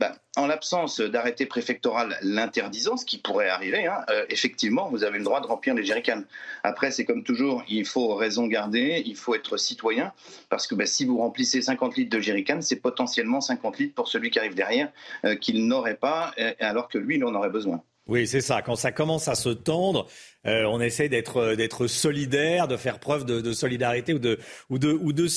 [0.00, 5.18] Ben, en l'absence d'arrêté préfectoral l'interdisant, ce qui pourrait arriver, hein, euh, effectivement, vous avez
[5.18, 6.24] le droit de remplir les jerrycans.
[6.62, 10.14] Après, c'est comme toujours, il faut raison garder, il faut être citoyen,
[10.48, 14.08] parce que ben, si vous remplissez 50 litres de jerrycan, c'est potentiellement 50 litres pour
[14.08, 14.90] celui qui arrive derrière,
[15.26, 17.82] euh, qu'il n'aurait pas, alors que lui, il en aurait besoin.
[18.06, 18.62] Oui, c'est ça.
[18.62, 20.06] Quand ça commence à se tendre,
[20.46, 24.78] euh, on essaie d'être euh, d'être solidaire, de faire preuve de, solidarité ou de ou
[24.78, 25.28] de ou de,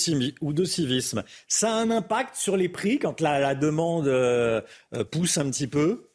[0.41, 1.23] ou de civisme.
[1.47, 4.61] Ça a un impact sur les prix quand la, demande euh,
[5.11, 6.09] pousse un petit peu?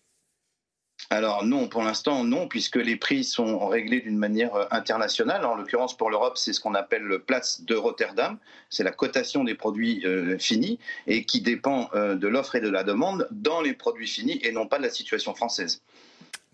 [1.11, 5.45] Alors non, pour l'instant non, puisque les prix sont réglés d'une manière internationale.
[5.45, 8.37] En l'occurrence pour l'Europe, c'est ce qu'on appelle le Place de Rotterdam.
[8.69, 10.05] C'est la cotation des produits
[10.41, 14.51] finis et qui dépend de l'offre et de la demande dans les produits finis et
[14.51, 15.83] non pas de la situation française.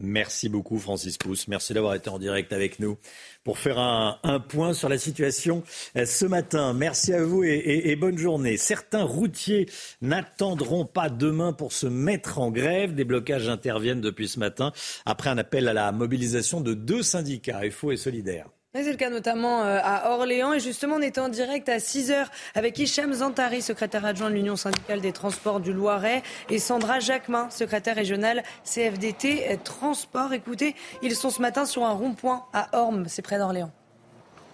[0.01, 1.47] Merci beaucoup Francis Pousse.
[1.47, 2.99] Merci d'avoir été en direct avec nous
[3.45, 4.19] pour faire un,
[4.49, 5.63] point sur la situation
[5.97, 6.73] euh, ce matin.
[6.73, 8.57] Merci à vous et, bonne journée.
[8.57, 9.67] Certains routiers
[10.03, 12.95] n'attendront pas demain pour se mettre en grève.
[12.95, 14.73] Des blocages interviennent depuis ce matin
[15.07, 18.54] après un appel à la mobilisation de deux syndicats, FO et Solidaire.
[18.77, 20.53] C'est le cas notamment euh, à Orléans.
[20.53, 24.35] Et justement, on est en direct à 6 heures avec Hicham Zantari, secrétaire adjoint de
[24.35, 30.33] l'Union syndicale des transports du Loiret, et Sandra Jacquemin, secrétaire régionale CFDT Transport.
[30.33, 33.71] Écoutez, ils sont ce matin sur un rond-point à Orme, c'est près d'Orléans.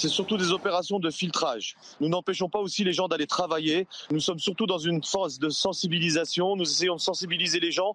[0.00, 1.76] C'est surtout des opérations de filtrage.
[2.00, 3.86] Nous n'empêchons pas aussi les gens d'aller travailler.
[4.10, 6.56] Nous sommes surtout dans une phase de sensibilisation.
[6.56, 7.94] Nous essayons de sensibiliser les gens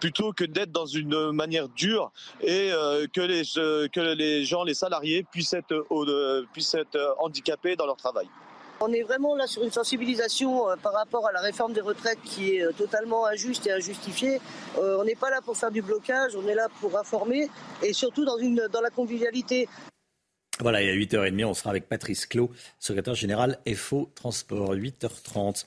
[0.00, 2.10] plutôt que d'être dans une manière dure
[2.40, 7.14] et euh, que, les, euh, que les gens, les salariés, puissent être, euh, puissent être
[7.20, 8.26] handicapés dans leur travail.
[8.80, 12.56] On est vraiment là sur une sensibilisation par rapport à la réforme des retraites qui
[12.56, 14.40] est totalement injuste et injustifiée.
[14.76, 17.48] on n'est pas là pour faire du blocage, on est là pour informer
[17.84, 19.68] et surtout dans, une, dans la convivialité.
[20.60, 25.66] Voilà, et à 8h30, on sera avec Patrice Clot, secrétaire général FO Transport, 8h30.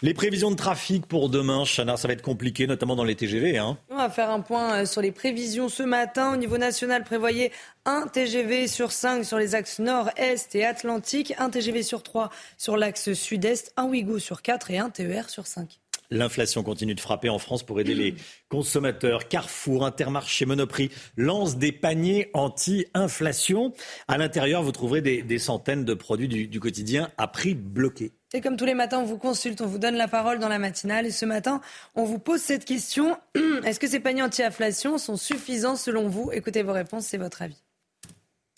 [0.00, 3.58] Les prévisions de trafic pour demain, Chana, ça va être compliqué, notamment dans les TGV.
[3.58, 3.76] Hein.
[3.90, 6.32] On va faire un point euh, sur les prévisions ce matin.
[6.32, 7.52] Au niveau national, prévoyez
[7.84, 12.78] un TGV sur 5 sur les axes nord-est et atlantique, un TGV sur 3 sur
[12.78, 15.79] l'axe sud-est, un Ouigo sur 4 et un TER sur 5.
[16.10, 18.14] L'inflation continue de frapper en France pour aider les
[18.48, 19.28] consommateurs.
[19.28, 23.72] Carrefour, Intermarché, Monoprix lancent des paniers anti-inflation.
[24.08, 28.12] À l'intérieur, vous trouverez des, centaines de produits du, quotidien à prix bloqué.
[28.32, 30.58] Et comme tous les matins, on vous consulte, on vous donne la parole dans la
[30.58, 31.06] matinale.
[31.06, 31.60] Et ce matin,
[31.94, 33.16] on vous pose cette question.
[33.64, 36.30] Est-ce que ces paniers anti-inflation sont suffisants selon vous?
[36.32, 37.62] Écoutez vos réponses, c'est votre avis.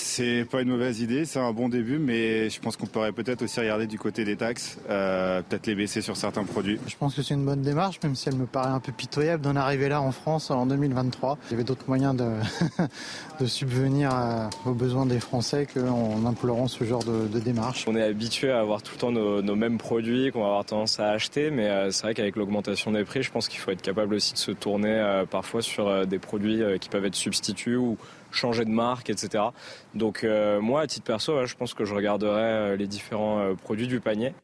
[0.03, 3.43] C'est pas une mauvaise idée, c'est un bon début, mais je pense qu'on pourrait peut-être
[3.43, 6.79] aussi regarder du côté des taxes, euh, peut-être les baisser sur certains produits.
[6.89, 9.43] Je pense que c'est une bonne démarche, même si elle me paraît un peu pitoyable
[9.43, 11.39] d'en arriver là en France en 2023.
[11.47, 12.29] Il y avait d'autres moyens de,
[13.41, 14.11] de subvenir
[14.67, 17.87] aux besoins des Français qu'en implorant ce genre de, démarche.
[17.89, 20.99] On est habitué à avoir tout le temps nos, mêmes produits qu'on va avoir tendance
[20.99, 23.83] à acheter, mais euh, c'est vrai qu'avec l'augmentation des prix, je pense qu'il faut être
[23.83, 27.97] capable aussi de se tourner euh, parfois sur des produits qui peuvent être substituts ou
[28.35, 29.45] changer de marque, etc.
[29.95, 33.55] Donc euh, moi, à titre perso, je pense que je regarderai euh, les différents euh,
[33.55, 34.35] produits du panier.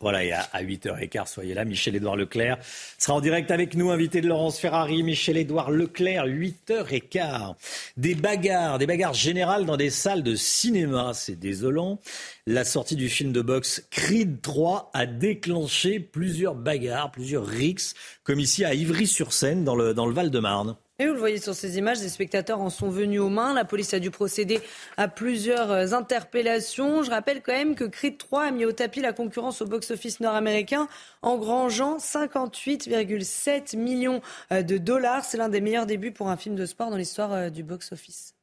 [0.00, 1.64] Voilà, et à, 8h15, soyez là.
[1.64, 2.58] Michel-Édouard Leclerc
[2.98, 5.02] sera en direct avec nous, invité de Laurence Ferrari.
[5.02, 7.54] Michel-Édouard Leclerc, 8h15.
[7.96, 11.12] Des bagarres, des bagarres générales dans des salles de cinéma.
[11.14, 12.00] C'est désolant.
[12.46, 17.94] La sortie du film de boxe Creed 3 a déclenché plusieurs bagarres, plusieurs rixes,
[18.24, 20.76] comme ici à Ivry-sur-Seine, dans le, dans le Val-de-Marne.
[21.00, 23.52] Et vous le voyez sur ces images, des spectateurs en sont venus aux mains.
[23.52, 24.60] La police a dû procéder
[24.96, 27.02] à plusieurs euh, interpellations.
[27.02, 30.20] Je rappelle quand même que Creed 3 a mis au tapis la concurrence au box-office
[30.20, 30.86] nord-américain,
[31.22, 34.22] engrangeant 58,7 millions
[34.52, 35.24] euh, de dollars.
[35.24, 38.36] C'est l'un des meilleurs débuts pour un film de sport dans l'histoire euh, du box-office.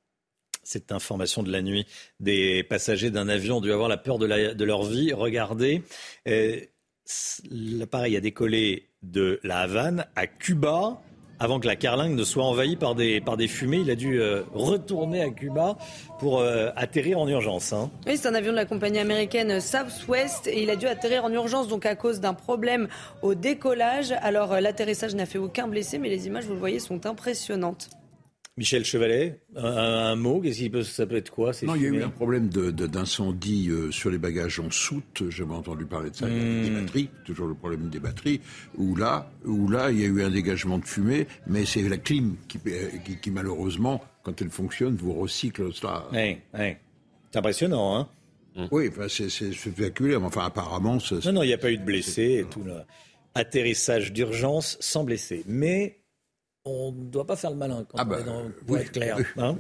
[0.62, 1.88] Cette information de la nuit,
[2.20, 4.26] des passagers d'un avion ont dû avoir la peur de,
[4.66, 5.14] leur vie.
[5.14, 5.84] Regardez,
[7.50, 11.02] l'appareil a décollé de la Havane à Cuba
[11.42, 13.80] avant que la carlingue ne soit envahie par des, par des fumées.
[13.80, 15.76] Il a dû euh, retourner à Cuba
[16.20, 17.74] pour euh, atterrir en urgence.
[17.74, 17.90] Hein.
[18.06, 21.32] Oui, c'est un avion de la compagnie américaine Southwest et il a dû atterrir en
[21.32, 22.88] urgence donc à cause d'un problème
[23.24, 24.14] au décollage.
[24.22, 27.90] Alors euh, l'atterrissage n'a fait aucun blessé, mais les images, vous le voyez, sont impressionnantes.
[28.58, 32.04] Michel Chevalet, un, mot, qu'est-ce peut, ça peut être quoi Non, il y a eu
[32.04, 35.24] un problème d'incendie euh, sur les bagages en soute.
[35.30, 36.28] J'avais entendu parler de ça.
[36.28, 36.82] Des hmm.
[36.82, 38.42] batteries, toujours le problème des batteries.
[38.76, 41.98] Où là, où là, il y a eu un dégagement de fumée, mais c'est la
[41.98, 42.90] clim qui, euh,
[43.22, 45.70] qui, malheureusement, quand elle fonctionne, vous recycle.
[46.12, 46.76] Oui, oui.
[47.32, 50.22] C'est impressionnant, hein Oui, enfin, c'est spectaculaire.
[50.24, 52.66] Enfin, apparemment, non, non, il n'y a pas eu de blessés et tout.
[52.66, 52.86] Là.
[53.34, 56.01] Atterrissage d'urgence sans blessés, mais
[56.66, 59.18] on ne doit pas faire le malin quand ah on bah, est dans, être clair.
[59.38, 59.58] Hein.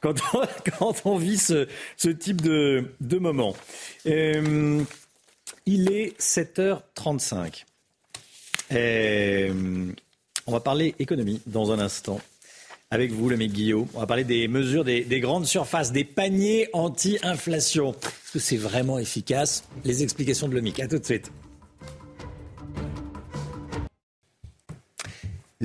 [0.00, 0.42] quand, on,
[0.78, 1.66] quand, on, vit ce,
[1.96, 3.54] ce type de, de moment.
[4.06, 4.82] Euh,
[5.66, 7.64] il est 7h35.
[8.72, 9.92] Euh,
[10.46, 12.20] on va parler économie dans un instant.
[12.90, 13.88] Avec vous, le mec Guillaume.
[13.94, 17.90] On va parler des mesures des, des grandes surfaces, des paniers anti-inflation.
[17.90, 19.64] Est-ce que c'est vraiment efficace?
[19.84, 20.78] Les explications de Lomic.
[20.78, 21.32] À tout de suite.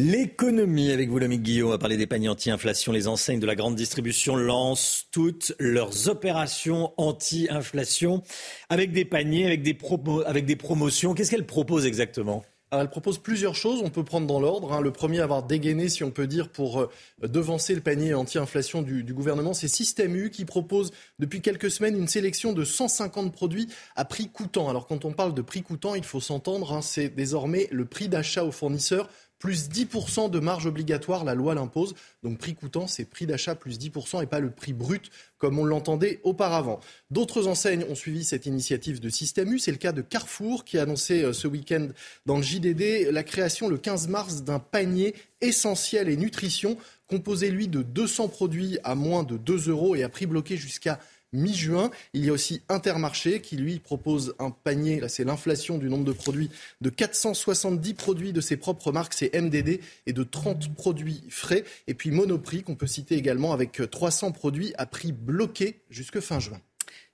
[0.01, 2.93] L'économie, avec vous, l'ami Guillaume, on va parler des paniers anti-inflation.
[2.93, 8.23] Les enseignes de la grande distribution lancent toutes leurs opérations anti-inflation
[8.69, 9.77] avec des paniers, avec des,
[10.25, 11.13] avec des promotions.
[11.13, 12.45] Qu'est-ce qu'elles proposent exactement?
[12.71, 14.71] Alors, elle propose plusieurs choses, on peut prendre dans l'ordre.
[14.71, 14.79] Hein.
[14.79, 16.89] Le premier à avoir dégainé, si on peut dire, pour euh,
[17.23, 22.07] devancer le panier anti-inflation du, gouvernement, c'est Système U qui propose depuis quelques semaines une
[22.07, 23.67] sélection de 150 produits
[23.97, 24.69] à prix coûtant.
[24.69, 28.07] Alors quand on parle de prix coûtant, il faut s'entendre, hein, c'est désormais le prix
[28.07, 29.09] d'achat aux fournisseurs
[29.39, 31.95] plus 10% de marge obligatoire, la loi l'impose.
[32.23, 35.65] Donc prix coûtant, c'est prix d'achat plus 10% et pas le prix brut comme on
[35.65, 36.81] l'entendait auparavant.
[37.09, 39.59] D'autres enseignes ont suivi cette initiative de Système U.
[39.59, 41.87] C'est le cas de Carrefour qui a annoncé euh, ce week-end
[42.25, 47.67] dans le JDD la création le 15 mars d'un panier essentiel et nutrition composé, lui,
[47.67, 50.99] de 200 produits à moins de 2 euros et à prix bloqué jusqu'à
[51.33, 51.91] mi-juin.
[52.13, 56.05] Il y a aussi Intermarché qui, lui, propose un panier, là c'est l'inflation du nombre
[56.05, 56.49] de produits,
[56.81, 61.63] de 470 produits de ses propres marques, c'est MDD, et de 30 produits frais.
[61.87, 66.39] Et puis Monoprix qu'on peut citer également avec 300 produits à prix bloqué jusque fin
[66.39, 66.61] juin.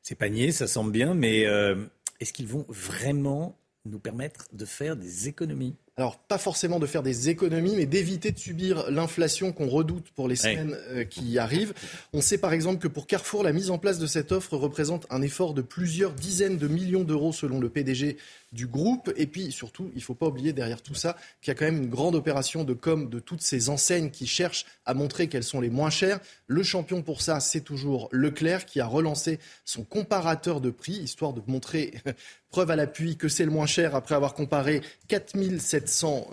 [0.02, 1.76] Ces paniers, ça semble bien, mais euh,
[2.20, 5.76] est-ce qu'ils vont vraiment nous permettre de faire des économies?
[5.98, 10.28] Alors, pas forcément de faire des économies, mais d'éviter de subir l'inflation qu'on redoute pour
[10.28, 11.74] les semaines euh, qui arrivent.
[12.12, 15.08] On sait par exemple que pour Carrefour, la mise en place de cette offre représente
[15.10, 18.18] un effort de plusieurs dizaines de millions d'euros selon le PDG
[18.52, 19.10] du groupe.
[19.16, 21.66] Et puis surtout, il ne faut pas oublier derrière tout ça qu'il y a quand
[21.66, 25.44] même une grande opération de com de toutes ces enseignes qui cherchent à montrer qu'elles
[25.46, 26.20] sont les moins chères.
[26.48, 31.32] Le champion pour ça, c'est toujours Leclerc qui a relancé son comparateur de prix, histoire
[31.32, 31.94] de montrer
[32.50, 35.85] preuve à l'appui que c'est le moins cher après avoir comparé 4700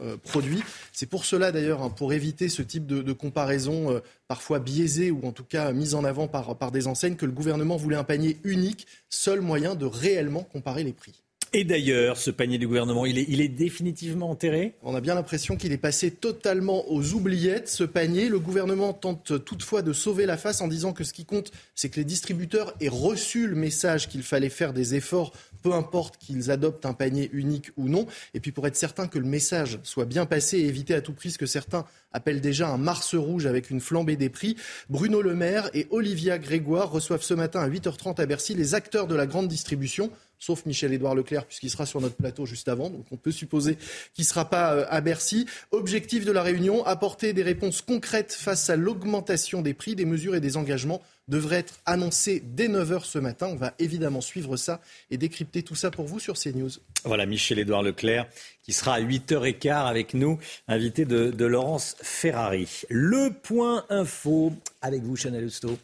[0.03, 0.63] euh, produits.
[0.93, 5.27] C'est pour cela d'ailleurs, hein, pour éviter ce type de, comparaison euh, parfois biaisée ou
[5.27, 8.05] en tout cas mise en avant par, par des enseignes, que le gouvernement voulait un
[8.05, 11.23] panier unique, seul moyen de réellement comparer les prix.
[11.55, 14.75] Et d'ailleurs, ce panier du gouvernement, il est, il est définitivement enterré?
[14.83, 18.31] On a bien l'impression qu'il est passé totalement aux oubliettes, ce panier.
[18.31, 21.91] Le gouvernement tente toutefois de sauver la face en disant que ce qui compte, c'est
[21.91, 26.51] que les distributeurs aient reçu le message qu'il fallait faire des efforts, peu importe qu'ils
[26.51, 28.07] adoptent un panier unique ou non.
[28.35, 31.13] Et puis pour être certain que le message soit bien passé et éviter à tout
[31.13, 34.57] prix ce que certains appellent déjà un mars rouge avec une flambée des prix,
[34.91, 39.07] Bruno Le Maire et Olivia Grégoire reçoivent ce matin à 8h30 à Bercy les acteurs
[39.07, 40.11] de la grande distribution
[40.43, 42.91] sauf Michel-Édouard Leclerc, puisqu'il sera sur notre plateau juste avant.
[42.91, 43.77] Donc on peut supposer
[44.13, 45.47] qu'il ne sera pas euh, à Bercy.
[45.71, 49.95] Objectif de la réunion, apporter des réponses concrètes face à l'augmentation des prix.
[49.95, 53.47] Des mesures et des engagements devraient être annoncés dès 9h ce matin.
[53.53, 54.81] On va évidemment suivre ça
[55.13, 56.71] et décrypter tout ça pour vous sur CNews.
[57.05, 58.27] Voilà, Michel-Édouard Leclerc
[58.65, 60.39] qui sera à 8h15 avec nous,
[60.69, 62.83] invité de, Laurence Ferrari.
[62.89, 65.79] Le point info avec vous, Chanel Housteau.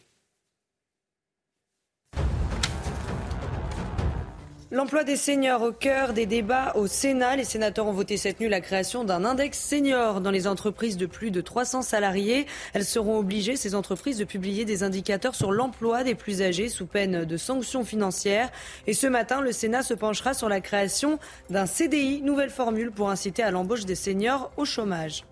[4.71, 7.35] L'emploi des seniors au cœur des débats au Sénat.
[7.35, 11.07] Les sénateurs ont voté cette nuit la création d'un index senior dans les entreprises de
[11.07, 12.45] plus de 300 salariés.
[12.75, 16.85] Elles seront obligées, ces entreprises, de publier des indicateurs sur l'emploi des plus âgés sous
[16.85, 18.51] peine de sanctions financières.
[18.85, 21.17] Et ce matin, le Sénat se penchera sur la création
[21.49, 25.23] d'un CDI, nouvelle formule pour inciter à l'embauche des seniors au chômage.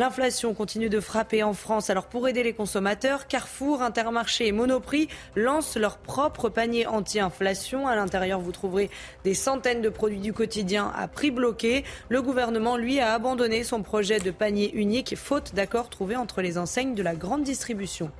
[0.00, 1.90] L'inflation continue de frapper en France.
[1.90, 7.86] Alors pour aider les consommateurs, Carrefour, Intermarché et Monoprix lancent leur propre panier anti-inflation.
[7.86, 8.88] À l'intérieur, vous trouverez
[9.24, 11.84] des centaines de produits du quotidien à prix bloqué.
[12.08, 16.56] Le gouvernement, lui, a abandonné son projet de panier unique faute d'accord trouvé entre les
[16.56, 18.10] enseignes de la grande distribution.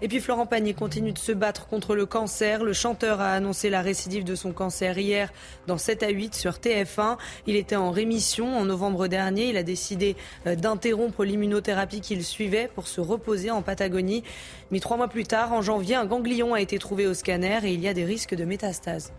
[0.00, 2.62] Et puis Florent Pagny continue de se battre contre le cancer.
[2.62, 5.32] Le chanteur a annoncé la récidive de son cancer hier
[5.66, 7.16] dans 7 à 8 sur TF1.
[7.48, 9.48] Il était en rémission en novembre dernier.
[9.48, 10.14] Il a décidé
[10.46, 14.22] euh, d'interrompre l'immunothérapie qu'il suivait pour se reposer en Patagonie.
[14.70, 17.72] Mais trois mois plus tard, en janvier, un ganglion a été trouvé au scanner et
[17.72, 19.12] il y a des risques de métastase.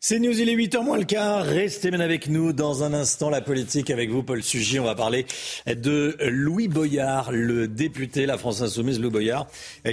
[0.00, 1.44] C'est News, il est 8h moins le quart.
[1.44, 3.30] Restez bien avec nous dans un instant.
[3.30, 4.78] La politique avec vous, Paul Sugy.
[4.78, 5.26] On va parler
[5.66, 9.48] de Louis Boyard, le député, la France Insoumise, Louis Boyard,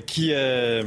[0.05, 0.83] qui euh,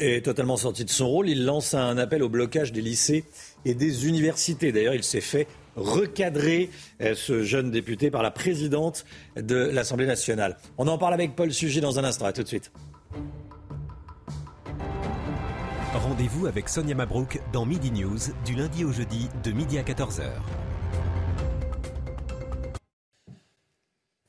[0.00, 1.28] est totalement sorti de son rôle.
[1.28, 3.26] Il lance un appel au blocage des lycées
[3.66, 4.72] et des universités.
[4.72, 5.46] D'ailleurs, il s'est fait
[5.76, 6.70] recadrer,
[7.02, 9.04] euh, ce jeune député, par la présidente
[9.36, 10.56] de l'Assemblée nationale.
[10.78, 12.24] On en parle avec Paul Sugy dans un instant.
[12.24, 12.72] À tout de suite.
[16.08, 20.22] Rendez-vous avec Sonia Mabrouk dans Midi News du lundi au jeudi de midi à 14h.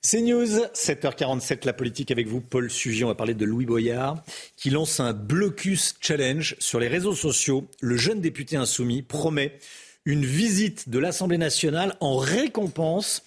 [0.02, 3.06] C'est News, 7h47, la politique avec vous, Paul Sugy.
[3.06, 4.22] On va parler de Louis Boyard,
[4.58, 7.70] qui lance un blocus challenge sur les réseaux sociaux.
[7.80, 9.58] Le jeune député insoumis promet
[10.04, 13.24] une visite de l'Assemblée nationale en récompense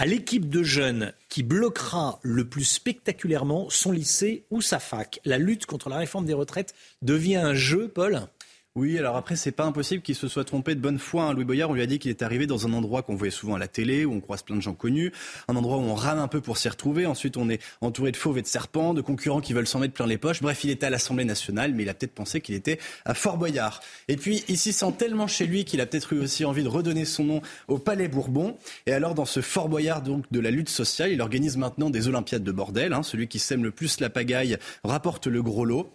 [0.00, 5.20] à l'équipe de jeunes qui bloquera le plus spectaculairement son lycée ou sa fac.
[5.26, 8.22] La lutte contre la réforme des retraites devient un jeu, Paul?
[8.76, 11.24] Oui, alors après, c'est pas impossible qu'il se soit trompé de bonne foi.
[11.24, 11.32] Hein.
[11.32, 13.56] Louis Boyard, on lui a dit qu'il est arrivé dans un endroit qu'on voyait souvent
[13.56, 15.10] à la télé, où on croise plein de gens connus,
[15.48, 17.04] un endroit où on rame un peu pour s'y retrouver.
[17.04, 19.94] Ensuite, on est entouré de fauves et de serpents, de concurrents qui veulent s'en mettre
[19.94, 20.40] plein les poches.
[20.40, 23.38] Bref, il était à l'Assemblée nationale, mais il a peut-être pensé qu'il était à Fort
[23.38, 23.80] Boyard.
[24.06, 26.68] Et puis, il s'y sent tellement chez lui qu'il a peut-être eu aussi envie de
[26.68, 28.56] redonner son nom au Palais Bourbon.
[28.86, 32.06] Et alors, dans ce Fort Boyard donc de la lutte sociale, il organise maintenant des
[32.06, 32.92] Olympiades de bordel.
[32.92, 33.02] Hein.
[33.02, 35.90] Celui qui sème le plus la pagaille rapporte le gros lot.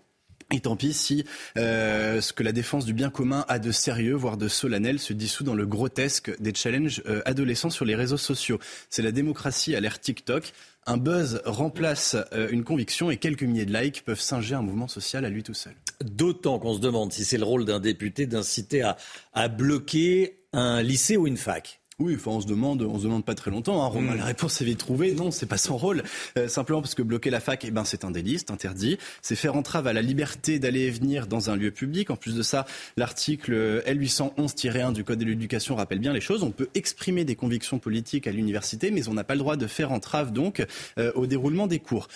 [0.52, 1.26] Et tant pis si
[1.58, 5.12] euh, ce que la défense du bien commun a de sérieux, voire de solennel, se
[5.12, 8.60] dissout dans le grotesque des challenges euh, adolescents sur les réseaux sociaux.
[8.90, 10.54] C'est la démocratie à l'ère TikTok.
[10.86, 14.88] Un buzz remplace euh, une conviction et quelques milliers de likes peuvent singer un mouvement
[14.88, 15.74] social à lui tout seul.
[16.04, 18.98] D'autant qu'on se demande si c'est le rôle d'un député d'inciter à,
[19.34, 21.82] à bloquer un lycée ou une fac.
[21.98, 23.82] Oui, enfin, on se demande, on se demande pas très longtemps.
[23.82, 24.18] Hein, Romain, mm.
[24.18, 25.14] la réponse est vite trouvée.
[25.14, 26.04] Non, c'est pas son rôle.
[26.38, 28.98] Euh, simplement parce que bloquer la fac, eh ben, c'est un délit, c'est interdit.
[29.22, 32.10] C'est faire entrave à la liberté d'aller et venir dans un lieu public.
[32.10, 32.66] En plus de ça,
[32.98, 36.44] l'article L811-1 du Code de l'éducation rappelle bien les choses.
[36.44, 39.66] On peut exprimer des convictions politiques à l'université, mais on n'a pas le droit de
[39.66, 40.66] faire entrave donc
[41.00, 42.10] euh, au déroulement des cours.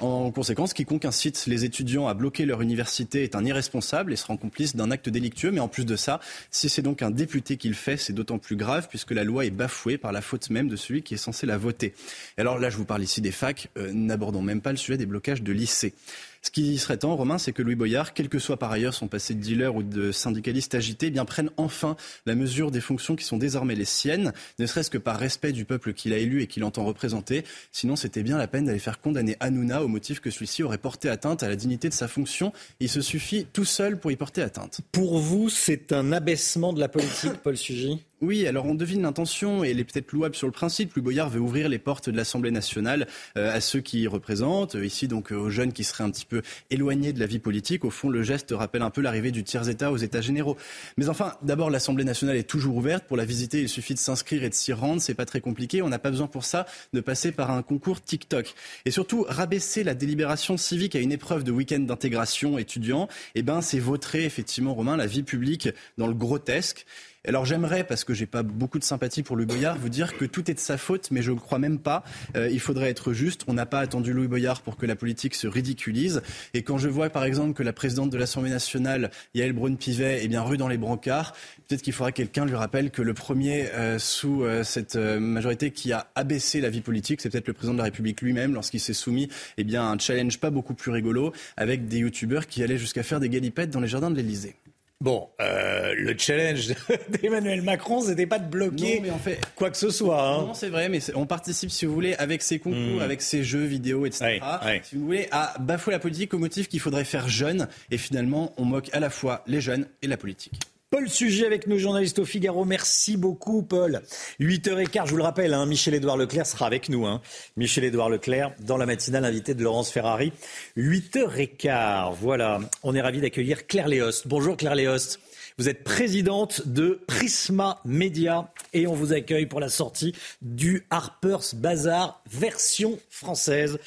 [0.00, 4.34] En conséquence, quiconque incite les étudiants à bloquer leur université est un irresponsable et sera
[4.38, 5.50] complice d'un acte délictueux.
[5.50, 6.20] Mais en plus de ça,
[6.50, 9.44] si c'est donc un député qui le fait, c'est d'autant plus grave puisque la loi
[9.44, 11.92] est bafouée par la faute même de celui qui est censé la voter.
[12.38, 14.96] Et alors là, je vous parle ici des facs, euh, n'abordons même pas le sujet
[14.96, 15.92] des blocages de lycées.
[16.42, 19.08] Ce qui serait temps, Romain, c'est que Louis Boyard, quel que soit par ailleurs son
[19.08, 23.14] passé de dealer ou de syndicaliste agité, eh bien prenne enfin la mesure des fonctions
[23.14, 26.40] qui sont désormais les siennes, ne serait-ce que par respect du peuple qu'il a élu
[26.42, 27.44] et qu'il entend représenter.
[27.72, 31.10] Sinon, c'était bien la peine d'aller faire condamner Hanouna au motif que celui-ci aurait porté
[31.10, 32.52] atteinte à la dignité de sa fonction.
[32.80, 34.80] Il se suffit tout seul pour y porter atteinte.
[34.92, 39.64] Pour vous, c'est un abaissement de la politique, Paul Sugy oui, alors on devine l'intention
[39.64, 40.92] et elle est peut-être louable sur le principe.
[40.94, 43.06] Louis Boyard veut ouvrir les portes de l'Assemblée nationale
[43.38, 46.10] euh, à ceux qui y représentent, euh, ici donc euh, aux jeunes qui seraient un
[46.10, 47.82] petit peu éloignés de la vie politique.
[47.82, 50.58] Au fond, le geste rappelle un peu l'arrivée du tiers-État aux États généraux.
[50.98, 53.06] Mais enfin, d'abord, l'Assemblée nationale est toujours ouverte.
[53.06, 55.00] Pour la visiter, il suffit de s'inscrire et de s'y rendre.
[55.00, 55.80] C'est pas très compliqué.
[55.80, 58.54] On n'a pas besoin pour ça de passer par un concours TikTok.
[58.84, 63.62] Et surtout, rabaisser la délibération civique à une épreuve de week-end d'intégration étudiant, eh ben,
[63.62, 66.84] c'est vautrer effectivement, Romain, la vie publique dans le grotesque.
[67.28, 70.24] Alors j'aimerais, parce que j'ai pas beaucoup de sympathie pour Louis Boyard, vous dire que
[70.24, 72.02] tout est de sa faute, mais je ne crois même pas.
[72.34, 73.42] Euh, il faudrait être juste.
[73.46, 76.22] On n'a pas attendu Louis Boyard pour que la politique se ridiculise.
[76.54, 80.28] Et quand je vois par exemple que la présidente de l'Assemblée nationale, Yael Braun-Pivet, est
[80.28, 81.34] bien rue dans les brancards,
[81.68, 85.72] peut-être qu'il faudra que quelqu'un lui rappelle que le premier euh, sous euh, cette majorité
[85.72, 88.80] qui a abaissé la vie politique, c'est peut-être le président de la République lui-même lorsqu'il
[88.80, 89.28] s'est soumis
[89.58, 93.02] eh bien, à un challenge pas beaucoup plus rigolo avec des youtubeurs qui allaient jusqu'à
[93.02, 94.54] faire des galipettes dans les jardins de l'Élysée.
[95.02, 96.74] Bon, euh, le challenge
[97.22, 100.22] d'Emmanuel Macron, c'était pas de bloquer Non, mais en fait- quoi que ce soit.
[100.22, 100.42] hein.
[100.48, 103.00] Non, c'est vrai, mais on participe, si vous voulez, avec ces concours, Mm.
[103.00, 104.40] avec ces jeux vidéo, etc.
[104.82, 107.66] Si vous voulez, à bafouer la politique au motif qu'il faudrait faire jeune.
[107.90, 110.52] Et finalement, on moque à la fois les jeunes et la politique.
[110.90, 112.64] Paul Sujet avec nous, journaliste au Figaro.
[112.64, 114.02] Merci beaucoup, Paul.
[114.40, 117.06] 8h15, je vous le rappelle, hein, Michel-Édouard Leclerc sera avec nous.
[117.06, 117.22] Hein.
[117.56, 120.32] Michel-Édouard Leclerc, dans la matinale, invité de Laurence Ferrari.
[120.76, 122.58] 8h15, voilà.
[122.82, 124.26] On est ravi d'accueillir Claire Léost.
[124.26, 125.20] Bonjour Claire Léost.
[125.58, 130.12] Vous êtes présidente de Prisma Media et on vous accueille pour la sortie
[130.42, 133.78] du Harper's Bazaar version française.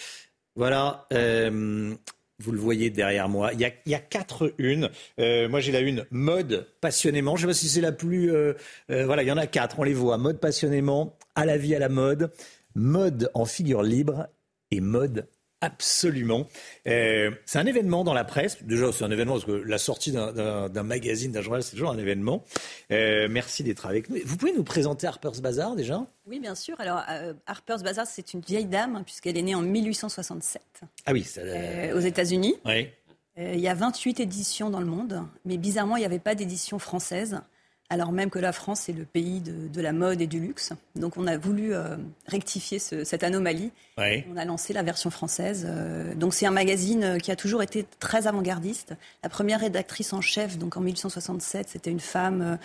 [0.55, 1.05] Voilà.
[1.11, 1.95] euh,
[2.43, 3.53] vous le voyez derrière moi.
[3.53, 4.89] Il y a, il y a quatre unes.
[5.19, 7.35] Euh, moi, j'ai la une mode passionnément.
[7.37, 8.31] Je ne sais pas si c'est la plus.
[8.33, 8.53] euh,
[8.89, 9.79] euh, voilà, il y en a quatre.
[9.79, 10.17] On les voit.
[10.17, 12.31] Mode passionnément, à la vie, à la mode,
[12.75, 14.27] mode en figure libre
[14.71, 15.27] et mode
[15.65, 16.47] absolument.
[16.87, 18.61] Euh, c'est un événement dans la presse.
[18.63, 21.97] Déjà, c'est un événement parce que la sortie d'un- magazine, d'un journal, c'est toujours un
[21.97, 22.43] événement.
[22.91, 24.17] Euh, merci d'être avec nous.
[24.25, 26.05] Vous pouvez nous présenter Harper's Bazaar déjà?
[26.27, 26.75] Oui, bien sûr.
[26.79, 30.61] Alors, euh, Harper's Bazaar, c'est une vieille dame, hein, puisqu'elle est née en 1867
[31.05, 31.41] Ah oui, ça,
[31.95, 32.55] aux États-Unis.
[32.65, 32.89] oui.
[33.35, 36.77] Il y a 28 éditions dans le monde, mais bizarrement, il n'y avait pas d'édition
[36.77, 37.41] française,
[37.93, 40.71] alors même que la France est le pays de, de la mode et du luxe.
[40.95, 41.95] Donc, on a voulu euh,
[42.27, 43.71] rectifier ce- cette anomalie.
[43.97, 45.65] On a lancé la version française.
[45.69, 48.93] Euh, donc, c'est un magazine euh, qui a toujours été très avant-gardiste.
[49.23, 52.55] La première rédactrice en chef, donc en 1867, c'était une femme euh,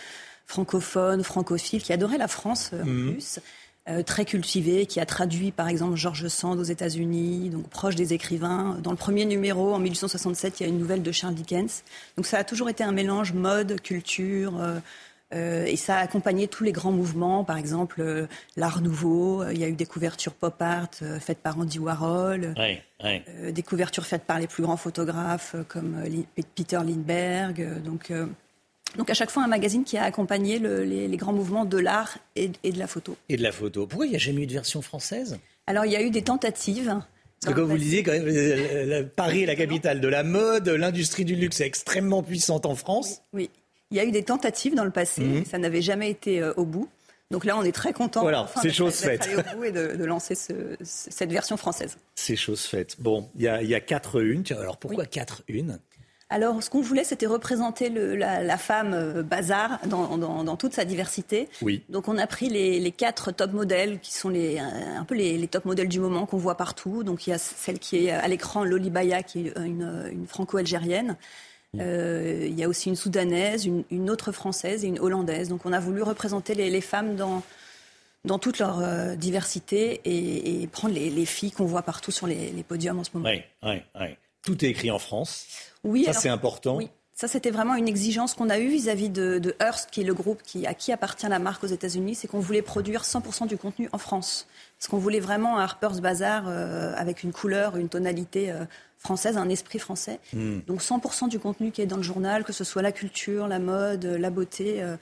[0.46, 3.12] francophone, francophile, qui adorait la France en Mhm.
[3.12, 3.38] plus.
[3.90, 8.12] euh, très cultivée, qui a traduit par exemple George Sand aux États-Unis, donc proche des
[8.12, 8.76] écrivains.
[8.82, 11.84] Dans le premier numéro, en 1867, il y a une nouvelle de Charles Dickens.
[12.18, 14.78] Donc ça a toujours été un mélange mode, culture, euh,
[15.34, 18.26] euh, et ça a accompagné tous les grands mouvements, par exemple euh,
[18.56, 19.42] l'art nouveau.
[19.42, 20.88] euh, Il y a eu des couvertures pop art
[21.20, 22.54] faites par Andy Warhol.
[22.58, 23.52] Oui, oui.
[23.52, 26.02] Des couvertures faites par les plus grands photographes comme
[26.54, 27.82] Peter Lindbergh.
[27.82, 28.12] donc,
[28.96, 31.78] donc à chaque fois un magazine qui a accompagné le- les, les grands mouvements de
[31.78, 33.16] l'art et, et de la photo.
[33.28, 33.86] Et de la photo.
[33.86, 35.38] Pourquoi il n'y a jamais eu de version française?
[35.66, 36.86] Alors il y a eu des tentatives.
[37.40, 40.24] Parce que comme vous le disiez, quand même, la- Paris est la capitale de la
[40.24, 43.20] mode, l'industrie du luxe est extrêmement puissante en France.
[43.32, 43.50] Oui,
[43.90, 46.52] il y a eu des tentatives dans le passé, mais ça n'avait jamais été euh,
[46.56, 46.88] au bout.
[47.30, 49.28] Donc là, on est très content Voilà, enfin, c'est chose faite.
[49.36, 51.96] au bout et de, de lancer ce- ce- cette version française.
[52.14, 52.96] C'est chose faite.
[53.00, 54.44] Bon, il y a, il y a quatre unes.
[54.58, 55.78] Alors pourquoi quatre unes?
[56.30, 60.56] Alors, ce qu'on voulait, c'était représenter le- la, la femme euh, bazar dans, dans- dans
[60.56, 61.48] toute sa diversité.
[61.62, 61.82] Oui.
[61.88, 65.14] Donc, on a pris les, les quatre top modèles qui sont les, euh, un peu
[65.14, 67.02] les, les top modèles du moment qu'on voit partout.
[67.02, 70.26] Donc, il y a celle qui est à l'écran, Loli Baya, qui est une, une
[70.26, 71.16] franco-algérienne.
[71.78, 75.48] Euh, il y a aussi une soudanaise, une, une autre française et une hollandaise.
[75.48, 77.42] Donc, on a voulu représenter les, les femmes dans,
[78.24, 82.26] dans toute leur euh, diversité et, et prendre les, les filles qu'on voit partout sur
[82.26, 83.28] les, les podiums en ce moment.
[83.28, 84.06] Oui, oui, oui.
[84.42, 85.46] Tout est écrit en France.
[85.84, 86.76] Oui, Ça, c'est important.
[86.76, 90.04] Oui, ça c'était vraiment une exigence qu'on a eue vis-à-vis de, de Hearst, qui est
[90.04, 93.46] le groupe qui, à qui appartient la marque aux États-Unis, c'est qu'on voulait produire 100%
[93.48, 94.46] du contenu en France.
[94.78, 98.64] Parce qu'on voulait vraiment un Harper's Bazaar euh, avec une couleur, une tonalité euh,
[98.98, 100.20] française, un esprit français.
[100.32, 100.60] Hmm.
[100.66, 103.58] Donc 100% du contenu qui est dans le journal, que ce soit la culture, la
[103.58, 104.96] mode, la beauté, euh,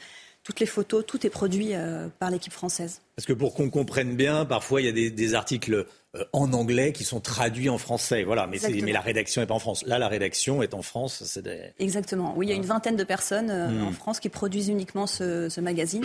[0.47, 3.01] toutes les photos, tout est produit euh, par l'équipe française.
[3.17, 6.53] Parce que pour qu'on comprenne bien, parfois il y a des, des articles euh, en
[6.53, 8.23] anglais qui sont traduits en français.
[8.23, 8.59] Voilà, mais,
[8.93, 9.85] la rédaction n'est pas en France.
[9.87, 11.25] Là, la rédaction est en France.
[11.27, 11.73] C'est des...
[11.81, 12.33] Exactement.
[12.37, 13.89] Oui, il y a une vingtaine de personnes euh, Hmm.
[13.89, 16.05] en France qui produisent uniquement ce, ce magazine.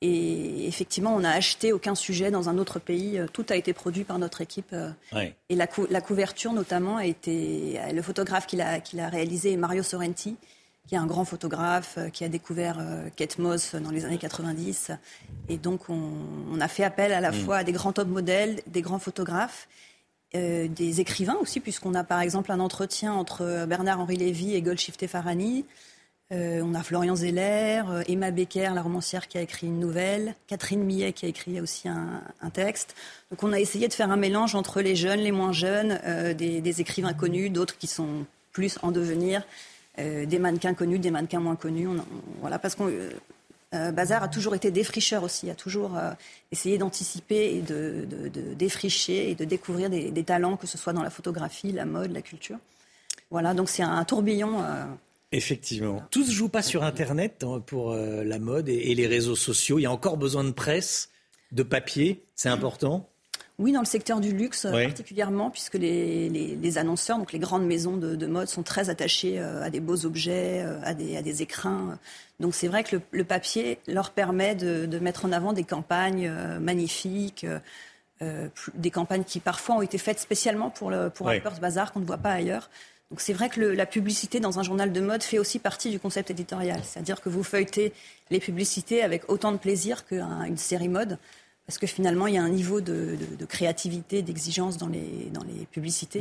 [0.00, 3.18] Et effectivement, on n'a acheté aucun sujet dans un autre pays.
[3.18, 4.72] Euh, Tout a été produit par notre équipe.
[4.72, 5.34] euh, Ouais.
[5.48, 7.78] Et la, cou- la couverture, notamment, a été.
[7.92, 10.36] Le photographe qui l'a réalisé est Mario Sorrenti,
[10.86, 14.18] qui est un grand photographe, euh, qui a découvert euh, Kate Moss dans les années
[14.18, 14.90] 90.
[15.48, 16.10] Et donc, on,
[16.52, 17.34] on a fait appel à la Mm.
[17.34, 19.68] fois à des grands top modèles, des grands photographes,
[20.34, 25.06] euh, des écrivains aussi, puisqu'on a par exemple un entretien entre Bernard-Henri Lévy et Golshifteh
[25.08, 25.64] Farhani.
[26.32, 30.34] Euh, on a Florian Zeller, euh, Emma Becker, la romancière qui a écrit une nouvelle,
[30.46, 32.22] Catherine Millet qui a écrit aussi un,
[32.52, 32.94] texte.
[33.30, 36.32] Donc on a essayé de faire un mélange entre les jeunes, les moins jeunes, euh,
[36.32, 39.42] des, écrivains connus, d'autres qui sont plus en devenir,
[39.98, 41.88] des mannequins connus, des mannequins moins connus.
[41.88, 42.04] On-
[42.40, 42.90] voilà, parce qu'on
[43.72, 45.98] Bazar a toujours été défricheur aussi, a toujours
[46.52, 48.06] essayé d'anticiper et de
[48.54, 52.12] défricher et de découvrir des, des talents, que ce soit dans la photographie, la mode,
[52.12, 52.58] la culture.
[53.30, 54.64] Voilà, donc c'est un tourbillon.
[55.34, 56.02] Euh, Effectivement.
[56.10, 59.78] Tout se joue pas sur Internet hein, pour euh, la mode et, les réseaux sociaux.
[59.78, 61.10] Il y a encore besoin de presse,
[61.52, 62.24] de papier.
[62.34, 63.08] C'est important?
[63.60, 64.84] Oui, dans le secteur du luxe Oui.
[64.84, 68.90] particulièrement, puisque les, les- les annonceurs, donc les grandes maisons de, de mode, sont très
[68.90, 71.96] attachés euh, à des beaux objets, euh, à, des, à des écrins.
[72.40, 75.62] Donc c'est vrai que le, le papier leur permet de, de mettre en avant des
[75.62, 77.60] campagnes euh, magnifiques, euh,
[78.22, 81.36] euh, des campagnes qui parfois ont été faites spécialement pour, le, pour Oui.
[81.36, 82.70] Harper's Bazaar, qu'on ne voit pas ailleurs.
[83.10, 86.00] Donc c'est vrai que la publicité dans un journal de mode fait aussi partie du
[86.00, 86.80] concept éditorial.
[86.82, 87.92] C'est-à-dire que vous feuilletez
[88.30, 91.18] les publicités avec autant de plaisir qu'une série mode.
[91.66, 93.16] Parce que finalement, il y a un niveau de,
[93.48, 96.20] créativité, d'exigence dans les, dans les publicités.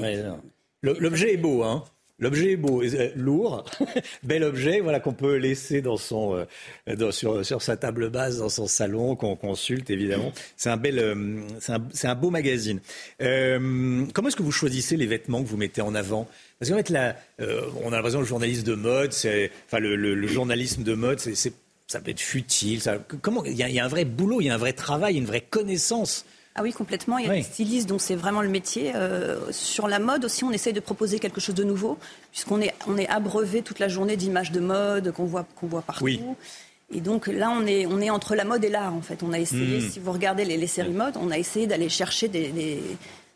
[0.82, 1.84] L'objet est beau, hein
[2.20, 3.66] L'objet est beau, euh, lourd,
[4.24, 6.46] bel objet, voilà qu'on peut laisser dans son,
[6.88, 10.32] euh, sur, sa table basse, dans son salon, qu'on consulte évidemment.
[10.56, 11.42] C'est un bel, euh,
[11.92, 12.80] c'est un, beau magazine.
[13.20, 16.28] Comment est-ce que vous choisissez les vêtements que vous mettez en avant?
[16.60, 17.16] Parce qu'en fait, là,
[17.84, 21.54] on a l'impression que le journaliste de mode, c'est, enfin le, journalisme de mode, c'est,
[21.88, 22.80] ça peut être futile.
[23.22, 25.26] Comment Il y, y a un vrai boulot, il y a un vrai travail, une
[25.26, 26.26] vraie connaissance.
[26.56, 27.18] Ah oui, complètement.
[27.18, 27.38] Il y a Oui.
[27.38, 28.92] des stylistes dont c'est vraiment le métier.
[28.96, 31.98] Euh, sur la mode aussi, on essaye de proposer quelque chose de nouveau,
[32.32, 35.82] puisqu'on est, on est abreuvé toute la journée d'images de mode qu'on voit, qu'on voit
[35.82, 36.04] partout.
[36.04, 36.22] Oui.
[36.96, 39.24] Et donc là, on est, on est entre la mode et l'art, en fait.
[39.24, 39.90] On a essayé, Mm.
[39.90, 42.84] si vous regardez les, les séries mode, on a essayé d'aller chercher des, des,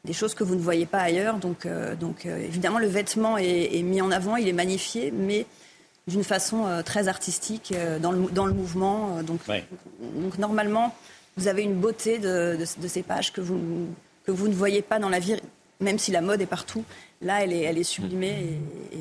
[0.06, 1.38] des choses que vous ne voyez pas ailleurs.
[1.38, 5.10] Donc, euh, donc euh, évidemment, le vêtement est, est mis en avant, il est magnifié,
[5.12, 5.48] mais
[6.08, 9.22] d'une façon très artistique, dans, le, dans le mouvement.
[9.24, 9.40] donc,
[10.16, 10.96] donc normalement,
[11.38, 13.88] vous avez une beauté de, de- de ces pages que vous,
[14.26, 15.36] que vous ne voyez pas dans la vie,
[15.80, 16.84] même si la mode est partout.
[17.22, 18.60] Là, elle est, elle est sublimée
[18.92, 19.00] et, et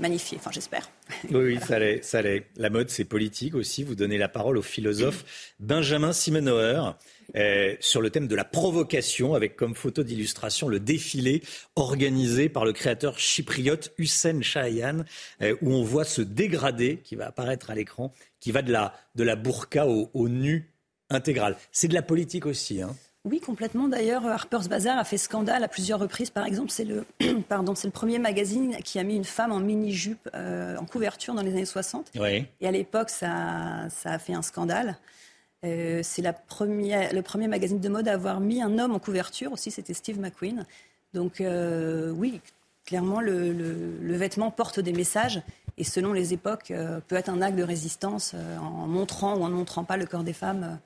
[0.00, 0.88] magnifiée, enfin j'espère.
[1.30, 2.44] Oui, oui, ça l'est, ça l'est.
[2.56, 3.82] La mode, c'est politique aussi.
[3.84, 6.92] Vous donnez la parole au philosophe Benjamin Simenauer
[7.36, 11.42] euh, sur le thème de la provocation, avec comme photo d'illustration le défilé
[11.76, 15.04] organisé par le créateur chypriote Hussein Shahayan,
[15.42, 18.94] euh, où on voit ce dégradé qui va apparaître à l'écran, qui va de la,
[19.14, 20.70] de la burqa au, au nu
[21.10, 21.56] intégral.
[21.72, 22.82] C'est de la politique aussi.
[22.82, 22.94] Hein.
[23.24, 23.88] Oui, complètement.
[23.88, 26.30] D'ailleurs, Harper's Bazaar a fait scandale à plusieurs reprises.
[26.30, 27.04] Par exemple, c'est le,
[27.48, 31.34] pardon, c'est le premier magazine qui a mis une femme en mini-jupe euh, en couverture
[31.34, 32.12] dans les années 60.
[32.18, 32.46] Oui.
[32.60, 34.96] Et à l'époque, ça, ça a fait un scandale.
[35.64, 39.00] Euh, c'est la première, le premier magazine de mode à avoir mis un homme en
[39.00, 40.64] couverture aussi, c'était Steve McQueen.
[41.14, 42.40] Donc euh, oui,
[42.86, 45.42] clairement, le, le- le vêtement porte des messages
[45.76, 49.42] et selon les époques, euh, peut être un acte de résistance euh, en montrant ou
[49.42, 50.76] en ne montrant pas le corps des femmes, euh,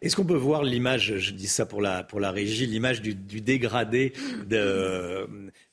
[0.00, 3.14] Est-ce qu'on peut voir l'image, je dis ça pour la, pour la régie, l'image du,
[3.14, 4.14] du dégradé
[4.46, 5.28] de,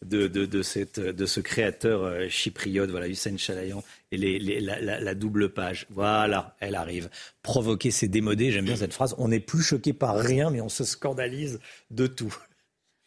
[0.05, 3.81] de, de, cette, de ce créateur euh, chypriote, voilà, Hussein Chalayan,
[4.11, 5.87] et les, la double page.
[5.91, 7.09] Voilà, elle arrive.
[7.41, 9.15] Provoquer, c'est démodé, j'aime bien cette phrase.
[9.17, 12.35] On n'est plus choqué par rien, mais on se scandalise de tout.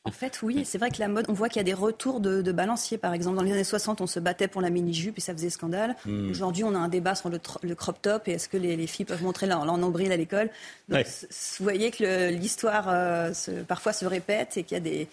[0.04, 2.18] En fait, oui, c'est vrai que la mode, on voit qu'il y a des retours
[2.18, 2.98] de, de balanciers.
[2.98, 5.48] Par exemple, dans les années 60, on se battait pour la mini-jupe et ça faisait
[5.48, 5.94] scandale.
[6.04, 6.28] Hmm.
[6.28, 7.38] Aujourd'hui, on a un débat sur le,
[7.76, 10.50] crop top et est-ce que les, les filles peuvent montrer leur, leur nombril à l'école.
[10.88, 11.04] Donc, Ouais.
[11.04, 13.32] vous voyez que l'histoire euh,
[13.68, 15.08] parfois se répète et qu'il y a des.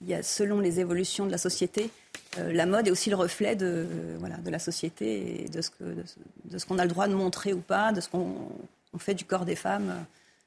[0.00, 1.90] Il y a, selon les évolutions de la société,
[2.38, 3.84] euh, la mode est aussi le reflet de,
[4.20, 5.70] voilà, de la société et de ce,
[6.66, 8.36] qu'on a le droit de montrer ou pas, de ce qu'on
[8.92, 9.92] on fait du corps des femmes.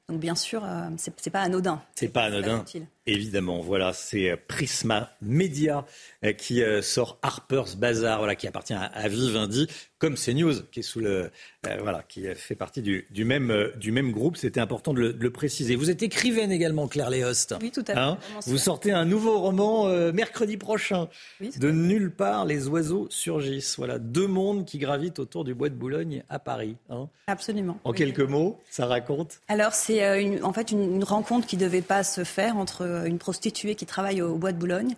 [0.08, 1.82] Donc, bien sûr, euh, c'est pas anodin.
[1.96, 2.62] C'est pas anodin.
[2.62, 2.86] utile.
[3.08, 5.86] Évidemment, voilà, c'est euh, Prisma Media
[6.24, 9.68] euh, qui euh, sort Harper's Bazaar, voilà, qui appartient à, Vivendi,
[9.98, 11.32] comme CNews, qui est sous le,
[11.68, 14.38] euh, voilà, qui fait partie du, du même euh, du même groupe.
[14.38, 15.76] C'était important de le, de le préciser.
[15.76, 17.56] Vous êtes écrivaine également, Claire Léost.
[17.60, 18.00] Oui, tout à fait.
[18.00, 18.18] Hein?
[18.46, 21.08] Vous sortez un nouveau roman euh, mercredi prochain.
[21.40, 23.78] Oui, de nulle part, les oiseaux surgissent.
[23.78, 26.78] Voilà, deux mondes qui gravitent autour du bois de Boulogne à Paris.
[26.92, 27.10] hein?
[27.26, 27.80] Absolument.
[27.84, 27.98] En Oui.
[27.98, 29.40] quelques mots, ça raconte?
[29.48, 33.18] Alors, c'est en fait une, une rencontre qui ne devait pas se faire entre une
[33.18, 34.96] prostituée qui travaille au, bois de Boulogne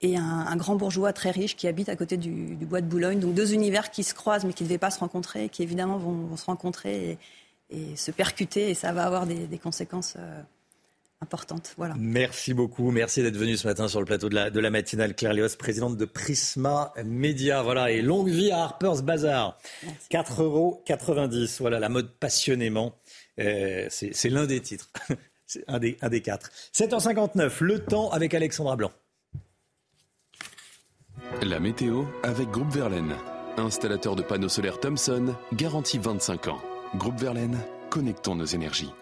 [0.00, 2.86] et un, un grand bourgeois très riche qui habite à côté du, du bois de
[2.86, 3.18] Boulogne.
[3.18, 5.62] Donc, deux univers qui se croisent mais qui ne devaient pas se rencontrer et qui
[5.62, 7.18] évidemment vont, vont se rencontrer et,
[7.70, 10.42] et se percuter et ça va avoir des, des conséquences euh,
[11.20, 11.74] importantes.
[11.76, 11.94] Voilà.
[11.98, 12.90] Merci beaucoup.
[12.90, 15.14] Merci d'être venu ce matin sur le plateau de la, de la matinale.
[15.14, 17.62] Claire Léos, présidente de Prisma Media.
[17.62, 17.90] Voilà.
[17.90, 19.58] Et longue vie à Harper's Bazaar.
[20.10, 20.82] 4,90 euros.
[21.60, 22.94] Voilà, la mode passionnément.
[23.38, 24.90] Euh, c'est l'un des titres.
[25.66, 26.50] Un des, un des quatre.
[26.74, 28.92] 7h59, le temps avec Alexandra Blanc.
[31.42, 33.14] La météo avec Groupe Verlaine.
[33.56, 36.62] Installateur de panneaux solaires Thomson, garantie 25 ans.
[36.96, 37.58] Groupe Verlaine,
[37.90, 38.92] connectons nos énergies.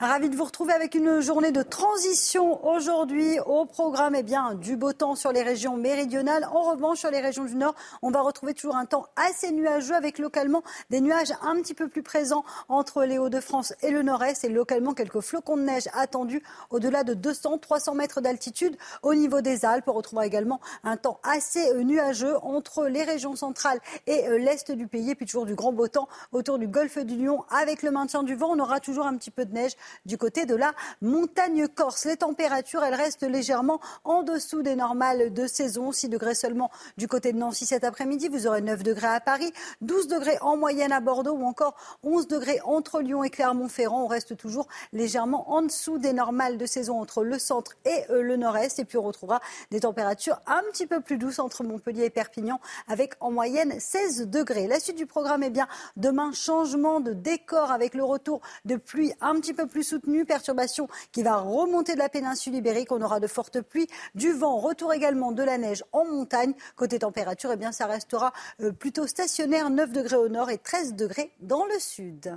[0.00, 4.76] Ravi de vous retrouver avec une journée de transition aujourd'hui au programme eh bien, du
[4.76, 6.44] beau temps sur les régions méridionales.
[6.52, 9.94] En revanche, sur les régions du Nord, on va retrouver toujours un temps assez nuageux
[9.94, 14.44] avec localement des nuages un petit peu plus présents entre les Hauts-de-France et le Nord-Est
[14.44, 19.64] et localement quelques flocons de neige attendus au-delà de 200-300 mètres d'altitude au niveau des
[19.64, 19.88] Alpes.
[19.88, 24.72] On retrouvera également un temps assez euh, nuageux entre les régions centrales et euh, l'Est
[24.72, 27.82] du pays et puis toujours du grand beau temps autour du golfe du Lion avec
[27.82, 28.48] le maintien du vent.
[28.50, 29.61] On aura toujours un petit peu de neige
[30.06, 32.04] du côté de la montagne corse.
[32.04, 35.92] Les températures, elles restent légèrement en dessous des normales de saison.
[35.92, 38.28] 6 degrés seulement du côté de Nancy cet après-midi.
[38.28, 42.28] Vous aurez 9 degrés à Paris, 12 degrés en moyenne à Bordeaux ou encore 11
[42.28, 44.04] degrés entre Lyon et Clermont-Ferrand.
[44.04, 48.22] On reste toujours légèrement en dessous des normales de saison entre le centre et euh,
[48.22, 48.78] le nord-est.
[48.78, 49.40] Et puis on retrouvera
[49.70, 54.28] des températures un petit peu plus douces entre Montpellier et Perpignan avec en moyenne 16
[54.28, 54.66] degrés.
[54.66, 59.12] La suite du programme est bien demain, changement de décor avec le retour de pluie
[59.20, 62.92] un petit peu plus soutenue, perturbation qui va remonter de la péninsule ibérique.
[62.92, 66.54] On aura de fortes pluies, du vent, retour également de la neige en montagne.
[66.76, 70.94] Côté température, eh bien, ça restera euh, plutôt stationnaire, 9 degrés au nord et 13
[70.94, 72.36] degrés dans le sud.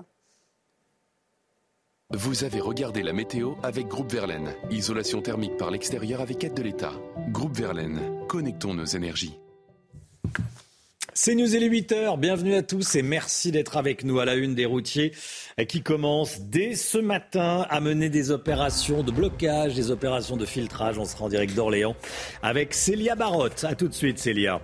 [2.12, 4.54] Vous avez regardé la météo avec Groupe Verlaine.
[4.70, 6.94] Isolation thermique par l'extérieur avec aide de l'État.
[7.30, 9.40] Groupe Verlaine, connectons nos énergies.
[11.18, 12.20] C'est News, et les 8h.
[12.20, 15.14] Bienvenue à tous et merci d'être avec nous à la une des routiers
[15.70, 21.00] qui commencent dès ce matin à mener des opérations de blocage, des opérations de filtrage.
[21.00, 21.96] On sera en direct d'Orléans
[22.44, 23.64] avec Célia Barotte.
[23.64, 24.60] À tout de suite, Célia.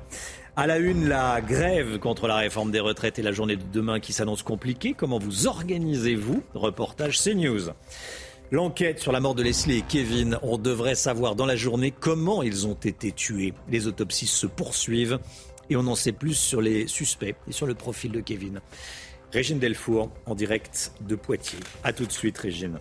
[0.57, 4.01] À la une, la grève contre la réforme des retraites et la journée de demain
[4.01, 4.93] qui s'annonce compliquée.
[4.93, 6.43] Comment vous organisez-vous?
[6.53, 7.69] Reportage CNews.
[8.53, 12.43] L'enquête sur la mort de Leslie et Kevin, on devrait savoir dans la journée comment
[12.43, 13.53] ils ont été tués.
[13.69, 15.19] Les autopsies se poursuivent
[15.71, 18.59] et on en sait plus sur les suspects et sur le profil de Kevin.
[19.31, 21.59] Régine Delfour en direct de Poitiers.
[21.83, 22.77] A tout de suite Régine.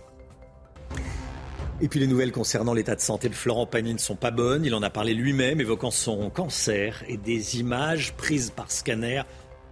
[1.79, 4.65] Et puis les nouvelles concernant l'état de santé de Florent Pagny ne sont pas bonnes.
[4.65, 9.23] Il en a parlé lui-même, évoquant son cancer et des images prises par scanner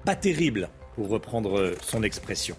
[0.05, 2.55] pas terribles, pour reprendre son expression.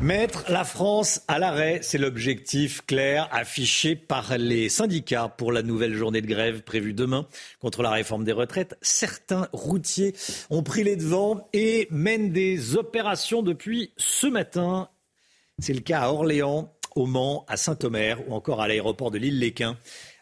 [0.00, 5.94] Mettre la France à l'arrêt, c'est l'objectif clair affiché par les syndicats pour la nouvelle
[5.94, 7.26] journée de grève prévue demain
[7.60, 8.78] contre la réforme des retraites.
[8.80, 10.14] Certains routiers
[10.48, 14.88] ont pris les devants et mènent des opérations depuis ce matin.
[15.58, 19.76] C'est le cas à Orléans, au Mans, à Saint-Omer ou encore à l'aéroport de l'île-Léquin.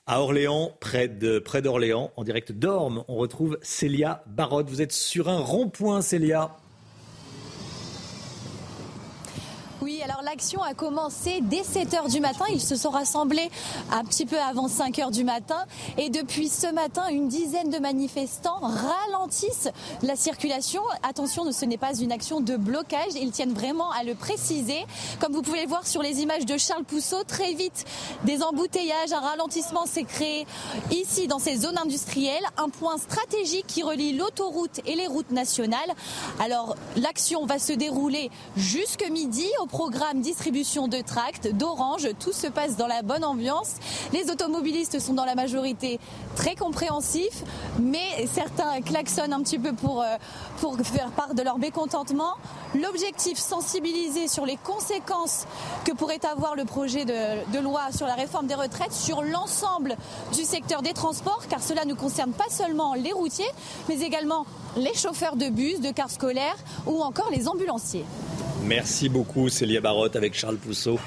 [0.09, 4.71] À Orléans, près de près d'Orléans, en direct d'Orme, on retrouve Célia Barotte.
[4.71, 6.57] Vous êtes sur un rond-point, Célia.
[9.81, 12.47] Oui, alors l'action a commencé dès 7 h du matin.
[12.51, 13.49] Ils se sont rassemblés
[13.93, 15.67] un petit peu avant 5 h du matin.
[15.99, 19.69] Et depuis ce matin, une dizaine de manifestants ralentissent
[20.03, 20.83] la circulation.
[21.09, 23.15] Attention, ce n'est pas une action de blocage.
[23.15, 24.85] Ils tiennent vraiment à le préciser.
[25.21, 27.85] Comme vous pouvez le voir sur les images de Charles Pousseau, très vite,
[28.25, 30.45] des embouteillages, un ralentissement s'est créé
[30.91, 32.45] ici dans ces zones industrielles.
[32.57, 35.95] Un point stratégique qui relie l'autoroute et les routes nationales.
[36.41, 42.09] Alors, l'action va se dérouler jusque midi programme distribution de tracts, d'orange.
[42.19, 43.75] Tout se passe dans la bonne ambiance.
[44.13, 46.01] Les automobilistes sont dans la majorité
[46.35, 47.45] très compréhensifs,
[47.79, 50.17] mais certains klaxonnent un petit peu pour, euh,
[50.83, 52.35] faire part de leur mécontentement.
[52.75, 55.47] L'objectif, sensibiliser sur les conséquences
[55.85, 59.97] que pourrait avoir le projet de, de loi sur la réforme des retraites sur l'ensemble
[60.35, 63.51] du secteur des transports, car cela ne concerne pas seulement les routiers,
[63.89, 64.47] mais également
[64.77, 68.05] les chauffeurs de bus, de cars scolaires ou encore les ambulanciers.
[68.65, 70.99] Merci beaucoup Célia Barotte avec Charles Pousseau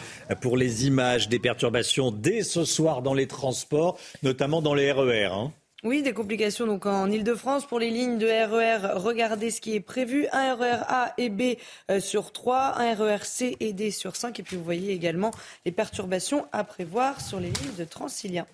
[0.42, 5.26] pour les images des perturbations dès ce soir dans les transports, notamment dans les RER.
[5.26, 5.52] Hein.
[5.84, 9.00] Oui, des complications donc en Ile-de-France pour les lignes de RER.
[9.00, 10.28] Regardez ce qui est prévu.
[10.32, 11.56] Un RER A et B
[11.90, 14.40] euh, sur 3, un RER C et D sur 5.
[14.40, 15.32] Et puis vous voyez également
[15.66, 18.46] les perturbations à prévoir sur les lignes de Transilien.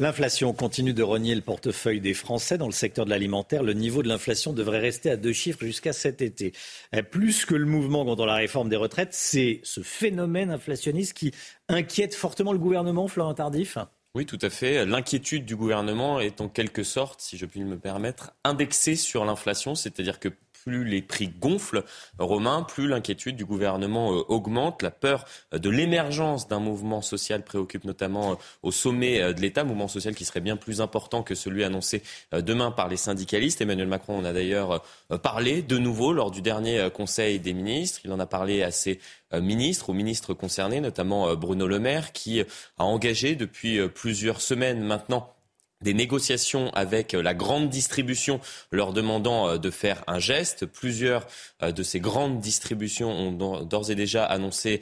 [0.00, 3.62] L'inflation continue de renier le portefeuille des Français dans le secteur de l'alimentaire.
[3.62, 6.52] Le niveau de l'inflation devrait rester à deux chiffres jusqu'à cet été.
[6.96, 11.30] Euh, plus que le mouvement contre la réforme des retraites, c'est ce phénomène inflationniste qui
[11.68, 13.78] inquiète fortement le gouvernement, Florent Tardif.
[14.16, 14.84] Oui, tout à fait.
[14.84, 19.76] L'inquiétude du gouvernement est en quelque sorte, si je puis me permettre, indexée sur l'inflation,
[19.76, 20.28] c'est-à-dire que
[20.64, 21.84] plus les prix gonflent,
[22.18, 24.82] Romain, plus l'inquiétude du gouvernement euh, augmente.
[24.82, 29.64] La peur euh, de l'émergence d'un mouvement social préoccupe notamment euh, au sommet de l'État,
[29.64, 33.60] mouvement social qui serait bien plus important que celui annoncé demain par les syndicalistes.
[33.60, 34.82] Emmanuel Macron en a d'ailleurs
[35.22, 38.00] parlé de nouveau lors du dernier Conseil des ministres.
[38.04, 39.00] Il en a parlé à ses
[39.32, 45.33] ministres, aux ministres concernés, notamment Bruno Le Maire, qui a engagé depuis plusieurs semaines maintenant
[45.84, 48.40] des négociations avec euh, la grande distribution
[48.72, 50.66] leur demandant euh, de faire un geste.
[50.66, 51.26] Plusieurs
[51.62, 54.80] euh, de ces grandes distributions ont d'ores et déjà annoncé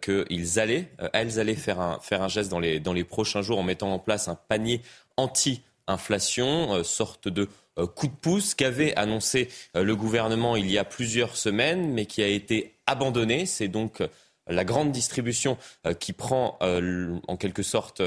[0.00, 3.58] qu'elles allaient, elles allaient faire un, faire un geste dans les, dans les prochains jours
[3.58, 4.80] en mettant en place un panier
[5.16, 7.48] anti-inflation, sorte de
[7.96, 12.28] coup de pouce qu'avait annoncé le gouvernement il y a plusieurs semaines, mais qui a
[12.28, 13.46] été abandonné.
[13.46, 14.00] C'est donc
[14.46, 15.56] la grande distribution
[15.86, 18.02] euh, qui prend euh, en quelque sorte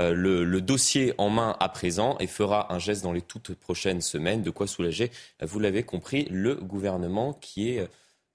[0.00, 4.00] euh, le, dossier en main à présent et fera un geste dans les toutes prochaines
[4.00, 4.42] semaines.
[4.42, 5.10] De quoi soulager,
[5.40, 7.88] vous l'avez compris, le gouvernement qui est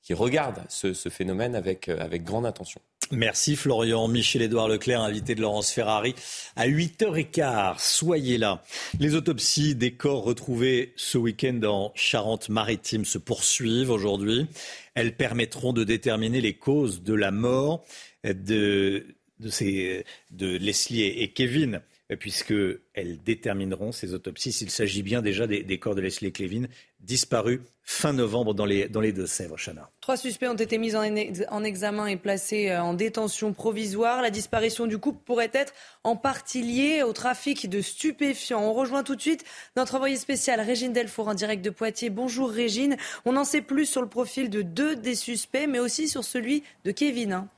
[0.04, 2.82] qui regardent ce, phénomène avec, avec grande attention.
[3.12, 4.08] Merci Florian.
[4.08, 6.16] Michel-Édouard Leclerc, invité de Laurence Ferrari,
[6.56, 7.76] à 8h15.
[7.78, 8.64] Soyez là.
[9.00, 14.48] Les autopsies des corps retrouvés ce week-end en Charente-Maritime se poursuivent aujourd'hui.
[14.94, 17.86] Elles permettront de déterminer les causes de la mort
[18.24, 19.06] de,
[19.40, 21.82] de, ces, de Leslie et Kevin
[22.18, 26.68] puisqu'elles détermineront ces autopsies s'il s'agit bien déjà des, corps de Leslie Kevin
[27.00, 29.58] disparus fin novembre dans les, Deux-Sèvres.
[29.58, 29.90] Chana.
[30.02, 31.04] Trois suspects ont été mis en,
[31.50, 34.22] en, examen et placés euh, en détention provisoire.
[34.22, 35.74] La disparition du couple pourrait être
[36.04, 38.62] en partie liée au trafic de stupéfiants.
[38.62, 39.44] On rejoint tout de suite
[39.76, 42.10] notre envoyé spécial Régine Delfour en direct de Poitiers.
[42.10, 42.98] Bonjour Régine.
[43.26, 46.64] On en sait plus sur le profil de deux des suspects, mais aussi sur celui
[46.86, 47.34] de Kevin.
[47.34, 47.50] Hein.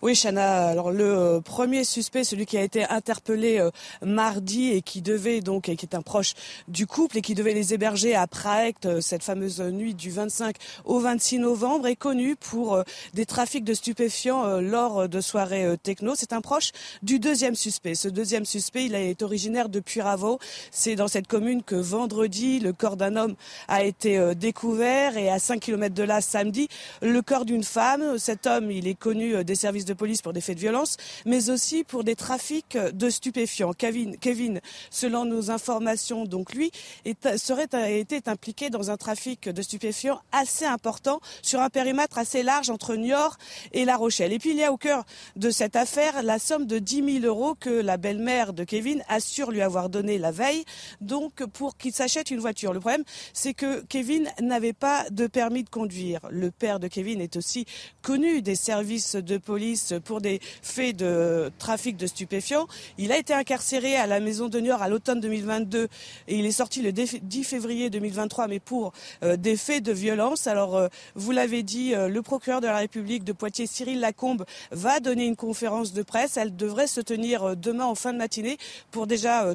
[0.00, 0.68] Oui, Chana.
[0.68, 5.40] Alors le euh, premier suspect, celui qui a été interpellé euh, mardi et qui devait
[5.40, 6.34] donc, et qui est un proche
[6.68, 10.54] du couple et qui devait les héberger à Praect euh, cette fameuse nuit du 25
[10.84, 12.80] au 26 novembre, est connu pour
[13.14, 16.14] des trafics de stupéfiants lors de soirées techno.
[16.14, 16.70] C'est un proche
[17.02, 17.96] du deuxième suspect.
[17.96, 20.38] Ce deuxième suspect, il est originaire de Puyraveau.
[20.70, 23.34] C'est dans cette commune que vendredi, le corps d'un homme
[23.66, 26.68] a été découvert et à 5 km de là, samedi,
[27.02, 28.18] le corps d'une femme.
[28.18, 30.96] Cet homme, il est connu des services de police pour des faits de violence,
[31.26, 33.72] mais aussi pour des trafics de stupéfiants.
[33.72, 34.60] Kevin, Kevin
[34.90, 36.70] selon nos informations, donc lui,
[37.04, 42.96] est, impliqué dans un trafic de stupéfiants assez important sur un périmètre assez large entre
[42.96, 43.36] Niort
[43.72, 44.32] et La Rochelle.
[44.32, 45.04] Et puis il y a au cœur
[45.36, 49.50] de cette affaire la somme de 10 000 euros que la belle-mère de Kevin assure
[49.50, 50.64] lui avoir donné la veille,
[51.00, 52.72] donc pour qu'il s'achète une voiture.
[52.72, 56.20] Le problème, c'est que Kevin n'avait pas de permis de conduire.
[56.30, 57.66] Le père de Kevin est aussi
[58.02, 62.66] connu des services de police pour des faits de trafic de stupéfiants.
[62.98, 65.88] Il a été incarcéré à la maison de Niort à l'automne 2022
[66.28, 68.92] et il est sorti le 10 février 2023, mais pour
[69.22, 70.46] euh, des faits de violence.
[70.46, 74.44] Alors, euh, vous l'avez dit, euh, le procureur de la République de Poitiers, Cyril Lacombe,
[74.70, 76.36] va donner une conférence de presse.
[76.36, 78.58] Elle devrait se tenir demain en fin de matinée
[78.90, 79.54] pour déjà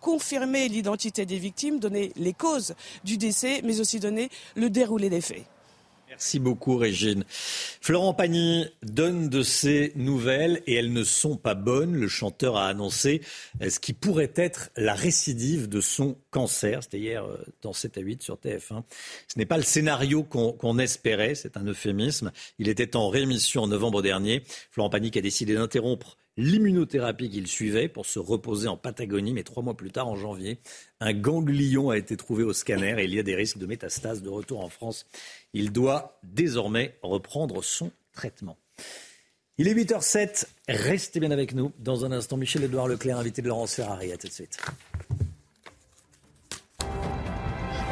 [0.00, 2.74] confirmer l'identité des victimes, donner les causes
[3.04, 5.44] du décès, mais aussi donner le déroulé des faits.
[6.16, 7.24] Merci beaucoup, Régine.
[7.82, 11.94] Florent Pagny donne de ses nouvelles et elles ne sont pas bonnes.
[11.94, 13.20] Le chanteur a annoncé
[13.60, 16.82] ce qui pourrait être la récidive de son cancer.
[16.82, 18.82] C'était hier euh, dans 7 à 8 sur TF1.
[19.28, 22.32] Ce n'est pas le scénario qu'on espérait, c'est un euphémisme.
[22.58, 24.42] Il était en rémission en novembre dernier.
[24.70, 29.32] Florent Pagny a décidé d'interrompre l'immunothérapie qu'il suivait pour se reposer en Patagonie.
[29.32, 30.58] Mais trois mois plus tard, en janvier,
[31.00, 34.22] un ganglion a été trouvé au scanner et il y a des risques de métastase
[34.22, 35.06] de retour en France.
[35.52, 38.56] Il doit désormais reprendre son traitement.
[39.58, 40.46] Il est 8h07.
[40.68, 41.72] Restez bien avec nous.
[41.78, 44.12] Dans un instant, Michel-Édouard Leclerc, invité de Laurence Ferrari.
[44.12, 44.58] À tout de suite.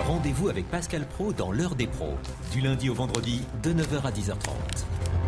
[0.07, 2.15] Rendez-vous avec Pascal Pro dans l'heure des pros,
[2.53, 5.24] du lundi au vendredi de 9h à 10h30.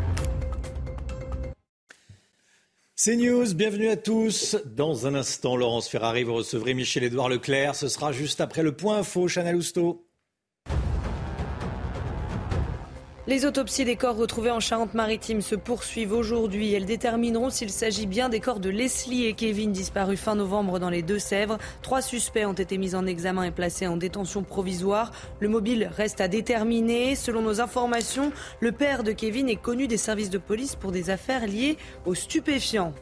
[2.98, 4.56] C'est News, bienvenue à tous.
[4.64, 7.74] Dans un instant, Laurence Ferrari, vous recevrez Michel-Édouard Leclerc.
[7.74, 10.05] Ce sera juste après le point info, Chanel Housteau.
[13.28, 16.72] Les autopsies des corps retrouvés en Charente-Maritime se poursuivent aujourd'hui.
[16.72, 20.90] Elles détermineront s'il s'agit bien des corps de Leslie et Kevin disparus fin novembre dans
[20.90, 21.58] les Deux-Sèvres.
[21.82, 25.10] Trois suspects ont été mis en examen et placés en détention provisoire.
[25.40, 27.16] Le mobile reste à déterminer.
[27.16, 28.30] Selon nos informations,
[28.60, 32.14] le père de Kevin est connu des services de police pour des affaires liées aux
[32.14, 32.94] stupéfiants.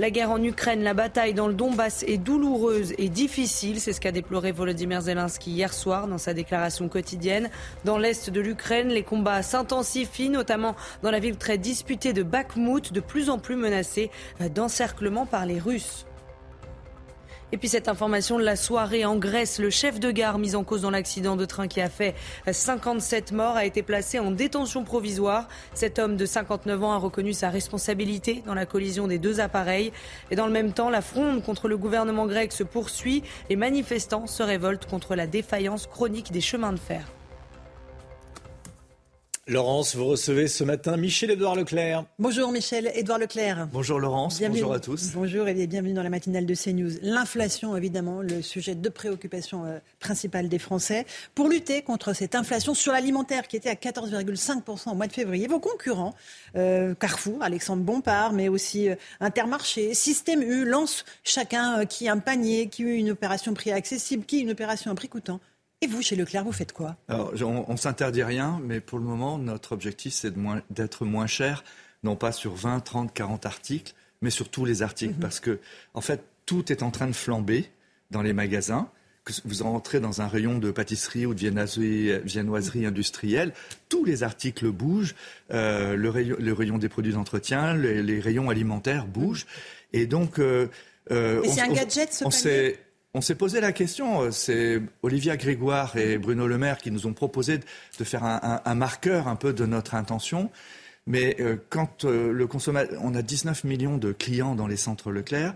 [0.00, 3.80] La guerre en Ukraine, la bataille dans le Donbass est douloureuse et difficile.
[3.80, 7.50] C'est ce qu'a déploré Volodymyr Zelensky hier soir dans sa déclaration quotidienne.
[7.84, 12.94] Dans l'est de l'Ukraine, les combats s'intensifient, notamment dans la ville très disputée de Bakhmut,
[12.94, 14.10] de plus en plus menacée
[14.54, 16.06] d'encerclement par les Russes.
[17.52, 20.62] Et puis cette information de la soirée en Grèce, le chef de gare mis en
[20.62, 22.14] cause dans l'accident de train qui a fait
[22.50, 25.48] 57 morts a été placé en détention provisoire.
[25.74, 29.92] Cet homme de 59 ans a reconnu sa responsabilité dans la collision des deux appareils.
[30.30, 33.24] Et dans le même temps, la fronde contre le gouvernement grec se poursuit.
[33.48, 37.04] Les manifestants se révoltent contre la défaillance chronique des chemins de fer.
[39.50, 42.04] Laurence, vous recevez ce matin Michel-Édouard Leclerc.
[42.20, 43.66] Bonjour Michel-Édouard Leclerc.
[43.72, 45.10] Bonjour Laurence, bonjour à tous.
[45.12, 46.92] Bonjour et bienvenue dans la matinale de CNews.
[47.02, 51.04] L'inflation, évidemment, le sujet de préoccupation euh, principale des Français.
[51.34, 55.48] Pour lutter contre cette inflation sur l'alimentaire qui était à 14,5% au mois de février,
[55.48, 56.14] vos concurrents,
[56.54, 62.68] euh, Carrefour, Alexandre Bompard, mais aussi euh, Intermarché, Système U, lancent chacun qui un panier,
[62.68, 65.40] qui a une opération prix accessible, qui une opération à prix coûtant.
[65.82, 69.04] Et vous, chez Leclerc, vous faites quoi Alors, On ne s'interdit rien, mais pour le
[69.04, 70.34] moment, notre objectif, c'est
[70.70, 71.64] d'être moins, cher,
[72.02, 75.14] non pas sur 20, 30, 40 articles, mais sur tous les articles.
[75.14, 75.20] Mhm.
[75.20, 75.58] Parce que,
[75.94, 77.70] en fait, tout est en train de flamber
[78.10, 78.90] dans les magasins.
[79.24, 83.52] que vous rentrez dans un rayon de pâtisserie ou de viennoiserie, viennoiserie industrielle,
[83.88, 85.14] tous les articles bougent,
[85.50, 89.46] euh, le, rayon, le, rayon, des produits d'entretien, les, les, rayons alimentaires bougent.
[89.94, 90.38] Et donc...
[90.38, 90.68] Euh,
[91.10, 92.30] euh, c'est un gadget, ce on
[93.14, 97.12] on s'est posé la question, c'est Olivia Grégoire et Bruno Le Maire qui nous ont
[97.12, 100.50] proposé de faire un, marqueur un peu de notre intention.
[101.06, 105.10] Mais euh, quand euh, le consommateur, on a 19 millions de clients dans les centres
[105.10, 105.54] Leclerc,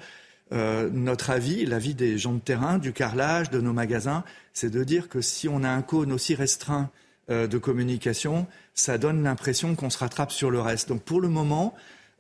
[0.53, 4.85] euh, notre avis, l'avis des gens de terrain, du carrelage, de nos magasins, c'est de
[4.85, 6.91] dire que si on a un cône aussi restreint
[7.31, 10.89] euh, de communication, ça donne l'impression qu'on se rattrape sur le reste.
[10.89, 11.75] Donc pour le moment,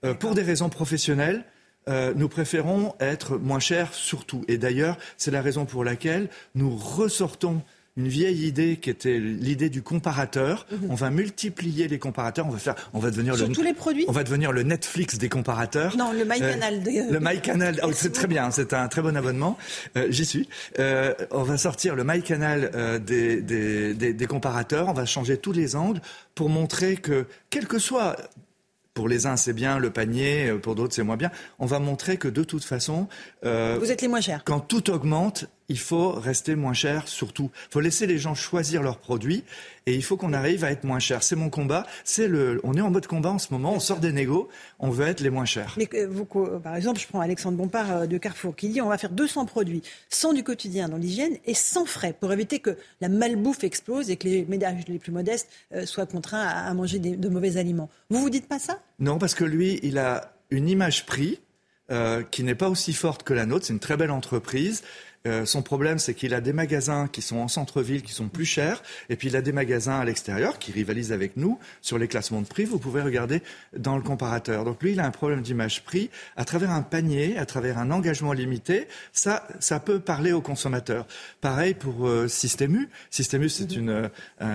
[0.04, 1.44] euh, pour des raisons professionnelles,
[1.86, 4.44] nous préférons être moins chers surtout.
[4.48, 7.62] Et d'ailleurs, c'est la raison pour laquelle nous ressortons
[7.96, 10.66] une vieille idée qui était l'idée du comparateur.
[10.70, 10.90] Mhm.
[10.90, 12.46] On va multiplier les comparateurs.
[12.46, 14.04] On va faire, on va devenir Sur le, tous les produits.
[14.08, 15.96] On va devenir le Netflix des comparateurs.
[15.96, 16.82] Non, le MyCanal.
[16.86, 17.80] Euh, le MyCanal.
[17.84, 18.50] Oh, c'est très bien.
[18.50, 19.56] C'est un très bon abonnement.
[19.96, 20.48] Euh, J'y suis.
[20.80, 24.88] Euh, on va sortir le MyCanal euh, des, des, des, des comparateurs.
[24.88, 26.00] On va changer tous les angles
[26.34, 28.16] pour montrer que, quel que soit
[28.94, 31.30] pour les uns, c'est bien le panier, pour d'autres, c'est moins bien.
[31.58, 33.08] On va montrer que de toute façon,
[33.44, 34.44] euh, vous êtes les moins chers.
[34.44, 37.50] Quand tout augmente, il faut rester moins cher surtout.
[37.68, 39.44] Il faut laisser les gens choisir leurs produits
[39.86, 41.22] et il faut qu'on arrive à être moins cher.
[41.22, 41.86] C'est mon combat.
[42.04, 43.72] C'est le, on est en mode combat en ce moment.
[43.74, 44.48] On sort des négos.
[44.78, 45.74] On veut être les moins chers.
[45.76, 48.98] Mais vous, par exemple, je prends Alexandre Bompard euh, de Carrefour qui dit on va
[48.98, 53.08] faire 200 produits sans du quotidien dans l'hygiène et sans frais pour éviter que la
[53.08, 57.28] malbouffe explose et que les ménages les plus modestes euh, soient contraints à manger de
[57.28, 57.90] mauvais aliments.
[58.10, 58.80] Vous vous dites pas ça?
[58.98, 61.40] Non, parce que lui, il a une image prix.
[61.90, 63.66] Euh, qui n'est pas aussi forte que la nôtre.
[63.66, 64.82] C'est une très belle entreprise.
[65.26, 68.44] Euh, son problème, c'est qu'il a des magasins qui sont en centre-ville, qui sont plus
[68.44, 72.08] chers, et puis il a des magasins à l'extérieur qui rivalisent avec nous sur les
[72.08, 72.66] classements de prix.
[72.66, 73.40] Vous pouvez regarder
[73.74, 74.64] dans le comparateur.
[74.64, 77.90] Donc lui, il a un problème d'image prix à travers un panier, à travers un
[77.90, 78.86] engagement limité.
[79.14, 81.06] Ça, ça peut parler aux consommateurs.
[81.40, 82.90] Pareil pour euh, Système U.
[83.10, 84.08] Système U, c'est une, euh,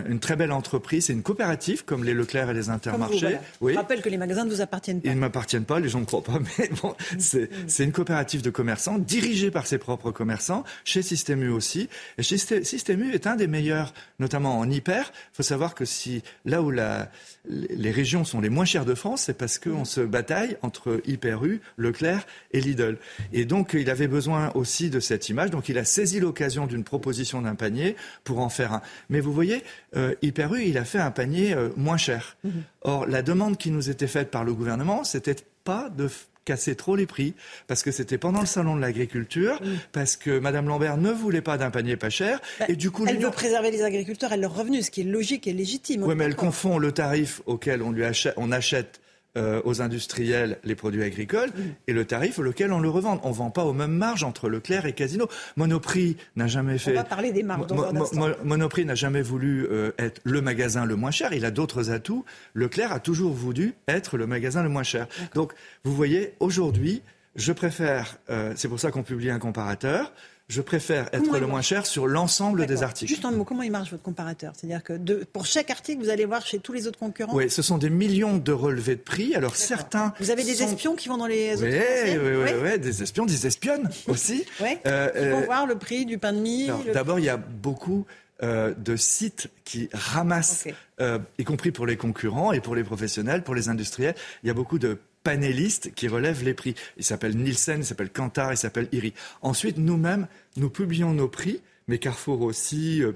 [0.07, 3.15] une très belle entreprise, c'est une coopérative comme les Leclerc et les Intermarchés.
[3.15, 3.41] Vous, voilà.
[3.61, 3.73] oui.
[3.73, 5.09] Je rappelle que les magasins ne vous appartiennent pas.
[5.09, 7.49] Ils ne m'appartiennent pas, les gens ne croient pas, mais bon, c'est
[7.83, 11.90] une coopérative de commerçants dirigée par ses propres commerçants chez Système U aussi.
[12.18, 15.11] Et chez Système U est un des meilleurs, notamment en hyper.
[15.34, 17.11] Il faut savoir que si là où la,
[17.48, 21.44] les régions sont les moins chères de France, c'est parce qu'on se bataille entre Hyper
[21.45, 22.98] U, Leclerc et Lidl.
[23.34, 25.49] Et donc il avait besoin aussi de cette image.
[25.49, 28.81] Donc il a saisi l'occasion d'une proposition d'un panier pour en faire un.
[29.10, 29.64] Mais vous voyez,
[29.95, 32.38] euh, Hyper U, il a fait un panier euh, moins cher.
[32.44, 32.53] Mm -hmm.
[32.81, 36.10] Or la demande qui nous était faite par le gouvernement, c'était pas de
[36.49, 37.35] casser trop les prix,
[37.67, 39.77] parce que c'était pendant le salon de l'agriculture, oui.
[39.91, 43.05] parce que Madame Lambert ne voulait pas d'un panier pas cher, bah, et du coup...
[43.07, 46.01] Elle veut préserver les agriculteurs et leurs revenus, ce qui est logique et légitime.
[46.03, 48.99] Oui, mais elle confond le tarif auquel on, lui achète, on achète
[49.40, 51.49] euh, aux industriels les produits agricoles
[51.88, 53.20] et le tarif auquel on le revend.
[53.24, 55.28] On ne vend pas aux mêmes marges entre Leclerc et Casino.
[55.56, 56.91] Monoprix n'a jamais fait.
[56.91, 57.72] On va parler des marges.
[57.72, 61.34] Mo Mo Mo Monoprix n'a jamais voulu euh, être le magasin le moins cher.
[61.34, 62.26] Il a d'autres atouts.
[62.53, 65.07] Leclerc a toujours voulu être le magasin le moins cher.
[65.34, 65.53] Donc,
[65.84, 67.02] vous voyez, aujourd'hui,
[67.36, 68.18] je préfère.
[68.30, 70.11] Euh, C'est pour ça qu'on publie un comparateur
[70.49, 73.07] je préfère être comment le moins cher sur l'ensemble des articles.
[73.07, 76.09] Juste un mot, comment il marche votre comparateur C'est-à-dire que de, pour chaque article, vous
[76.09, 79.01] allez voir chez tous les autres concurrents Oui, ce sont des millions de relevés de
[79.01, 79.35] prix.
[79.35, 80.13] Alors certains.
[80.19, 80.65] Vous avez des sont...
[80.65, 83.88] espions qui vont dans les oui, autres oui, oui, oui, oui, des espions, des espionnes
[84.07, 84.43] aussi.
[84.59, 84.77] oui.
[84.88, 85.45] Euh, Ils vont euh...
[85.45, 86.67] voir le prix du pain de mie.
[86.85, 86.93] Le...
[86.93, 88.05] D'abord, il y a beaucoup.
[88.41, 90.73] Euh, de sites qui ramassent, okay.
[91.01, 94.15] euh, y compris pour les concurrents et pour les professionnels, pour les industriels.
[94.43, 96.76] Il y a beaucoup de panélistes qui relèvent les prix.
[96.97, 99.13] Il s'appelle Nielsen, il s'appelle Kantar, il s'appelle IRI.
[99.41, 103.13] Ensuite, nous-mêmes, nous publions nos prix, mais Carrefour aussi, euh,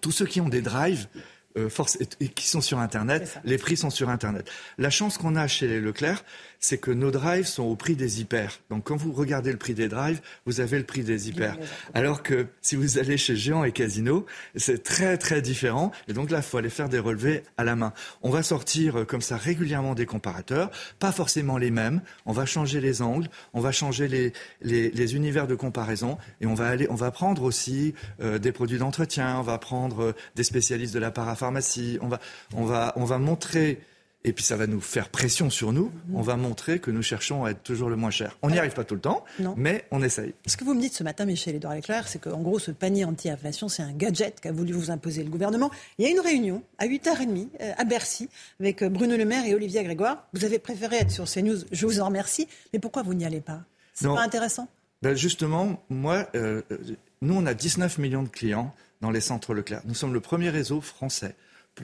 [0.00, 1.08] tous ceux qui ont des drives.
[1.58, 4.48] Euh, force, et, et, qui sont sur Internet, les prix sont sur Internet.
[4.78, 6.24] La chance qu'on a chez les Leclerc,
[6.60, 8.60] c'est que nos drives sont au prix des hyper.
[8.68, 11.56] Donc quand vous regardez le prix des drives, vous avez le prix des hyper.
[11.94, 15.90] Alors que si vous allez chez Géant et Casino, c'est très très différent.
[16.06, 17.94] Et donc là, il faut aller faire des relevés à la main.
[18.22, 22.02] On va sortir euh, comme ça régulièrement des comparateurs, pas forcément les mêmes.
[22.26, 26.46] On va changer les angles, on va changer les, les, les univers de comparaison et
[26.46, 30.12] on va aller, on va prendre aussi euh, des produits d'entretien, on va prendre euh,
[30.36, 32.20] des spécialistes de la parapharmacie, on va,
[32.54, 33.80] on va, on va montrer
[34.24, 35.86] et puis ça va nous faire pression sur nous.
[35.86, 36.16] Mmh.
[36.16, 38.36] On va montrer que nous cherchons à être toujours le moins cher.
[38.42, 39.54] On n'y arrive pas tout le temps, non.
[39.56, 40.34] mais on essaye.
[40.46, 43.04] Ce que vous me dites ce matin, Michel Edouard Leclerc, c'est qu'en gros, ce panier
[43.04, 45.70] anti-inflation, c'est un gadget qu'a voulu vous imposer le gouvernement.
[45.98, 48.28] Il y a une réunion à 8h30 euh, à Bercy
[48.60, 50.26] avec euh, Bruno Le Maire et Olivier Grégoire.
[50.34, 52.46] Vous avez préféré être sur CNews, je vous en remercie.
[52.72, 53.62] Mais pourquoi vous n'y allez pas?
[53.94, 54.68] C'est pas intéressant?
[55.02, 56.62] Ben Justement, moi, euh,
[57.22, 59.80] nous, on a 19 millions de clients dans les centres Leclerc.
[59.86, 61.34] Nous sommes le premier réseau français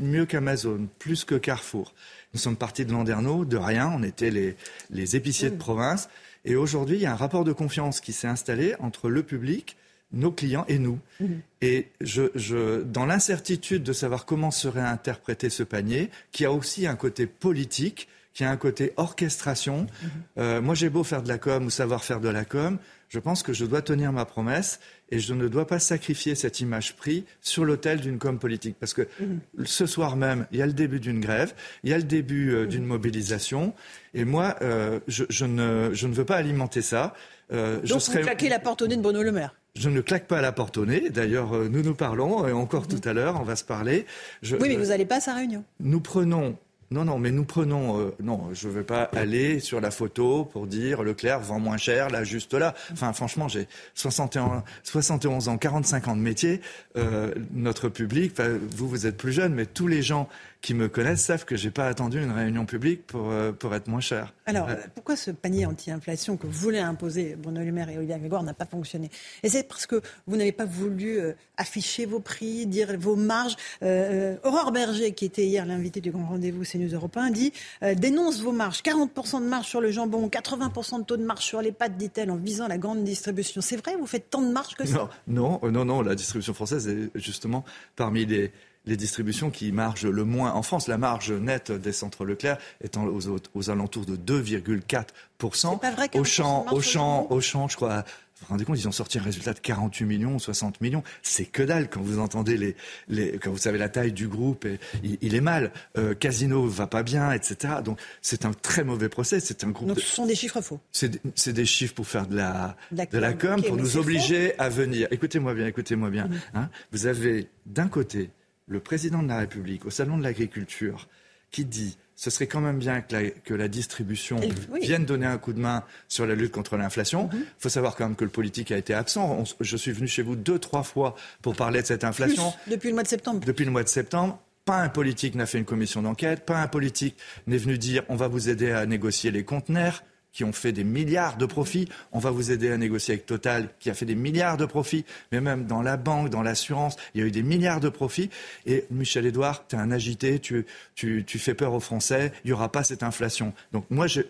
[0.00, 1.94] mieux qu'Amazon, plus que Carrefour.
[2.34, 4.56] Nous sommes partis de Landerneau, de rien, on était les,
[4.90, 6.08] les épiciers de province.
[6.44, 9.76] Et aujourd'hui, il y a un rapport de confiance qui s'est installé entre le public
[10.12, 11.00] nos clients et nous.
[11.18, 11.40] Mhm.
[11.62, 16.86] Et je, je, dans l'incertitude de savoir comment serait interprété ce panier, qui a aussi
[16.86, 20.08] un côté politique, qui a un côté orchestration, Mhm.
[20.38, 23.18] euh, moi j'ai beau faire de la com ou savoir faire de la com, je
[23.18, 24.78] pense que je dois tenir ma promesse
[25.10, 28.76] et je ne dois pas sacrifier cette image prise sur l'autel d'une com politique.
[28.80, 29.40] Parce que Mhm.
[29.64, 31.54] ce soir même, il y a le début d'une grève,
[31.84, 33.72] il y a le début euh, d'une mobilisation.
[34.14, 37.14] Et moi, euh, je, je ne, je ne veux pas alimenter ça.
[37.52, 38.18] Euh, je Donc serai...
[38.18, 39.54] vous claquez la porte au nez de Bruno Le Maire.
[39.76, 41.10] Je ne claque pas à la porte au nez.
[41.10, 44.06] D'ailleurs, euh, nous nous parlons, et encore tout à l'heure, on va se parler.
[44.42, 45.62] Je- Oui, mais vous n'allez pas à sa réunion.
[45.80, 46.56] nous prenons.
[46.90, 48.00] Non, non, mais nous prenons.
[48.00, 51.76] euh, non, je ne veux pas aller sur la photo pour dire Leclerc vend moins
[51.78, 52.74] cher, là, juste là.
[52.92, 56.60] Enfin, franchement, j'ai 61, 71 ans, 45 ans de métier.
[56.96, 58.34] Euh, notre public,
[58.70, 60.28] vous, vous êtes plus jeune, mais tous les gens
[60.60, 63.88] qui me connaissent savent que j'ai pas attendu une réunion publique pour, euh, pour être
[63.88, 64.34] moins cher.
[64.46, 68.42] Alors, pourquoi ce panier anti-inflation que vous voulez imposer, Bruno Le Maire et Olivier Grégoire,
[68.42, 69.10] n'a pas fonctionné?
[69.42, 73.56] Et c'est parce que vous n'avez pas voulu euh, afficher vos prix, dire vos marges.
[73.82, 77.52] Euh, Aurore Berger, qui était hier l'invité du grand rendez-vous CNews Européen, dit
[77.96, 78.82] dénonce vos marges.
[78.82, 82.30] 40% de marge sur le jambon, 80% de taux de marge sur les pâtes, dit-elle,
[82.30, 83.60] en visant la grande distribution.
[83.60, 85.08] C'est vrai, vous faites tant de marge que ça?
[85.26, 87.64] Non, non, non, non, la distribution française est justement
[87.96, 88.52] parmi les,
[88.86, 90.86] les distributions qui margent le moins en France.
[90.88, 95.78] La marge nette des centres Leclerc étant aux, aux- aux alentours de 2,4%.
[95.78, 98.04] pas vrai, 40% Au champ, au champ, au champ, je crois.
[98.38, 101.02] Vous vous rendez compte, ils ont sorti un résultat de 48 millions ou 60 millions.
[101.22, 102.76] C'est que dalle quand vous entendez les,
[103.08, 104.66] les quand vous savez la taille du groupe.
[104.66, 105.72] Et, il, il est mal.
[105.96, 107.76] Euh, Casino va pas bien, etc.
[107.82, 109.40] Donc c'est un très mauvais procès.
[109.40, 109.88] C'est un groupe.
[109.88, 110.78] Donc de- ce sont des chiffres faux.
[110.92, 115.08] c'est des- chiffres pour faire de la, de la com, pour nous obliger à venir.
[115.10, 116.26] Écoutez-moi bien, écoutez-moi bien.
[116.26, 116.40] Mhm.
[116.56, 116.68] hein.
[116.92, 118.28] Vous avez d'un côté
[118.66, 121.08] le président de la République au Salon de l'Agriculture
[121.50, 124.40] qui dit ce serait quand même bien que la, que la distribution
[124.72, 124.80] oui.
[124.80, 127.28] vienne donner un coup de main sur la lutte contre l'inflation.
[127.32, 127.44] Il Mhm.
[127.58, 129.38] faut savoir quand même que le politique a été absent.
[129.40, 132.52] On je suis venu chez vous deux, trois fois pour parler de cette inflation.
[132.64, 133.40] Plus, depuis le mois de septembre.
[133.44, 136.68] Depuis le mois de septembre, pas un politique n'a fait une commission d'enquête, pas un
[136.68, 137.16] politique
[137.46, 140.02] n'est venu dire on va vous aider à négocier les conteneurs
[140.36, 143.70] qui ont fait des milliards de profits, on va vous aider à négocier avec Total
[143.80, 147.22] qui a fait des milliards de profits, mais même dans la banque, dans l'assurance, il
[147.22, 148.28] y a eu des milliards de profits.
[148.66, 152.48] Et Michel Edouard, tu es un agité, tu, tu, tu fais peur aux Français, il
[152.48, 153.54] n'y aura pas cette inflation.
[153.72, 154.20] Donc moi, je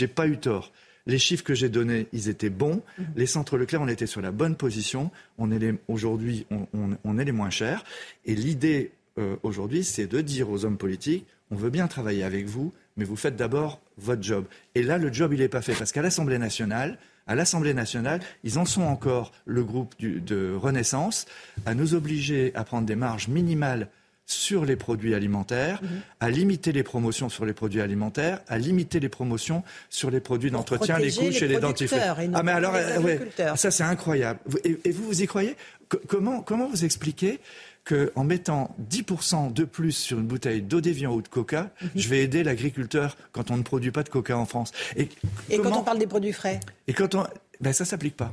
[0.00, 0.72] n'ai pas eu tort.
[1.06, 2.82] Les chiffres que j'ai donnés, ils étaient bons.
[3.14, 5.10] Les centres Leclerc, on était sur la bonne position.
[5.36, 7.84] On est aujourd'hui, on, on- on est les moins chers.
[8.24, 12.46] Et l'idée euh, aujourd'hui, c'est de dire aux hommes politiques on veut bien travailler avec
[12.46, 14.44] vous, mais vous faites d'abord votre job.
[14.74, 18.20] Et là, le job, il n'est pas fait parce qu'à l'Assemblée nationale, à l'Assemblée nationale,
[18.44, 21.26] ils en sont encore le groupe du- de Renaissance
[21.66, 23.88] à nous obliger à prendre des marges minimales
[24.26, 25.80] sur les produits alimentaires,
[26.20, 30.52] à limiter les promotions sur les produits alimentaires, à limiter les promotions sur les produits
[30.52, 31.98] d'entretien, les couches les et les dentifrices.
[32.34, 33.18] Ah mais alors, euh, ouais,
[33.56, 34.38] ça c'est incroyable.
[34.62, 35.56] Et, et vous, vous y croyez?
[35.88, 37.40] Co- comment, comment vous expliquez
[37.84, 41.90] qu'en mettant 10% de plus sur une bouteille d'eau déviant ou de coca, Mhm.
[41.96, 45.08] je vais aider l'agriculteur quand on ne produit pas de coca en France Et,
[45.48, 47.26] Et quand on parle des produits frais et quand on...
[47.60, 48.32] Ben ça s'applique pas.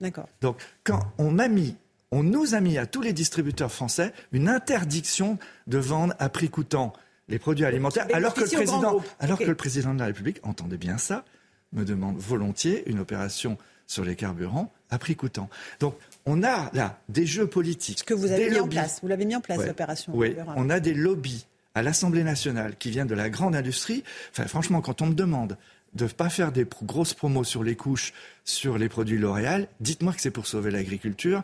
[0.00, 0.28] D'accord.
[0.40, 1.76] Donc, quand on a mis,
[2.10, 6.48] on nous a mis à tous les distributeurs français une interdiction de vendre à prix
[6.48, 6.92] coûtant
[7.28, 10.76] les produits alimentaires, alors que le président, alors que le président de la République, entendez
[10.76, 11.24] bien ça,
[11.72, 13.56] me demande volontiers une opération
[13.86, 15.48] sur les carburants à prix coûtant.
[15.80, 15.94] Donc,
[16.26, 17.98] on a là des jeux politiques.
[18.00, 19.00] Ce que vous avez mis en place.
[19.02, 19.66] Vous l'avez mis en place, Ouais.
[19.66, 20.12] l'opération.
[20.14, 24.04] Oui, on a des lobbies à l'Assemblée nationale qui viennent de la grande industrie.
[24.32, 25.56] Enfin, franchement, quand on me demande
[25.94, 28.12] de ne pas faire des grosses promos sur les couches,
[28.44, 31.42] sur les produits L'Oréal, dites-moi que c'est pour sauver l'agriculture.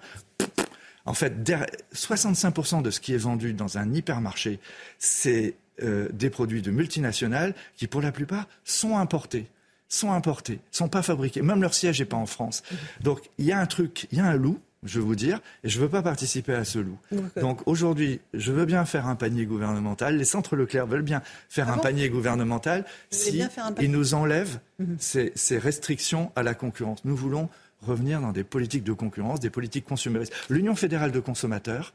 [1.06, 4.58] En fait, der- 65% de ce qui est vendu dans un hypermarché,
[4.98, 9.46] c'est euh, des produits de multinationales qui, pour la plupart, sont importés
[9.90, 11.40] sont importés, sont pas fabriqués.
[11.40, 12.62] Même leur siège n'est pas en France.
[13.00, 15.40] Donc il y a un truc, il y a un loup, je vais vous dire,
[15.64, 16.98] et je veux pas participer à ce loup.
[17.10, 20.16] Donc, euh, Donc aujourd'hui, je veux bien faire un panier gouvernemental.
[20.16, 23.42] Les centres Leclerc veulent bien faire Ah un bon panier gouvernemental si
[23.80, 24.96] ils nous enlèvent Mhm.
[25.00, 27.04] ces, ces restrictions à la concurrence.
[27.04, 27.48] Nous voulons
[27.82, 30.32] revenir dans des politiques de concurrence, des politiques consuméristes.
[30.48, 31.94] L'Union fédérale de consommateurs,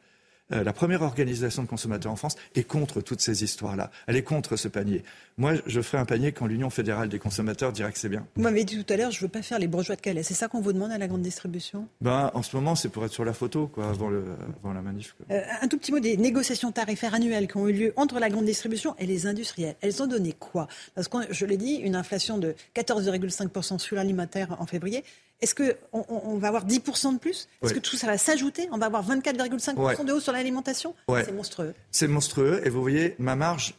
[0.53, 3.91] euh, la première organisation de consommateurs en France, est contre toutes ces histoires-là.
[4.07, 5.03] Elle est contre ce panier.
[5.37, 8.25] Moi, je ferai un panier quand l'Union fédérale des consommateurs dira que c'est bien.
[8.35, 10.21] Vous m'avez dit tout à l'heure, je ne veux pas faire les bourgeois de Calais.
[10.23, 11.87] C'est ça qu'on vous demande à la grande distribution?
[12.01, 14.23] Ben, en ce moment, c'est pour être sur la photo, quoi, avant, le,
[14.63, 15.15] avant la manif.
[15.17, 15.35] quoi.
[15.35, 18.29] Euh, Un tout petit mot des négociations tarifaires annuelles qui ont eu lieu entre la
[18.29, 19.75] grande distribution et les industriels.
[19.81, 20.67] Elles ont donné quoi?
[20.93, 25.03] Parce que, je l'ai dit, une inflation de 14,5% sur l'alimentaire en février.
[25.41, 27.47] Est-ce qu'on on, va avoir 10% de plus?
[27.61, 27.73] Est-ce Oui.
[27.73, 28.69] que tout ça va s'ajouter?
[28.71, 30.05] On va avoir 24,5% Ouais.
[30.05, 30.95] de hausse sur l'alimentation?
[31.07, 31.25] Ouais.
[31.25, 31.73] C'est monstrueux.
[31.91, 32.61] C'est monstrueux.
[32.65, 33.75] Et vous voyez, ma marge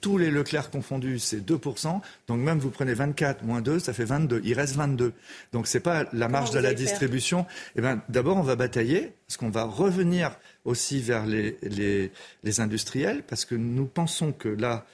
[0.00, 2.00] tous les Leclerc confondus, c'est 2%.
[2.26, 4.40] Donc même vous prenez 24 moins 2, ça fait 22.
[4.44, 5.12] Il reste 22.
[5.52, 7.46] Donc c'est pas la marge de la distribution.
[7.76, 12.10] Eh ben, d'abord, on va batailler, parce qu'on va revenir aussi vers les, les,
[12.42, 14.84] les industriels, parce que nous pensons que là,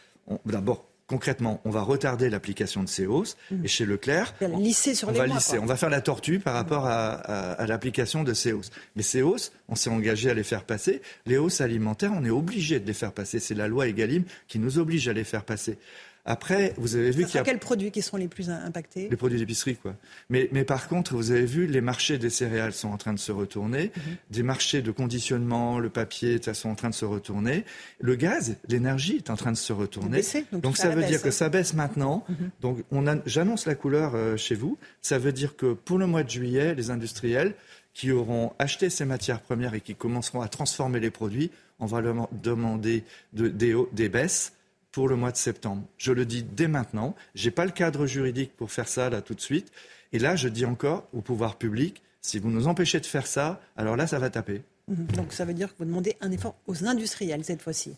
[0.44, 3.36] d'abord, concrètement, on va retarder l'application de ces hausses.
[3.50, 3.64] Mmh.
[3.66, 6.38] Et chez Leclerc, on, sur on les va mois, lisser, on va faire la tortue
[6.38, 8.70] par rapport à, à, l'application de ces hausses.
[8.96, 11.02] Mais ces hausses, on s'est engagé à les faire passer.
[11.26, 13.40] Les hausses alimentaires, on est obligé de les faire passer.
[13.40, 15.76] C'est la loi Egalim qui nous oblige à les faire passer.
[16.24, 17.42] Après, vous avez vu qu'il y a...
[17.42, 19.96] Quels produits qui seront les plus impactés Les produits d'épicerie, quoi.
[20.30, 23.18] Mais, mais par contre, vous avez vu, les marchés des céréales sont en train de
[23.18, 23.90] se retourner.
[23.96, 24.02] Mhm.
[24.30, 27.64] Des marchés de conditionnement, le papier, ça sont en train de se retourner.
[28.00, 30.18] Le gaz, l'énergie est en train de se retourner.
[30.18, 32.24] Baisser, donc, donc ça veut dire que ça baisse maintenant.
[32.28, 32.50] Mhm.
[32.60, 34.78] Donc on a, j'annonce la couleur euh, chez vous.
[35.00, 37.54] Ça veut dire que pour le mois de juillet, les industriels
[37.94, 41.50] qui auront acheté ces matières premières et qui commenceront à transformer les produits,
[41.80, 44.52] on va leur demander de, des, des baisses
[44.92, 45.82] pour le mois de septembre.
[45.98, 47.16] Je le dis dès maintenant.
[47.34, 49.72] Je n'ai pas le cadre juridique pour faire ça là tout de suite.
[50.12, 53.60] Et là, je dis encore au pouvoir public, si vous nous empêchez de faire ça,
[53.76, 54.62] alors là, ça va taper.
[54.88, 55.06] Mhm.
[55.16, 57.94] Donc ça veut dire que vous demandez un effort aux industriels cette fois-ci.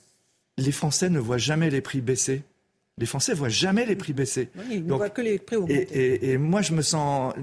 [0.57, 2.43] Les Français ne voient jamais les prix baisser.
[2.97, 4.51] Les Français ne voient jamais les prix baisser.
[4.71, 5.89] ils ne voient que les prix augmenter.
[5.93, 7.35] Et, et, moi, je me sens,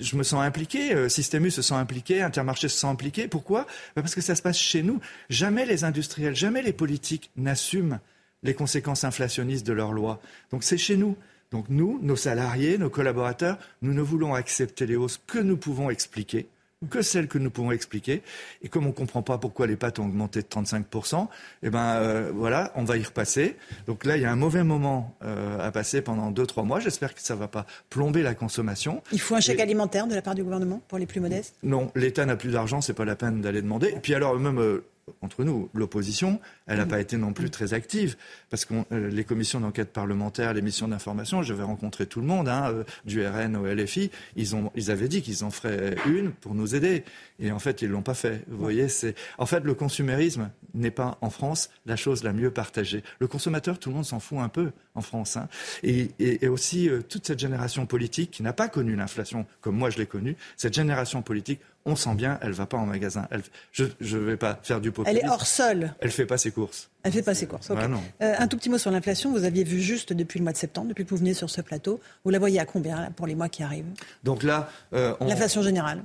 [0.00, 0.94] je me sens impliqué.
[0.94, 2.22] Euh, Systémus se sent impliqué.
[2.22, 3.28] Intermarché se sent impliqué.
[3.28, 3.66] Pourquoi?
[3.94, 4.98] Bah, Parce que ça se passe chez nous.
[5.28, 8.00] Jamais les industriels, jamais les politiques n'assument
[8.42, 10.20] les conséquences inflationnistes de leurs lois.
[10.50, 11.16] Donc c'est chez nous.
[11.50, 15.88] Donc nous, nos salariés, nos collaborateurs, nous ne voulons accepter les hausses que nous pouvons
[15.88, 16.46] expliquer,
[16.90, 18.22] que celles que nous pouvons expliquer.
[18.62, 21.26] Et comme on ne comprend pas pourquoi les pâtes ont augmenté de 35%,
[21.62, 23.56] eh ben euh, voilà, on va y repasser.
[23.86, 26.80] Donc là, il y a un mauvais moment euh, à passer pendant 2-3 mois.
[26.80, 29.02] J'espère que ça ne va pas plomber la consommation.
[29.12, 31.56] Il faut un chèque alimentaire de la part du gouvernement pour les plus modestes?
[31.62, 33.88] Non, l'État n'a plus d'argent, c'est pas la peine d'aller demander.
[33.88, 34.60] Et puis alors même...
[34.60, 34.84] Euh,
[35.20, 38.16] entre nous, l'opposition, elle n'a pas été non plus très active,
[38.50, 42.26] parce que euh, les commissions d'enquête parlementaire, les missions d'information, je vais rencontrer tout le
[42.26, 45.96] monde, hein, euh, du RN au LFI, ils, ont, ils avaient dit qu'ils en feraient
[46.06, 47.04] une pour nous aider,
[47.40, 48.44] et en fait, ils ne l'ont pas fait.
[48.48, 52.50] Vous voyez, c'est en fait le consumérisme n'est pas en France la chose la mieux
[52.50, 53.02] partagée.
[53.18, 55.48] Le consommateur, tout le monde s'en fout un peu en France, hein.
[55.82, 59.90] et, et, aussi euh, toute cette génération politique qui n'a pas connu l'inflation comme moi
[59.90, 63.26] je l'ai connue, cette génération politique on sent bien, elle va pas en magasin.
[63.72, 65.18] je ne vais pas faire du populisme.
[65.18, 65.94] Elle est hors sol.
[66.00, 66.90] Elle fait pas ses courses.
[67.02, 67.70] Elle fait pas ses courses.
[67.70, 69.32] Euh, un tout petit mot sur l'inflation.
[69.32, 71.62] Vous aviez vu juste depuis le mois de septembre, depuis que vous venez sur ce
[71.62, 72.00] plateau.
[72.24, 73.86] Vous la voyez à combien pour les mois qui arrivent?
[74.22, 76.02] Donc là, euh, l'inflation générale.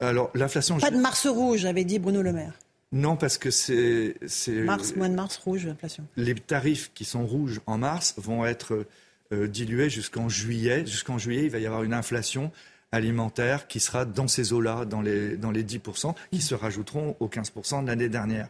[0.00, 0.78] Alors l'inflation.
[0.78, 2.52] Pas de mars rouge, avait dit Bruno Le Maire.
[2.92, 4.14] Non, parce que c'est.
[4.48, 6.04] Mars, mois de mars rouge, l'inflation.
[6.16, 8.84] Les tarifs qui sont rouges en mars vont être
[9.32, 10.84] euh, dilués jusqu'en juillet.
[10.84, 12.52] Jusqu'en juillet, il va y avoir une inflation
[12.92, 17.28] alimentaire qui sera dans ces eaux-là, dans les, dans les 10%, qui se rajouteront aux
[17.28, 18.48] 15% de l'année dernière.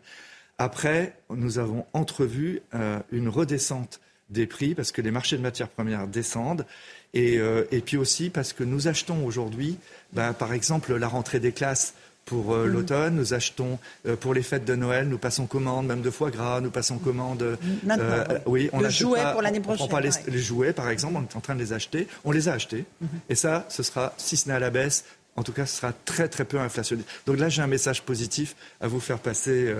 [0.58, 4.00] Après, nous avons entrevu euh, une redescente
[4.30, 6.66] des prix parce que les marchés de matières premières descendent
[7.14, 9.78] et, euh, et puis aussi parce que nous achetons aujourd'hui,
[10.12, 11.94] ben, par exemple, la rentrée des classes
[12.24, 13.16] pour euh, l'automne.
[13.16, 15.08] Nous achetons euh, pour les fêtes de Noël.
[15.08, 16.60] Nous passons commande, même de foie gras.
[16.60, 17.42] Nous passons commande.
[17.42, 19.84] Euh, oui, on le jouet pour l'année prochaine.
[19.84, 21.16] On prend pas les, jouets, par exemple.
[21.16, 22.08] On est en train de les acheter.
[22.24, 22.84] On les a achetés.
[23.02, 23.06] Mm-hmm.
[23.30, 25.04] Et ça, ce sera, si ce n'est à la baisse,
[25.36, 27.08] en tout cas, ce sera très très peu inflationniste.
[27.26, 29.74] Donc là, j'ai un message positif à vous faire passer.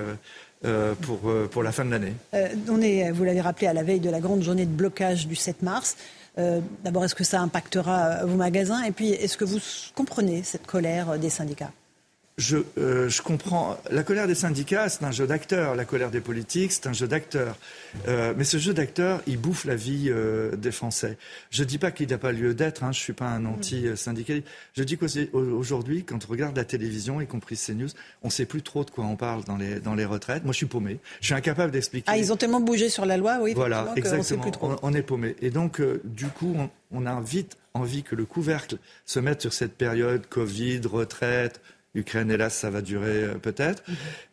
[1.03, 1.21] pour,
[1.51, 2.15] pour la fin de l'année.
[2.69, 5.35] on est, vous l'avez rappelé, à la veille de la grande journée de blocage du
[5.35, 5.97] 7 mars.
[6.37, 8.83] D'abord, est-ce que ça impactera vos magasins?
[8.85, 9.59] Et puis, est-ce que vous
[9.95, 11.73] comprenez cette colère des syndicats?
[12.79, 13.77] Euh, je, comprends.
[13.91, 15.75] La colère des syndicats, c'est un jeu d'acteurs.
[15.75, 17.57] La colère des politiques, c'est un jeu d'acteurs.
[18.09, 21.17] Euh, mais ce jeu d'acteurs, il bouffe la vie euh, des Français.
[21.51, 22.85] Je ne dis pas qu'il n'a pas lieu d'être.
[22.85, 24.47] Hein, je ne suis pas un anti-syndicaliste.
[24.75, 27.91] Je dis qu'aujourd'hui, quand on regarde la télévision, y compris CNews,
[28.23, 30.45] on ne sait plus trop de quoi on parle dans les, dans les retraites.
[30.45, 30.99] Moi, je suis paumé.
[31.21, 32.07] Je suis incapable d'expliquer.
[32.09, 33.53] Ah, ils ont tellement bougé sur la loi, oui.
[33.55, 34.41] Voilà, exactement.
[34.41, 34.77] On, plus trop.
[34.83, 35.37] On, est paumé.
[35.43, 39.53] Et donc, du coup, on, on a vite envie que le couvercle se mette sur
[39.53, 41.61] cette période Covid, retraite
[41.95, 43.83] Ukraine, hélas, ça va durer euh, peut-être,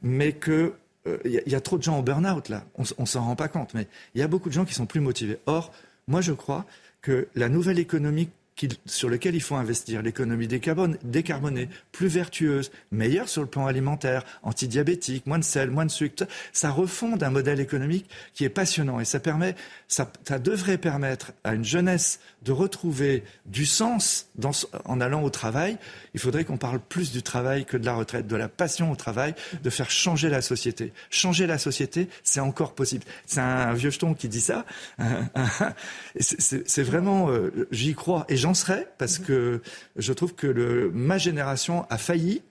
[0.02, 0.74] mais que
[1.06, 2.66] il euh, y, a trop de gens au burn-out là.
[2.76, 4.86] On, on s'en rend pas compte, mais il y a beaucoup de gens qui sont
[4.86, 5.40] plus motivés.
[5.46, 5.72] Or,
[6.08, 6.66] moi, je crois
[7.02, 8.30] que la nouvelle économie
[8.86, 10.02] sur lequel il faut investir.
[10.02, 15.92] L'économie décarbonée, plus vertueuse, meilleure sur le plan alimentaire, antidiabétique, moins de sel, moins de
[15.92, 16.26] sucre.
[16.54, 19.56] Ça refonde un modèle économique qui est passionnant et ça permet,
[19.88, 24.30] ça, devrait permettre à une jeunesse de retrouver du sens
[24.86, 25.78] en allant au travail.
[26.14, 28.96] Il faudrait qu'on parle plus du travail que de la retraite, de la passion au
[28.96, 30.94] travail, de faire changer la société.
[31.10, 33.04] Changer la société, c'est encore possible.
[33.26, 34.66] C'est un vieux jeton qui dit ça.
[36.20, 39.62] c'est vraiment, euh, j'y crois et j'en serais parce que
[39.96, 42.42] je trouve que le, ma génération a failli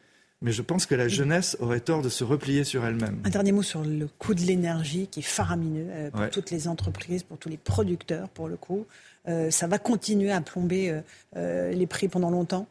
[0.40, 3.20] mais je pense que la jeunesse aurait tort de se replier sur elle-même.
[3.24, 6.68] Un dernier mot sur le coût de l'énergie qui est faramineux euh, pour toutes les
[6.68, 8.86] entreprises, pour tous les producteurs, pour le coup.
[9.26, 11.02] Euh, ça va continuer à plomber
[11.36, 12.66] euh, les prix pendant longtemps?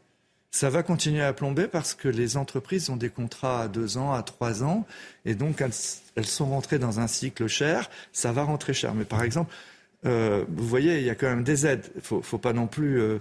[0.50, 4.14] Ça va continuer à plomber parce que les entreprises ont des contrats à deux ans,
[4.14, 4.86] à trois ans,
[5.26, 7.90] et donc elles, sont rentrées dans un cycle cher.
[8.14, 8.96] Ça va rentrer cher.
[8.96, 9.54] Mais par exemple,
[10.04, 11.86] vous voyez, il y a quand même des aides.
[11.96, 13.20] Il faut, faut pas non plus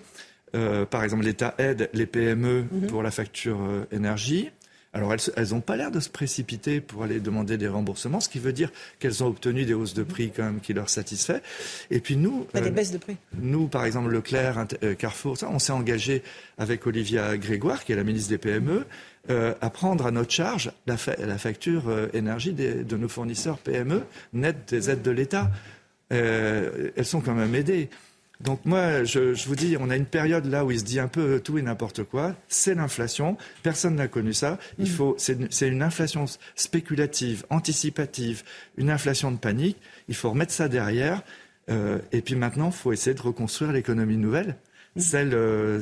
[0.57, 2.87] euh, par exemple, l'État aide les PME mhm.
[2.87, 4.51] pour la facture euh, énergie.
[4.93, 8.39] Alors elles n'ont pas l'air de se précipiter pour aller demander des remboursements, ce qui
[8.39, 11.43] veut dire qu'elles ont obtenu des hausses de prix quand même qui leur satisfait.
[11.91, 13.19] Et puis nous, des euh, baisses de prix.
[13.39, 14.67] Nous, par exemple, Leclerc,
[14.99, 16.23] Carrefour, ça, on s'est engagé
[16.57, 18.87] avec Olivia Grégoire, qui est la ministre des PME,
[19.29, 25.03] à prendre à notre charge la, facture énergie de nos fournisseurs PME, net des aides
[25.03, 25.51] de l'État.
[26.11, 27.89] Elles sont quand même aidées.
[28.41, 31.09] Donc moi, je, vous dis, on a une période là où il se dit un
[31.09, 32.35] peu tout et n'importe quoi.
[32.49, 33.37] C'est l'inflation.
[33.63, 34.59] Personne n'a connu ça.
[34.79, 34.89] Il mm.
[34.89, 38.43] faut, c'est une inflation spéculative, anticipative,
[38.77, 39.79] une inflation de panique.
[40.09, 41.23] Il faut remettre ça derrière.
[41.71, 44.57] Euh, et puis maintenant, il faut essayer de reconstruire l'économie nouvelle
[44.97, 45.81] celle euh,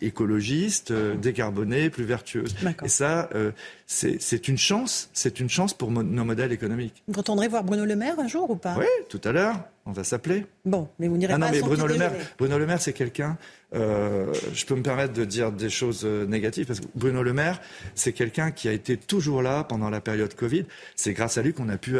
[0.00, 2.54] écologiste, euh, décarbonée, plus vertueuse.
[2.84, 3.52] Et ça, euh,
[3.86, 7.02] c'est une chance, c'est une chance pour nos modèles économiques.
[7.08, 8.76] Vous entendrez voir Bruno Le Maire un jour ou pas?
[8.78, 9.56] Oui, tout à l'heure.
[9.88, 10.46] On va s'appeler.
[10.64, 12.92] Bon, mais vous n'irez ah pas non, mais Bruno Le Maire, Bruno Le Maire, c'est
[12.92, 13.38] quelqu'un.
[13.72, 17.60] je peux me permettre de dire des choses négatives parce que Bruno Le Maire,
[17.94, 20.64] c'est quelqu'un qui a été toujours là pendant la période Covid.
[20.96, 21.98] C'est grâce à lui qu'on a pu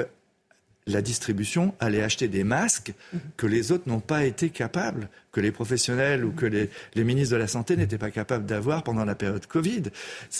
[0.87, 2.95] la distribution allait acheter des masques
[3.37, 6.71] que les autres n'ont pas été capables, que les professionnels ou que les,
[7.05, 9.83] ministres de la Santé n'étaient pas capables d'avoir pendant la période Covid.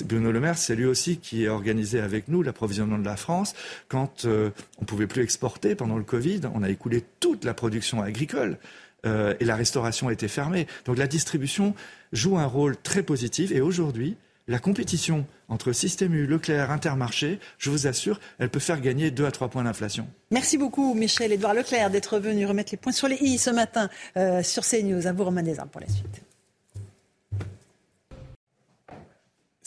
[0.05, 3.55] Bruno Le Maire, c'est lui aussi qui a organisé avec nous l'approvisionnement de la France.
[3.89, 7.53] Quand euh, on ne pouvait plus exporter pendant le Covid, on a écoulé toute la
[7.53, 8.59] production agricole.
[9.05, 10.67] Euh, et la restauration a été fermée.
[10.85, 11.75] Donc la distribution
[12.13, 13.51] joue un rôle très positif.
[13.53, 14.17] Et aujourd'hui,
[14.49, 19.25] la compétition entre Système U, Leclerc, Intermarché, je vous assure, elle peut faire gagner 2
[19.25, 20.07] à 3 points d'inflation.
[20.31, 24.43] Merci beaucoup, Michel-Édouard Leclerc, d'être venu remettre les points sur les i ce matin euh,
[24.43, 25.07] sur CNews.
[25.07, 26.23] À vous, Romain Desarmes, pour la suite.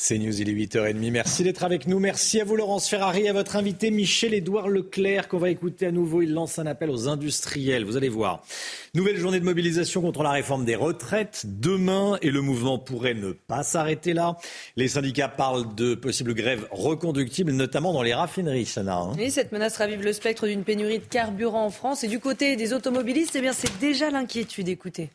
[0.01, 1.11] C'est News, il est 8h30.
[1.11, 1.99] Merci d'être avec nous.
[1.99, 6.21] Merci à vous, Laurence Ferrari, à votre invité Michel-Édouard Leclerc, qu'on va écouter à nouveau.
[6.21, 7.83] Il lance un appel aux industriels.
[7.83, 8.41] Vous allez voir.
[8.93, 13.33] Nouvelle journée de mobilisation contre la réforme des retraites demain et le mouvement pourrait ne
[13.33, 14.37] pas s'arrêter là.
[14.77, 18.99] Les syndicats parlent de possibles grèves reconductibles, notamment dans les raffineries, Sana.
[18.99, 19.11] Hein.
[19.17, 22.05] Oui, cette menace ravive le spectre d'une pénurie de carburant en France.
[22.05, 24.69] Et du côté des automobilistes, eh bien, c'est déjà l'inquiétude.
[24.69, 25.09] Écoutez.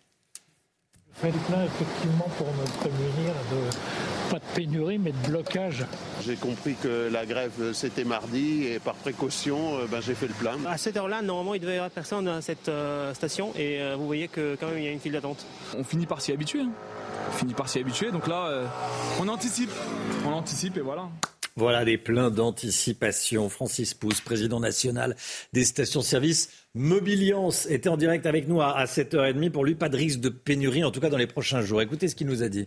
[1.14, 5.84] Je fais le plein, effectivement, pour me prémunir de pas de pénurie, mais de blocage.
[6.24, 10.26] J'ai compris que la grève, euh, c'était mardi, et par précaution, euh, ben, j'ai fait
[10.26, 10.56] le plein.
[10.66, 14.06] À cette heure-là, normalement, il devait y avoir personne à cette euh, station, et vous
[14.06, 15.46] voyez que quand même, il y a une file d'attente.
[15.78, 16.62] On finit par s'y habituer.
[16.62, 16.72] Hein.
[17.30, 18.64] On finit par s'y habituer, donc là,
[19.20, 19.70] on anticipe.
[20.26, 21.08] On anticipe, et voilà.
[21.54, 23.48] Voilà des pleins d'anticipation.
[23.48, 25.14] Francis Pousse, président national
[25.52, 26.50] des stations-service.
[26.74, 29.50] Mobiliance était en direct avec nous à 7h30.
[29.50, 31.80] Pour lui, pas de risque de pénurie, en tout cas dans les prochains jours.
[31.80, 32.66] Écoutez ce qu'il nous a dit.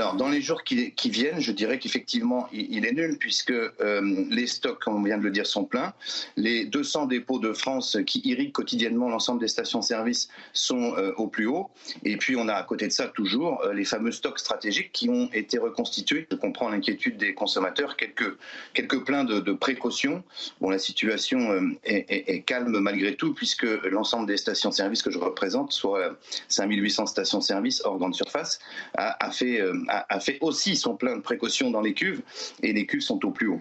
[0.00, 4.46] Alors, dans les jours qui, viennent, je dirais qu'effectivement, il, est nul, puisque euh, les
[4.46, 5.92] stocks, comme on vient de le dire, sont pleins.
[6.36, 11.46] Les 200 dépôts de France qui irriguent quotidiennement l'ensemble des stations-service sont euh, au plus
[11.46, 11.68] haut.
[12.04, 15.08] Et puis, on a à côté de ça toujours euh, les fameux stocks stratégiques qui
[15.08, 16.28] ont été reconstitués.
[16.30, 18.38] Je comprends l'inquiétude des consommateurs, quelques,
[18.74, 20.22] quelques pleins de, de précautions.
[20.60, 25.72] Bon, la situation est, est, calme malgré tout, puisque l'ensemble des stations-service que je représente,
[25.72, 26.16] soit
[26.46, 28.60] 5800 stations-service hors grande surface,
[28.96, 32.22] a, a fait a, fait aussi son plein de précautions dans les cuves
[32.62, 33.60] et les cuves sont au plus haut.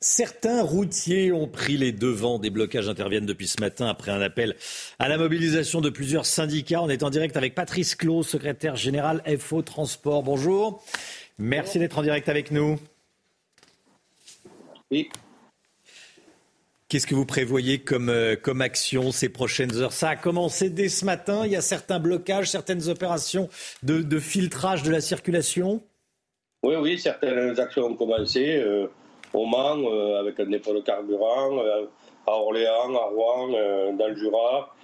[0.00, 2.40] Certains routiers ont pris les devants.
[2.40, 4.56] Des blocages interviennent depuis ce matin après un appel
[4.98, 6.82] à la mobilisation de plusieurs syndicats.
[6.82, 10.24] On est en direct avec Patrice Clos, secrétaire général FO Transport.
[10.24, 10.82] Bonjour.
[11.38, 12.80] Merci d'être en direct avec nous.
[14.90, 15.08] Oui.
[16.92, 19.94] Qu'est-ce que vous prévoyez comme, euh, comme action ces prochaines heures?
[19.94, 21.46] Ça a commencé dès ce matin.
[21.46, 23.48] Il y a certains blocages, certaines opérations
[23.82, 25.80] de, filtrage de la circulation
[26.62, 28.56] Oui, oui, certaines actions ont commencé.
[28.58, 28.88] Euh,
[29.32, 31.62] au Mans, euh, avec un dépôt de carburant,
[32.26, 33.48] à Orléans, à Rouen,
[33.94, 34.74] dans le Jura,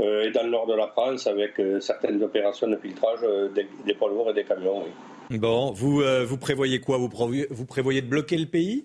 [0.00, 3.20] et dans le nord de la France, avec certaines opérations de filtrage
[3.54, 4.82] des, des poids lourds et des camions.
[5.30, 5.38] Oui.
[5.38, 6.98] Bon, vous, vous prévoyez quoi?
[6.98, 8.84] Vous vous prévoyez de bloquer le pays?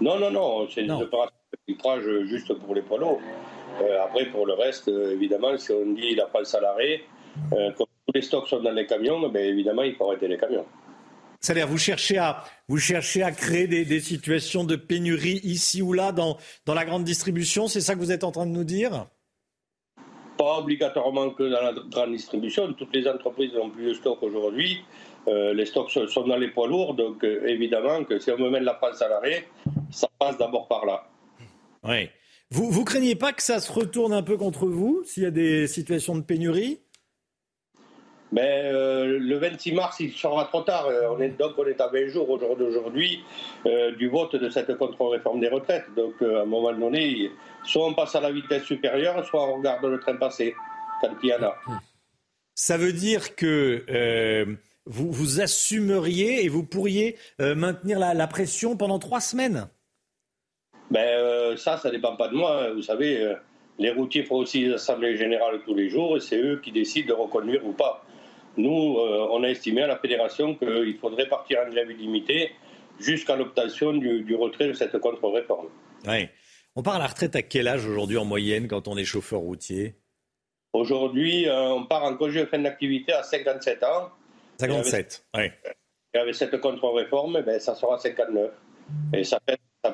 [0.00, 3.20] Non, non, non, c'est une opération de filtrage juste pour les poids lourds.
[3.80, 7.02] Euh, après, pour le reste, euh, évidemment, si on dit la France à l'arrêt,
[7.52, 10.38] euh, comme tous les stocks sont dans les camions, ben, évidemment, il faut arrêter les
[10.38, 10.64] camions.
[11.40, 16.12] C'est-à-dire, vous cherchez à, vous cherchez à créer des, situations de pénurie ici ou là
[16.12, 19.06] dans, dans la grande distribution, c'est ça que vous êtes en train de nous dire?
[20.38, 22.72] Pas obligatoirement que dans la grande distribution.
[22.72, 24.82] Toutes les entreprises n'ont plus de stock aujourd'hui.
[25.26, 28.50] Euh, les stocks sont dans les poids lourds, donc euh, évidemment que si on me
[28.50, 29.46] met la France à l'arrêt,
[29.90, 31.06] ça passe d'abord par là.
[31.82, 32.10] Oui.
[32.50, 35.30] Vous, vous craignez pas que ça se retourne un peu contre vous s'il y a
[35.30, 36.80] des situations de pénurie?
[38.32, 40.88] Mais euh, le 26 mars, il sera trop tard.
[41.10, 43.24] On est, donc on est à 20 jours aujourd'hui
[43.96, 45.86] du vote de cette contre-réforme des retraites.
[45.96, 47.30] Donc à un moment donné,
[47.62, 50.54] soit on passe à la vitesse supérieure, soit on regarde le train passer
[51.00, 51.56] quand il y en a.
[52.54, 54.56] Ça veut dire que
[54.86, 59.68] vous, vous assumeriez et vous pourriez euh, maintenir la, pression pendant trois semaines?
[60.90, 62.72] Ben, euh, Ça, ça ne dépend pas de moi.
[62.72, 63.34] Vous savez, euh,
[63.78, 67.08] les routiers font aussi des assemblées générales tous les jours et c'est eux qui décident
[67.08, 68.04] de reconduire ou pas.
[68.56, 72.52] Nous, on a estimé à la fédération qu'il faudrait partir en grève illimitée
[73.00, 75.66] jusqu'à l'obtention du, retrait de cette contre-réforme.
[76.06, 76.28] Oui.
[76.76, 79.40] On part à la retraite à quel âge aujourd'hui en moyenne quand on est chauffeur
[79.40, 79.96] routier?
[80.72, 84.12] Aujourd'hui, on part en congé de fin d'activité à 57 ans
[84.58, 85.44] 57, oui.
[86.14, 88.50] Et avec cette contre-réforme, ben, ça sera 59.
[89.14, 89.38] Et ça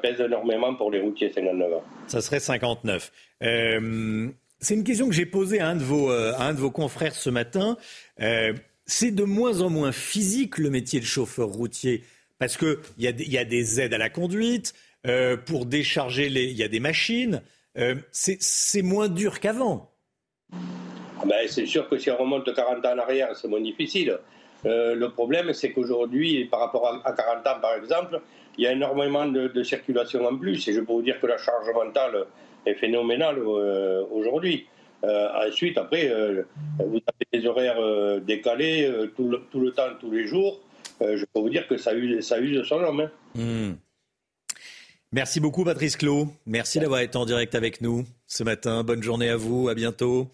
[0.03, 1.85] pèse, énormément pour les routiers 59 ans.
[2.07, 3.13] Ça serait 59.
[3.43, 4.29] Euh,
[4.59, 7.15] c'est une question que j'ai posée à un de vos, euh, un de vos confrères
[7.15, 7.77] ce matin.
[8.21, 8.53] Euh,
[8.87, 12.03] c'est de moins en moins physique le métier de chauffeur routier
[12.39, 14.75] parce qu'il y, a y a des aides à la conduite,
[15.47, 17.43] pour décharger les, il y a des machines.
[18.11, 19.91] c'est moins dur qu'avant.
[21.27, 24.19] Ben, c'est sûr que si on remonte 40 ans en arrière, c'est moins difficile.
[24.67, 28.21] Euh, le problème, c'est qu'aujourd'hui, par rapport à, 40 ans par exemple,
[28.59, 30.67] il y a énormément de, circulation en plus.
[30.69, 32.27] Et je peux vous dire que la charge mentale
[32.67, 34.67] est phénoménale euh, aujourd'hui.
[35.03, 36.09] Euh, ensuite, après,
[36.79, 40.61] vous avez des horaires décalés tout le, temps, tous les jours.
[41.01, 43.01] je peux vous dire que ça use, ça use son homme.
[43.01, 43.11] Hein.
[43.35, 43.73] Hmm.
[45.13, 46.29] Merci beaucoup, Patrice Clot.
[46.47, 48.85] Merci d'avoir été en direct avec nous ce matin.
[48.85, 49.69] Bonne journée à vous.
[49.69, 50.31] À bientôt.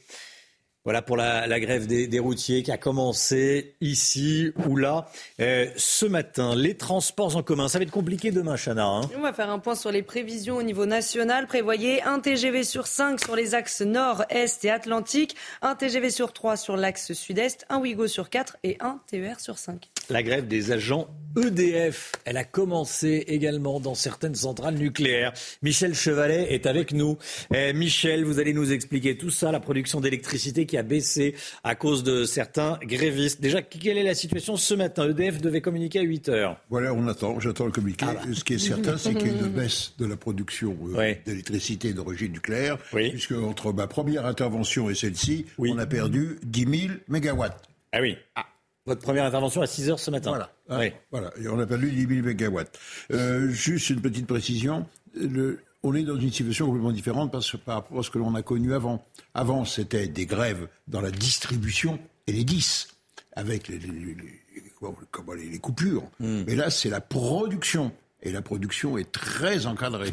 [0.86, 5.08] Voilà pour la, grève des, routiers qui a commencé ici ou là
[5.40, 6.54] euh, ce matin.
[6.54, 8.86] Les transports en commun, ça va être compliqué demain, Chana.
[8.86, 9.00] Hein.
[9.16, 11.48] On va faire un point sur les prévisions au niveau national.
[11.48, 16.32] Prévoyez un TGV sur 5 sur les axes nord, est et atlantique, un TGV sur
[16.32, 19.90] 3 sur l'axe sud-est, un Ouigo sur 4 et un TER sur 5.
[20.08, 25.32] La grève des agents EDF, elle a commencé également dans certaines centrales nucléaires.
[25.62, 27.18] Michel Chevalet est avec nous.
[27.54, 31.74] Eh, Michel, vous allez nous expliquer tout ça, la production d'électricité qui a baissé à
[31.74, 33.42] cause de certains grévistes.
[33.42, 35.10] Déjà, quelle est la situation ce matin?
[35.10, 36.56] EDF devait communiquer à 8 heures.
[36.70, 38.06] Voilà, on attend, j'attends le communiqué.
[38.08, 38.20] Ah bah.
[38.32, 41.92] Ce qui est certain, c'est qu'il y a une baisse de la production euh, d'électricité
[41.92, 47.60] d'origine nucléaire, puisque entre ma première intervention et celle-ci, on a perdu 10 000 mégawatts.
[47.92, 48.16] Ah oui.
[48.34, 48.46] Ah.
[48.86, 50.30] Votre première intervention à 6 heures ce matin.
[50.30, 50.50] Voilà.
[50.80, 50.92] oui.
[51.10, 51.32] voilà.
[51.40, 52.78] Et on a perdu 10 000 mégawatts.
[53.12, 54.86] Euh, juste une petite précision.
[55.14, 58.34] Le, on est dans une situation complètement différente parce, par rapport à ce que l'on
[58.34, 59.04] a connu avant.
[59.34, 62.88] Avant, c'était des grèves dans la distribution et les 10,
[63.32, 66.04] avec les, les, coupures.
[66.20, 66.44] Hmm.
[66.46, 67.92] Mais là, c'est la production.
[68.22, 70.12] Et la production est très encadrée.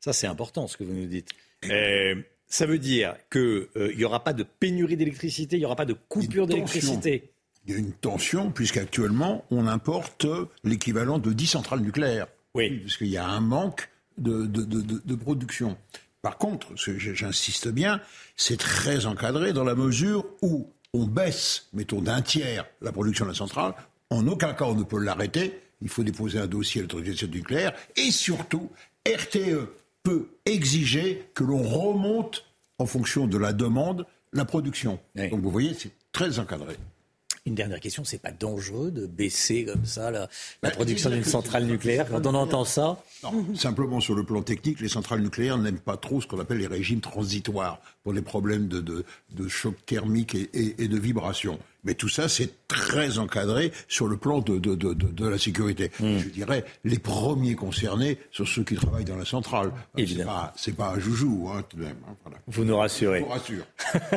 [0.00, 1.30] Ça, c'est important ce que vous nous dites.
[1.70, 2.14] Euh,
[2.46, 5.86] ça veut dire qu'il euh, n'y aura pas de pénurie d'électricité, il n'y aura pas
[5.86, 7.33] de coupure d'électricité.
[7.66, 10.26] Il y a une tension, puisqu'actuellement, on importe
[10.64, 12.26] l'équivalent de 10 centrales nucléaires.
[12.54, 12.70] Oui.
[12.80, 13.88] Puisqu'il y a un manque
[14.18, 15.76] de, de, production.
[16.22, 18.00] Par contre, j'insiste bien,
[18.36, 23.30] c'est très encadré dans la mesure où on baisse, mettons, d'un tiers la production de
[23.30, 23.74] la centrale.
[24.10, 25.60] En aucun cas on ne peut l'arrêter.
[25.82, 27.72] Il faut déposer un dossier à l'autorisation nucléaire.
[27.96, 28.70] Et surtout,
[29.06, 29.68] RTE
[30.02, 32.44] peut exiger que l'on remonte,
[32.78, 35.00] en fonction de la demande, la production.
[35.16, 36.76] Donc vous voyez, c'est très encadré.
[37.46, 40.30] Une dernière question, c'est pas dangereux de baisser comme ça la,
[40.62, 44.80] bah, production d'une centrale nucléaire quand on entend ça Non, simplement sur le plan technique,
[44.80, 48.66] les centrales nucléaires n'aiment pas trop ce qu'on appelle les régimes transitoires pour les problèmes
[48.68, 51.58] de, de, choc thermique et, et, et de vibration.
[51.84, 55.90] Mais tout ça, c'est très encadré sur le plan de, de, de, de la sécurité.
[56.00, 56.18] Hmm.
[56.18, 59.72] Je dirais, les premiers concernés sont ceux qui travaillent dans la centrale.
[59.96, 60.50] Évidemment.
[60.56, 61.96] C'est pas, pas un joujou, hein, tout de même.
[62.08, 62.38] Hein, voilà.
[62.46, 63.20] Vous nous rassurez.
[63.20, 63.64] Je vous rassure.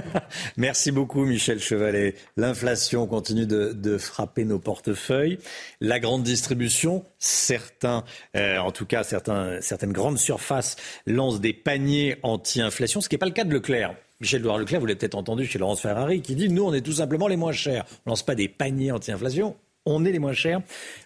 [0.57, 2.15] Merci beaucoup, Michel Chevalet.
[2.38, 5.39] L'inflation continue de, frapper nos portefeuilles.
[5.81, 8.03] La grande distribution, certains,
[8.35, 10.76] euh, en tout cas, certains, certaines grandes surfaces
[11.06, 13.95] lancent des paniers anti-inflation, ce qui n'est pas le cas de Leclerc.
[14.19, 16.81] Michel Douard Leclerc, vous l'avez peut-être entendu chez Laurence Ferrari, qui dit nous, on est
[16.81, 17.85] tout simplement les moins chers.
[18.06, 19.56] On ne lance pas des paniers anti-inflation.
[19.85, 20.61] On est les moins chers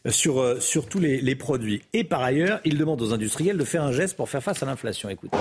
[0.08, 1.82] euh, sur, euh, sur tous les, les produits.
[1.94, 4.66] Et par ailleurs, il demande aux industriels de faire un geste pour faire face à
[4.66, 5.10] l'inflation.
[5.10, 5.38] Écoutez.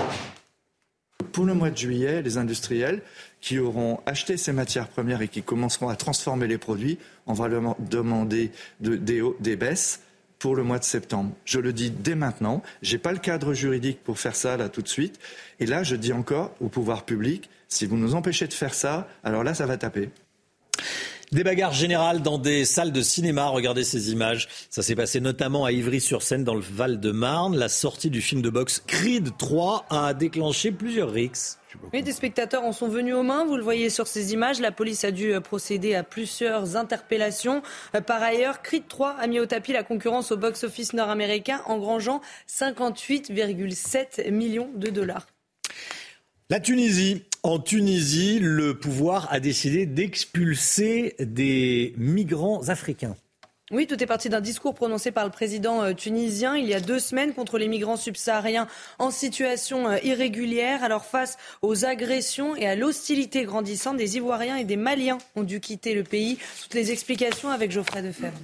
[1.31, 3.01] Pour le mois de juillet, les industriels
[3.39, 7.47] qui auront acheté ces matières premières et qui commenceront à transformer les produits, on va
[7.47, 10.01] leur demander de, des, des baisses
[10.39, 11.31] pour le mois de septembre.
[11.45, 12.61] Je le dis dès maintenant.
[12.81, 15.19] Je n'ai pas le cadre juridique pour faire ça là tout de suite.
[15.59, 19.07] Et là, je dis encore au pouvoir public, Si vous nous empêchez de faire ça,
[19.23, 20.09] alors là, ça va taper.
[21.31, 23.47] Des bagarres générales dans des salles de cinéma.
[23.47, 24.49] Regardez ces images.
[24.69, 27.55] Ça s'est passé notamment à Ivry-sur-Seine dans le Val-de-Marne.
[27.55, 31.59] La sortie du film de boxe Creed 3 a déclenché plusieurs rixes.
[31.93, 33.45] Oui, des spectateurs en sont venus aux mains.
[33.45, 34.59] Vous le voyez sur ces images.
[34.59, 37.61] La police a dû euh, procéder à plusieurs interpellations.
[37.95, 42.19] Euh, par ailleurs, Creed 3 a mis au tapis la concurrence au box-office nord-américain, engrangeant
[42.49, 45.27] 58,7 millions de dollars.
[46.49, 47.23] La Tunisie.
[47.43, 53.15] En Tunisie, le pouvoir a décidé d'expulser des migrants africains.
[53.71, 56.81] Oui, tout est parti d'un discours prononcé par le président euh, tunisien il y a
[56.81, 58.67] deux semaines contre les migrants subsahariens
[58.99, 60.83] en situation euh, irrégulière.
[60.83, 65.61] Alors face aux agressions et à l'hostilité grandissante, des Ivoiriens et des Maliens ont dû
[65.61, 66.37] quitter le pays.
[66.61, 68.37] Toutes les explications avec Geoffrey Defebvre.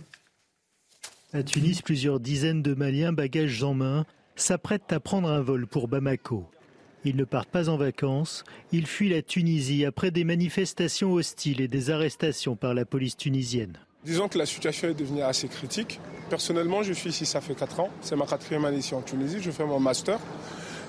[1.34, 4.06] À Tunis, plusieurs dizaines de Maliens, bagages en main,
[4.38, 6.50] s'apprêtent à prendre un vol pour Bamako.
[7.08, 8.44] Ils ne partent pas en vacances,
[8.74, 13.80] ils fuient la Tunisie après des manifestations hostiles et des arrestations par la police tunisienne.
[14.04, 16.02] Disons que la situation est devenue assez critique.
[16.30, 17.90] Personnellement, je suis ici, ça fait 4 ans.
[18.02, 19.38] C'est ma quatrième année ici en Tunisie.
[19.42, 20.20] Je fais mon master.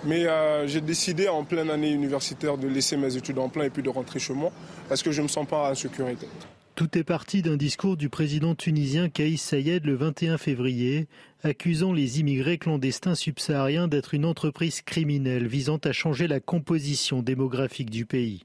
[0.05, 3.71] Mais euh, j'ai décidé en pleine année universitaire de laisser mes études en plein et
[3.71, 4.51] puis de rentrer chez moi
[4.89, 6.27] parce que je ne me sens pas en sécurité.
[6.75, 11.09] Tout est parti d'un discours du président tunisien Kaïs Sayed le 21 février,
[11.43, 17.91] accusant les immigrés clandestins subsahariens d'être une entreprise criminelle visant à changer la composition démographique
[17.91, 18.45] du pays.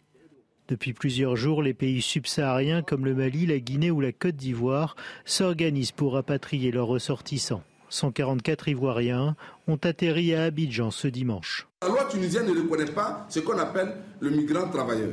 [0.68, 4.96] Depuis plusieurs jours, les pays subsahariens comme le Mali, la Guinée ou la Côte d'Ivoire
[5.26, 7.64] s'organisent pour rapatrier leurs ressortissants.
[7.90, 9.36] 144 Ivoiriens
[9.68, 11.68] ont atterri à Abidjan ce dimanche.
[11.82, 15.12] La loi tunisienne ne reconnaît pas ce qu'on appelle le migrant travailleur.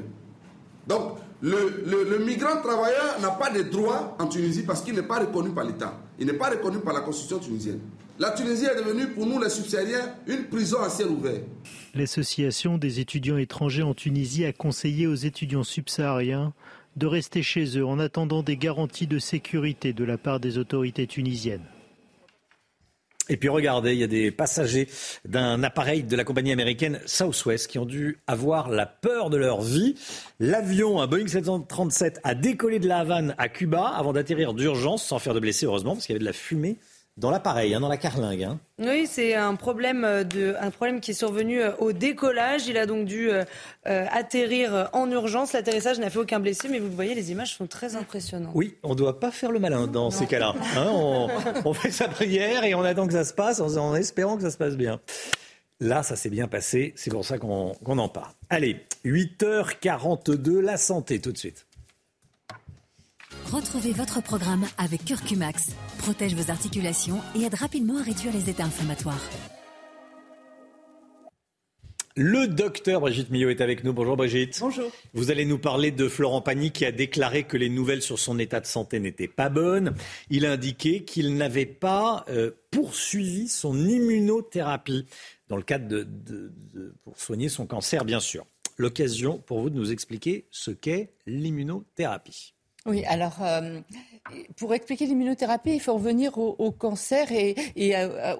[0.86, 5.50] Donc, le, migrant travailleur n'a pas de droits en Tunisie parce qu'il n'est pas reconnu
[5.50, 5.98] par l'État.
[6.18, 7.80] Il n'est pas reconnu par la constitution tunisienne.
[8.18, 11.40] La Tunisie est devenue pour nous les subsahariens une prison à ciel ouvert.
[11.94, 16.52] L'association des étudiants étrangers en Tunisie a conseillé aux étudiants subsahariens
[16.96, 21.06] de rester chez eux en attendant des garanties de sécurité de la part des autorités
[21.06, 21.64] tunisiennes.
[23.30, 24.88] Et puis regardez, il y a des passagers
[25.24, 29.62] d'un appareil de la compagnie américaine Southwest qui ont dû avoir la peur de leur
[29.62, 29.94] vie.
[30.40, 35.20] L'avion, un Boeing 737, a décollé de la Havane à Cuba avant d'atterrir d'urgence sans
[35.20, 36.76] faire de blessés, heureusement, parce qu'il y avait de la fumée
[37.20, 38.42] dans l'appareil, hein, dans la carlingue.
[38.42, 38.58] Hein.
[38.78, 42.66] Oui, c'est un problème, de, un problème qui est survenu euh, au décollage.
[42.66, 43.44] Il a donc dû euh,
[43.86, 45.52] euh, atterrir en urgence.
[45.52, 48.52] L'atterrissage n'a fait aucun blessé, mais vous le voyez, les images sont très impressionnantes.
[48.54, 50.54] Oui, on ne doit pas faire le malin dans ces cas-là.
[50.76, 51.28] Hein.
[51.64, 54.50] on, fait sa prière et on attend que ça se passe en, espérant que ça
[54.50, 55.00] se passe bien.
[55.78, 58.32] Là, ça s'est bien passé, c'est pour ça qu'on en parle.
[58.50, 61.66] Allez, 8h42, la santé tout de suite.
[63.46, 65.70] Retrouvez votre programme avec Curcumax.
[65.98, 69.28] Protège vos articulations et aide rapidement à réduire les états inflammatoires.
[72.16, 73.92] Le docteur Brigitte Millot est avec nous.
[73.92, 74.58] Bonjour Brigitte.
[74.60, 74.90] Bonjour.
[75.14, 78.38] Vous allez nous parler de Florent Pagny qui a déclaré que les nouvelles sur son
[78.38, 79.94] état de santé n'étaient pas bonnes.
[80.28, 85.06] Il a indiqué qu'il n'avait pas euh, poursuivi son immunothérapie
[85.48, 86.52] dans le cadre de,
[87.04, 88.44] pour soigner son cancer, bien sûr.
[88.76, 92.54] L'occasion pour vous de nous expliquer ce qu'est l'immunothérapie.
[92.86, 93.80] Oui, alors euh,
[94.56, 97.54] pour expliquer l'immunothérapie, il faut revenir au, cancer et,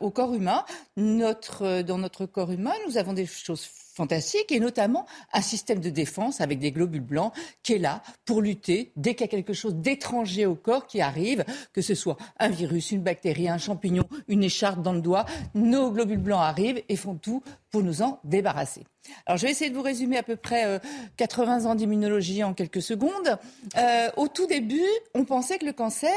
[0.00, 0.64] au corps humain.
[0.96, 5.90] Notre, dans notre corps humain, nous avons des choses fantastique, et notamment un système de
[5.90, 9.52] défense avec des globules blancs qui est là pour lutter dès qu'il y a quelque
[9.52, 14.04] chose d'étranger au corps qui arrive, que ce soit un virus, une bactérie, un champignon,
[14.28, 18.18] une écharpe dans le doigt, nos globules blancs arrivent et font tout pour nous en
[18.24, 18.84] débarrasser.
[19.26, 20.80] Alors je vais essayer de vous résumer à peu près
[21.16, 23.38] 80 euh, ans d'immunologie en quelques secondes.
[23.76, 26.10] Euh, au tout début, on pensait que le cancer,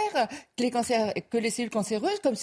[0.57, 2.35] que les, cellules cancéreuses, comme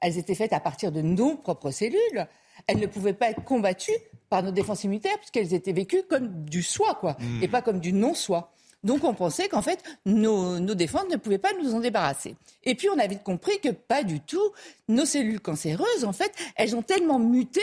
[0.00, 2.26] elles étaient faites à partir de nos propres cellules,
[2.66, 3.92] elles ne pouvaient pas être combattues
[4.34, 7.44] par nos défenses immunitaires puisqu'elles étaient vécues comme du soi, quoi, hmm.
[7.44, 8.52] et pas comme du non-soi.
[8.82, 12.34] Donc on pensait qu'en fait, nos, défenses ne pouvaient pas nous en débarrasser.
[12.64, 14.50] Et puis on a vite compris que pas du tout.
[14.88, 17.60] Nos cellules cancéreuses, en fait, elles ont tellement muté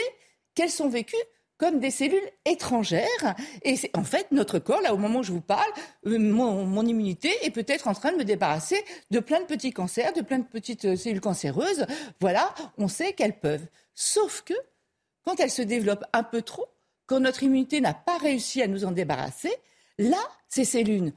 [0.54, 1.14] qu'elles sont vécues
[1.58, 3.34] comme des cellules étrangères.
[3.64, 5.70] Et c'est en fait notre corps, là au moment où je vous parle,
[6.06, 9.74] euh, mon, mon immunité est peut-être en train de me débarrasser de plein de petits
[9.74, 11.84] cancers, de plein de petites euh, cellules cancéreuses.
[12.18, 13.66] Voilà, on sait qu'elles peuvent.
[13.94, 14.54] Sauf que
[15.24, 16.66] quand elle se développe un peu trop,
[17.06, 19.52] quand notre immunité n'a pas réussi à nous en débarrasser,
[19.98, 21.12] là, ces cellules,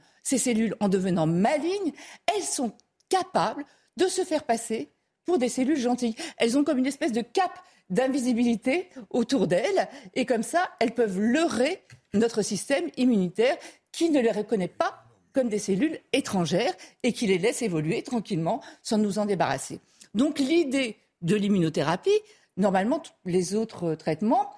[0.80, 1.92] en devenant malignes,
[2.34, 2.72] elles sont
[3.08, 3.64] capables
[3.96, 4.90] de se faire passer
[5.24, 6.14] pour des cellules gentilles.
[6.38, 7.58] Elles ont comme une espèce de cape
[7.88, 11.82] d'invisibilité autour d'elles, et comme ça, elles peuvent leurrer
[12.14, 13.56] notre système immunitaire
[13.92, 18.62] qui ne les reconnaît pas comme des cellules étrangères et qui les laisse évoluer tranquillement
[18.82, 19.80] sans nous en débarrasser.
[20.14, 22.18] Donc l'idée de l'immunothérapie,
[22.56, 24.50] Normalement, les autres traitements,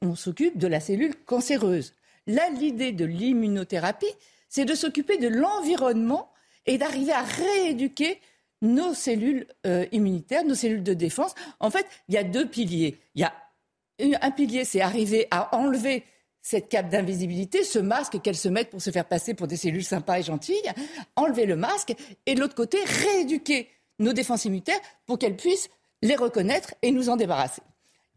[0.00, 1.94] on s'occupe de la cellule cancéreuse.
[2.26, 4.14] Là, l'idée de l'immunothérapie,
[4.48, 6.30] c'est de s'occuper de l'environnement
[6.66, 8.20] et d'arriver à rééduquer
[8.62, 11.34] nos cellules euh, immunitaires, nos cellules de défense.
[11.58, 13.00] En fait, il y a deux piliers.
[13.14, 16.04] Il y a un pilier, c'est arriver à enlever
[16.42, 19.84] cette cape d'invisibilité, ce masque qu'elles se mettent pour se faire passer pour des cellules
[19.84, 20.72] sympas et gentilles,
[21.14, 21.94] enlever le masque,
[22.26, 23.68] et de l'autre côté, rééduquer
[24.00, 25.70] nos défenses immunitaires pour qu'elles puissent
[26.02, 27.62] les reconnaître et nous en débarrasser.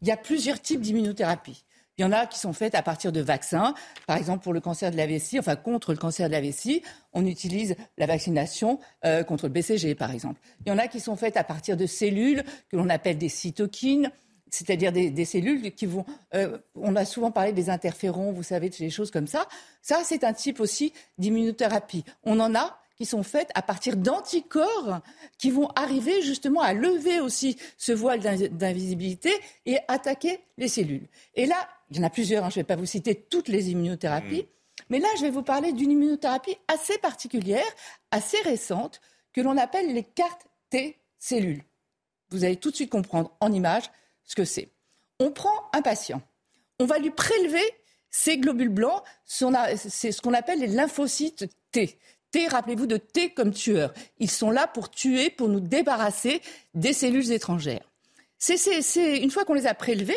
[0.02, 1.64] Il y a plusieurs types d'immunothérapie.
[1.98, 3.74] Il y en a qui sont faites à partir de vaccins.
[4.06, 6.82] Par exemple, pour le cancer de la vessie, enfin contre le cancer de la vessie,
[7.14, 10.40] on utilise la vaccination euh, contre le BCG, par exemple.
[10.64, 13.30] Il y en a qui sont faites à partir de cellules que l'on appelle des
[13.30, 14.10] cytokines,
[14.50, 16.04] c'est-à-dire des, cellules qui vont.
[16.34, 19.48] Euh, on a souvent parlé des interférons, vous savez, des choses comme ça.
[19.80, 22.04] Ça, c'est un type aussi d'immunothérapie.
[22.24, 25.00] On en a qui sont faites à partir d'anticorps
[25.38, 29.30] qui vont arriver justement à lever aussi ce voile d'invisibilité
[29.66, 31.06] et attaquer les cellules.
[31.34, 31.56] Et là,
[31.90, 34.42] il y en a plusieurs, hein, je ne vais pas vous citer toutes les immunothérapies,
[34.42, 34.82] mmh.
[34.88, 37.66] mais là, je vais vous parler d'une immunothérapie assez particulière,
[38.10, 39.00] assez récente,
[39.32, 41.62] que l'on appelle les cartes T cellules.
[42.30, 43.84] Vous allez tout de suite comprendre en image
[44.24, 44.70] ce que c'est.
[45.20, 46.22] On prend un patient,
[46.80, 47.62] on va lui prélever
[48.10, 51.98] ces globules blancs, c'est ce qu'on appelle les lymphocytes T.
[52.44, 53.92] Rappelez-vous de T comme tueur.
[54.18, 56.42] Ils sont là pour tuer, pour nous débarrasser
[56.74, 57.88] des cellules étrangères.
[58.38, 60.14] C'est, une fois qu'on les a prélevés,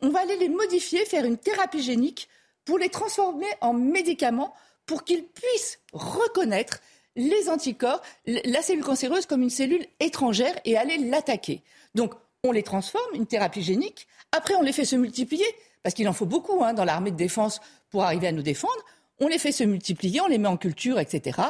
[0.00, 2.28] on va aller les modifier, faire une thérapie génique
[2.64, 4.54] pour les transformer en médicaments
[4.86, 6.80] pour qu'ils puissent reconnaître
[7.16, 11.62] les anticorps, la cellule cancéreuse comme une cellule étrangère et aller l'attaquer.
[11.94, 12.14] Donc,
[12.44, 14.06] on les transforme, une thérapie génique.
[14.32, 15.46] Après, on les fait se multiplier,
[15.82, 18.84] parce qu'il en faut beaucoup hein, dans l'armée de défense pour arriver à nous défendre
[19.20, 21.40] on les fait se multiplier, on les met en culture, etc.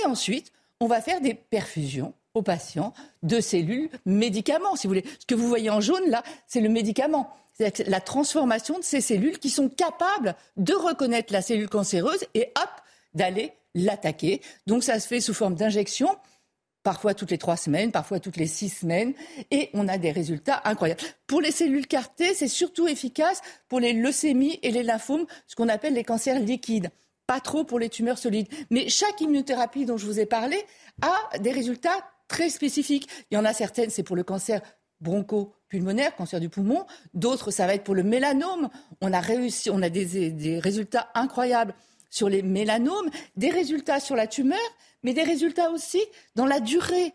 [0.00, 5.04] Et ensuite, on va faire des perfusions aux patients de cellules médicaments, si vous voulez.
[5.18, 7.34] Ce que vous voyez en jaune, là, c'est le médicament.
[7.52, 12.52] C'est la transformation de ces cellules qui sont capables de reconnaître la cellule cancéreuse et
[12.56, 12.70] hop,
[13.14, 14.40] d'aller l'attaquer.
[14.66, 16.08] Donc ça se fait sous forme d'injection,
[16.82, 19.12] parfois toutes les trois semaines, parfois toutes les six semaines,
[19.50, 21.00] et on a des résultats incroyables.
[21.26, 25.68] Pour les cellules cartées, c'est surtout efficace pour les leucémies et les lymphomes, ce qu'on
[25.68, 26.90] appelle les cancers liquides
[27.30, 28.48] pas trop pour les tumeurs solides.
[28.70, 30.56] Mais chaque immunothérapie dont je vous ai parlé
[31.00, 33.06] a des résultats très spécifiques.
[33.30, 34.60] Il y en a certaines, c'est pour le cancer
[35.00, 36.86] broncho-pulmonaire, cancer du poumon.
[37.14, 38.68] D'autres, ça va être pour le mélanome.
[39.00, 41.72] On a réussi, on a des, résultats incroyables
[42.10, 44.58] sur les mélanomes, des résultats sur la tumeur,
[45.04, 46.00] mais des résultats aussi
[46.34, 47.14] dans la durée.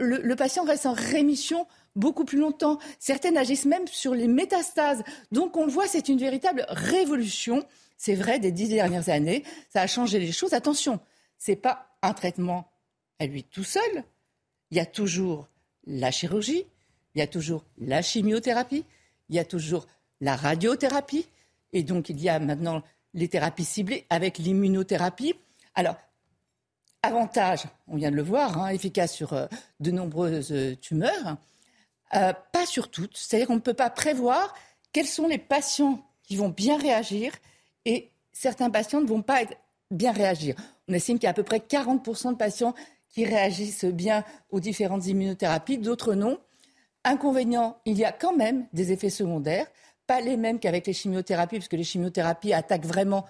[0.00, 2.80] le, patient reste en rémission beaucoup plus longtemps.
[2.98, 5.04] Certaines agissent même sur les métastases.
[5.30, 7.64] Donc on le voit, c'est une véritable révolution
[7.98, 10.54] c'est vrai, des dix dernières années, ça a changé les choses.
[10.54, 11.00] Attention,
[11.36, 12.70] ce n'est pas un traitement
[13.18, 14.04] à lui tout seul.
[14.70, 15.48] Il y a toujours
[15.84, 16.64] la chirurgie,
[17.14, 18.84] il y a toujours la chimiothérapie,
[19.28, 19.86] il y a toujours
[20.20, 21.26] la radiothérapie,
[21.72, 22.82] et donc il y a maintenant
[23.14, 25.34] les thérapies ciblées avec l'immunothérapie.
[25.74, 25.96] Alors,
[27.02, 29.46] avantage, on vient de le voir, hein, efficace sur euh,
[29.80, 31.36] de nombreuses euh, tumeurs,
[32.14, 33.16] euh, pas sur toutes.
[33.16, 34.54] C'est-à-dire qu'on ne peut pas prévoir
[34.92, 37.32] quels sont les patients qui vont bien réagir
[37.88, 39.40] et certains patients ne vont pas
[39.90, 40.54] bien réagir.
[40.88, 42.74] On estime qu'il y a à peu près 40% de patients
[43.08, 46.38] qui réagissent bien aux différentes immunothérapies, d'autres non.
[47.04, 49.66] Inconvénient, il y a quand même des effets secondaires,
[50.06, 53.24] pas les mêmes qu'avec les chimiothérapies, puisque les chimiothérapies attaquent vraiment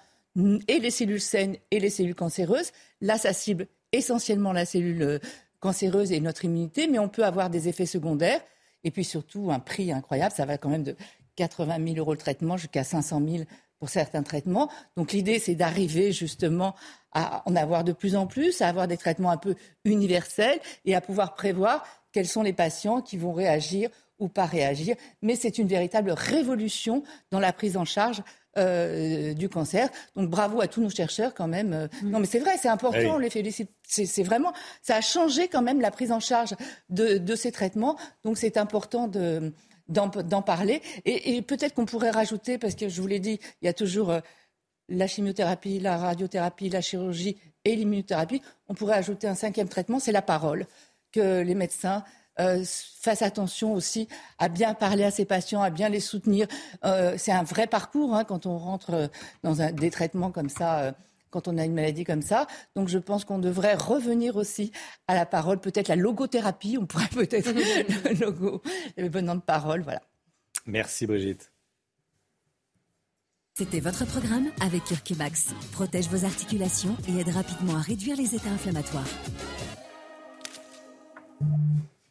[0.67, 2.71] et les cellules saines et les cellules cancéreuses.
[2.99, 5.19] Là, ça cible essentiellement la cellule euh,
[5.61, 8.41] cancéreuse et notre immunité, mais on peut avoir des effets secondaires.
[8.83, 10.97] Et puis surtout, un prix incroyable, ça va quand même de
[11.37, 13.43] 80 000 euros le traitement jusqu'à 500 000
[13.79, 14.69] pour certains traitements.
[14.95, 16.75] Donc l'idée, c'est d'arriver justement
[17.11, 20.95] à en avoir de plus en plus, à avoir des traitements un peu universels et
[20.95, 24.95] à pouvoir prévoir quels sont les patients qui vont réagir ou pas réagir.
[25.21, 28.21] Mais c'est une véritable révolution dans la prise en charge
[28.57, 29.89] euh, du cancer.
[30.15, 31.71] Donc bravo à tous nos chercheurs quand même.
[31.71, 32.09] Euh, mm.
[32.09, 33.69] Non mais c'est vrai, c'est important, on les félicite.
[33.83, 36.55] C'est vraiment, ça a changé quand même la prise en charge
[36.89, 37.95] de, de ces traitements.
[38.23, 39.53] Donc c'est important de,
[39.89, 40.81] d'en parler.
[41.05, 44.11] Et, peut-être qu'on pourrait rajouter, parce que je vous l'ai dit, il y a toujours
[44.11, 44.19] euh,
[44.87, 48.41] la chimiothérapie, la radiothérapie, la chirurgie et l'immunothérapie.
[48.67, 50.65] On pourrait ajouter un cinquième traitement, c'est la parole,
[51.11, 52.03] que les médecins
[52.39, 56.47] euh, fassent attention aussi à bien parler à ces patients, à bien les soutenir.
[56.85, 59.09] Euh, c'est un vrai parcours hein, quand on rentre
[59.43, 60.93] dans des traitements comme ça
[61.29, 62.47] quand on a une maladie comme ça.
[62.75, 64.71] Donc je pense qu'on devrait revenir aussi
[65.07, 68.61] à la parole, peut-être la logothérapie, on pourrait peut-être le logo,
[68.97, 70.01] venant de parole, voilà.
[70.65, 71.51] Merci Brigitte.
[73.59, 75.47] C'était votre programme avec Curcumax.
[75.73, 79.03] Protège vos articulations et aide rapidement à réduire les états inflammatoires.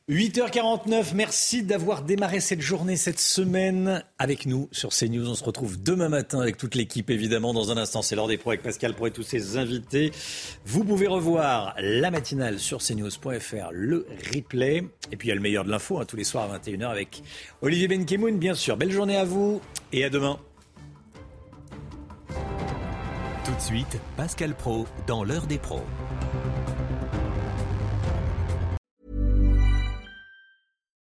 [0.08, 5.28] 8h49, merci d'avoir démarré cette journée, cette semaine avec nous sur CNews.
[5.28, 7.52] On se retrouve demain matin avec toute l'équipe, évidemment.
[7.52, 10.10] Dans un instant, c'est l'heure des pros avec Pascal pour et tous ses invités.
[10.64, 14.82] Vous pouvez revoir la matinale sur cnews.fr, le replay.
[15.12, 16.88] Et puis, il y a le meilleur de l'info, hein, tous les soirs à 21h
[16.88, 17.22] avec
[17.60, 18.78] Olivier Benkemoun, bien sûr.
[18.78, 19.60] Belle journée à vous
[19.92, 20.38] et à demain.
[23.44, 25.84] Tout de suite, Pascal Pro dans l'heure des pros.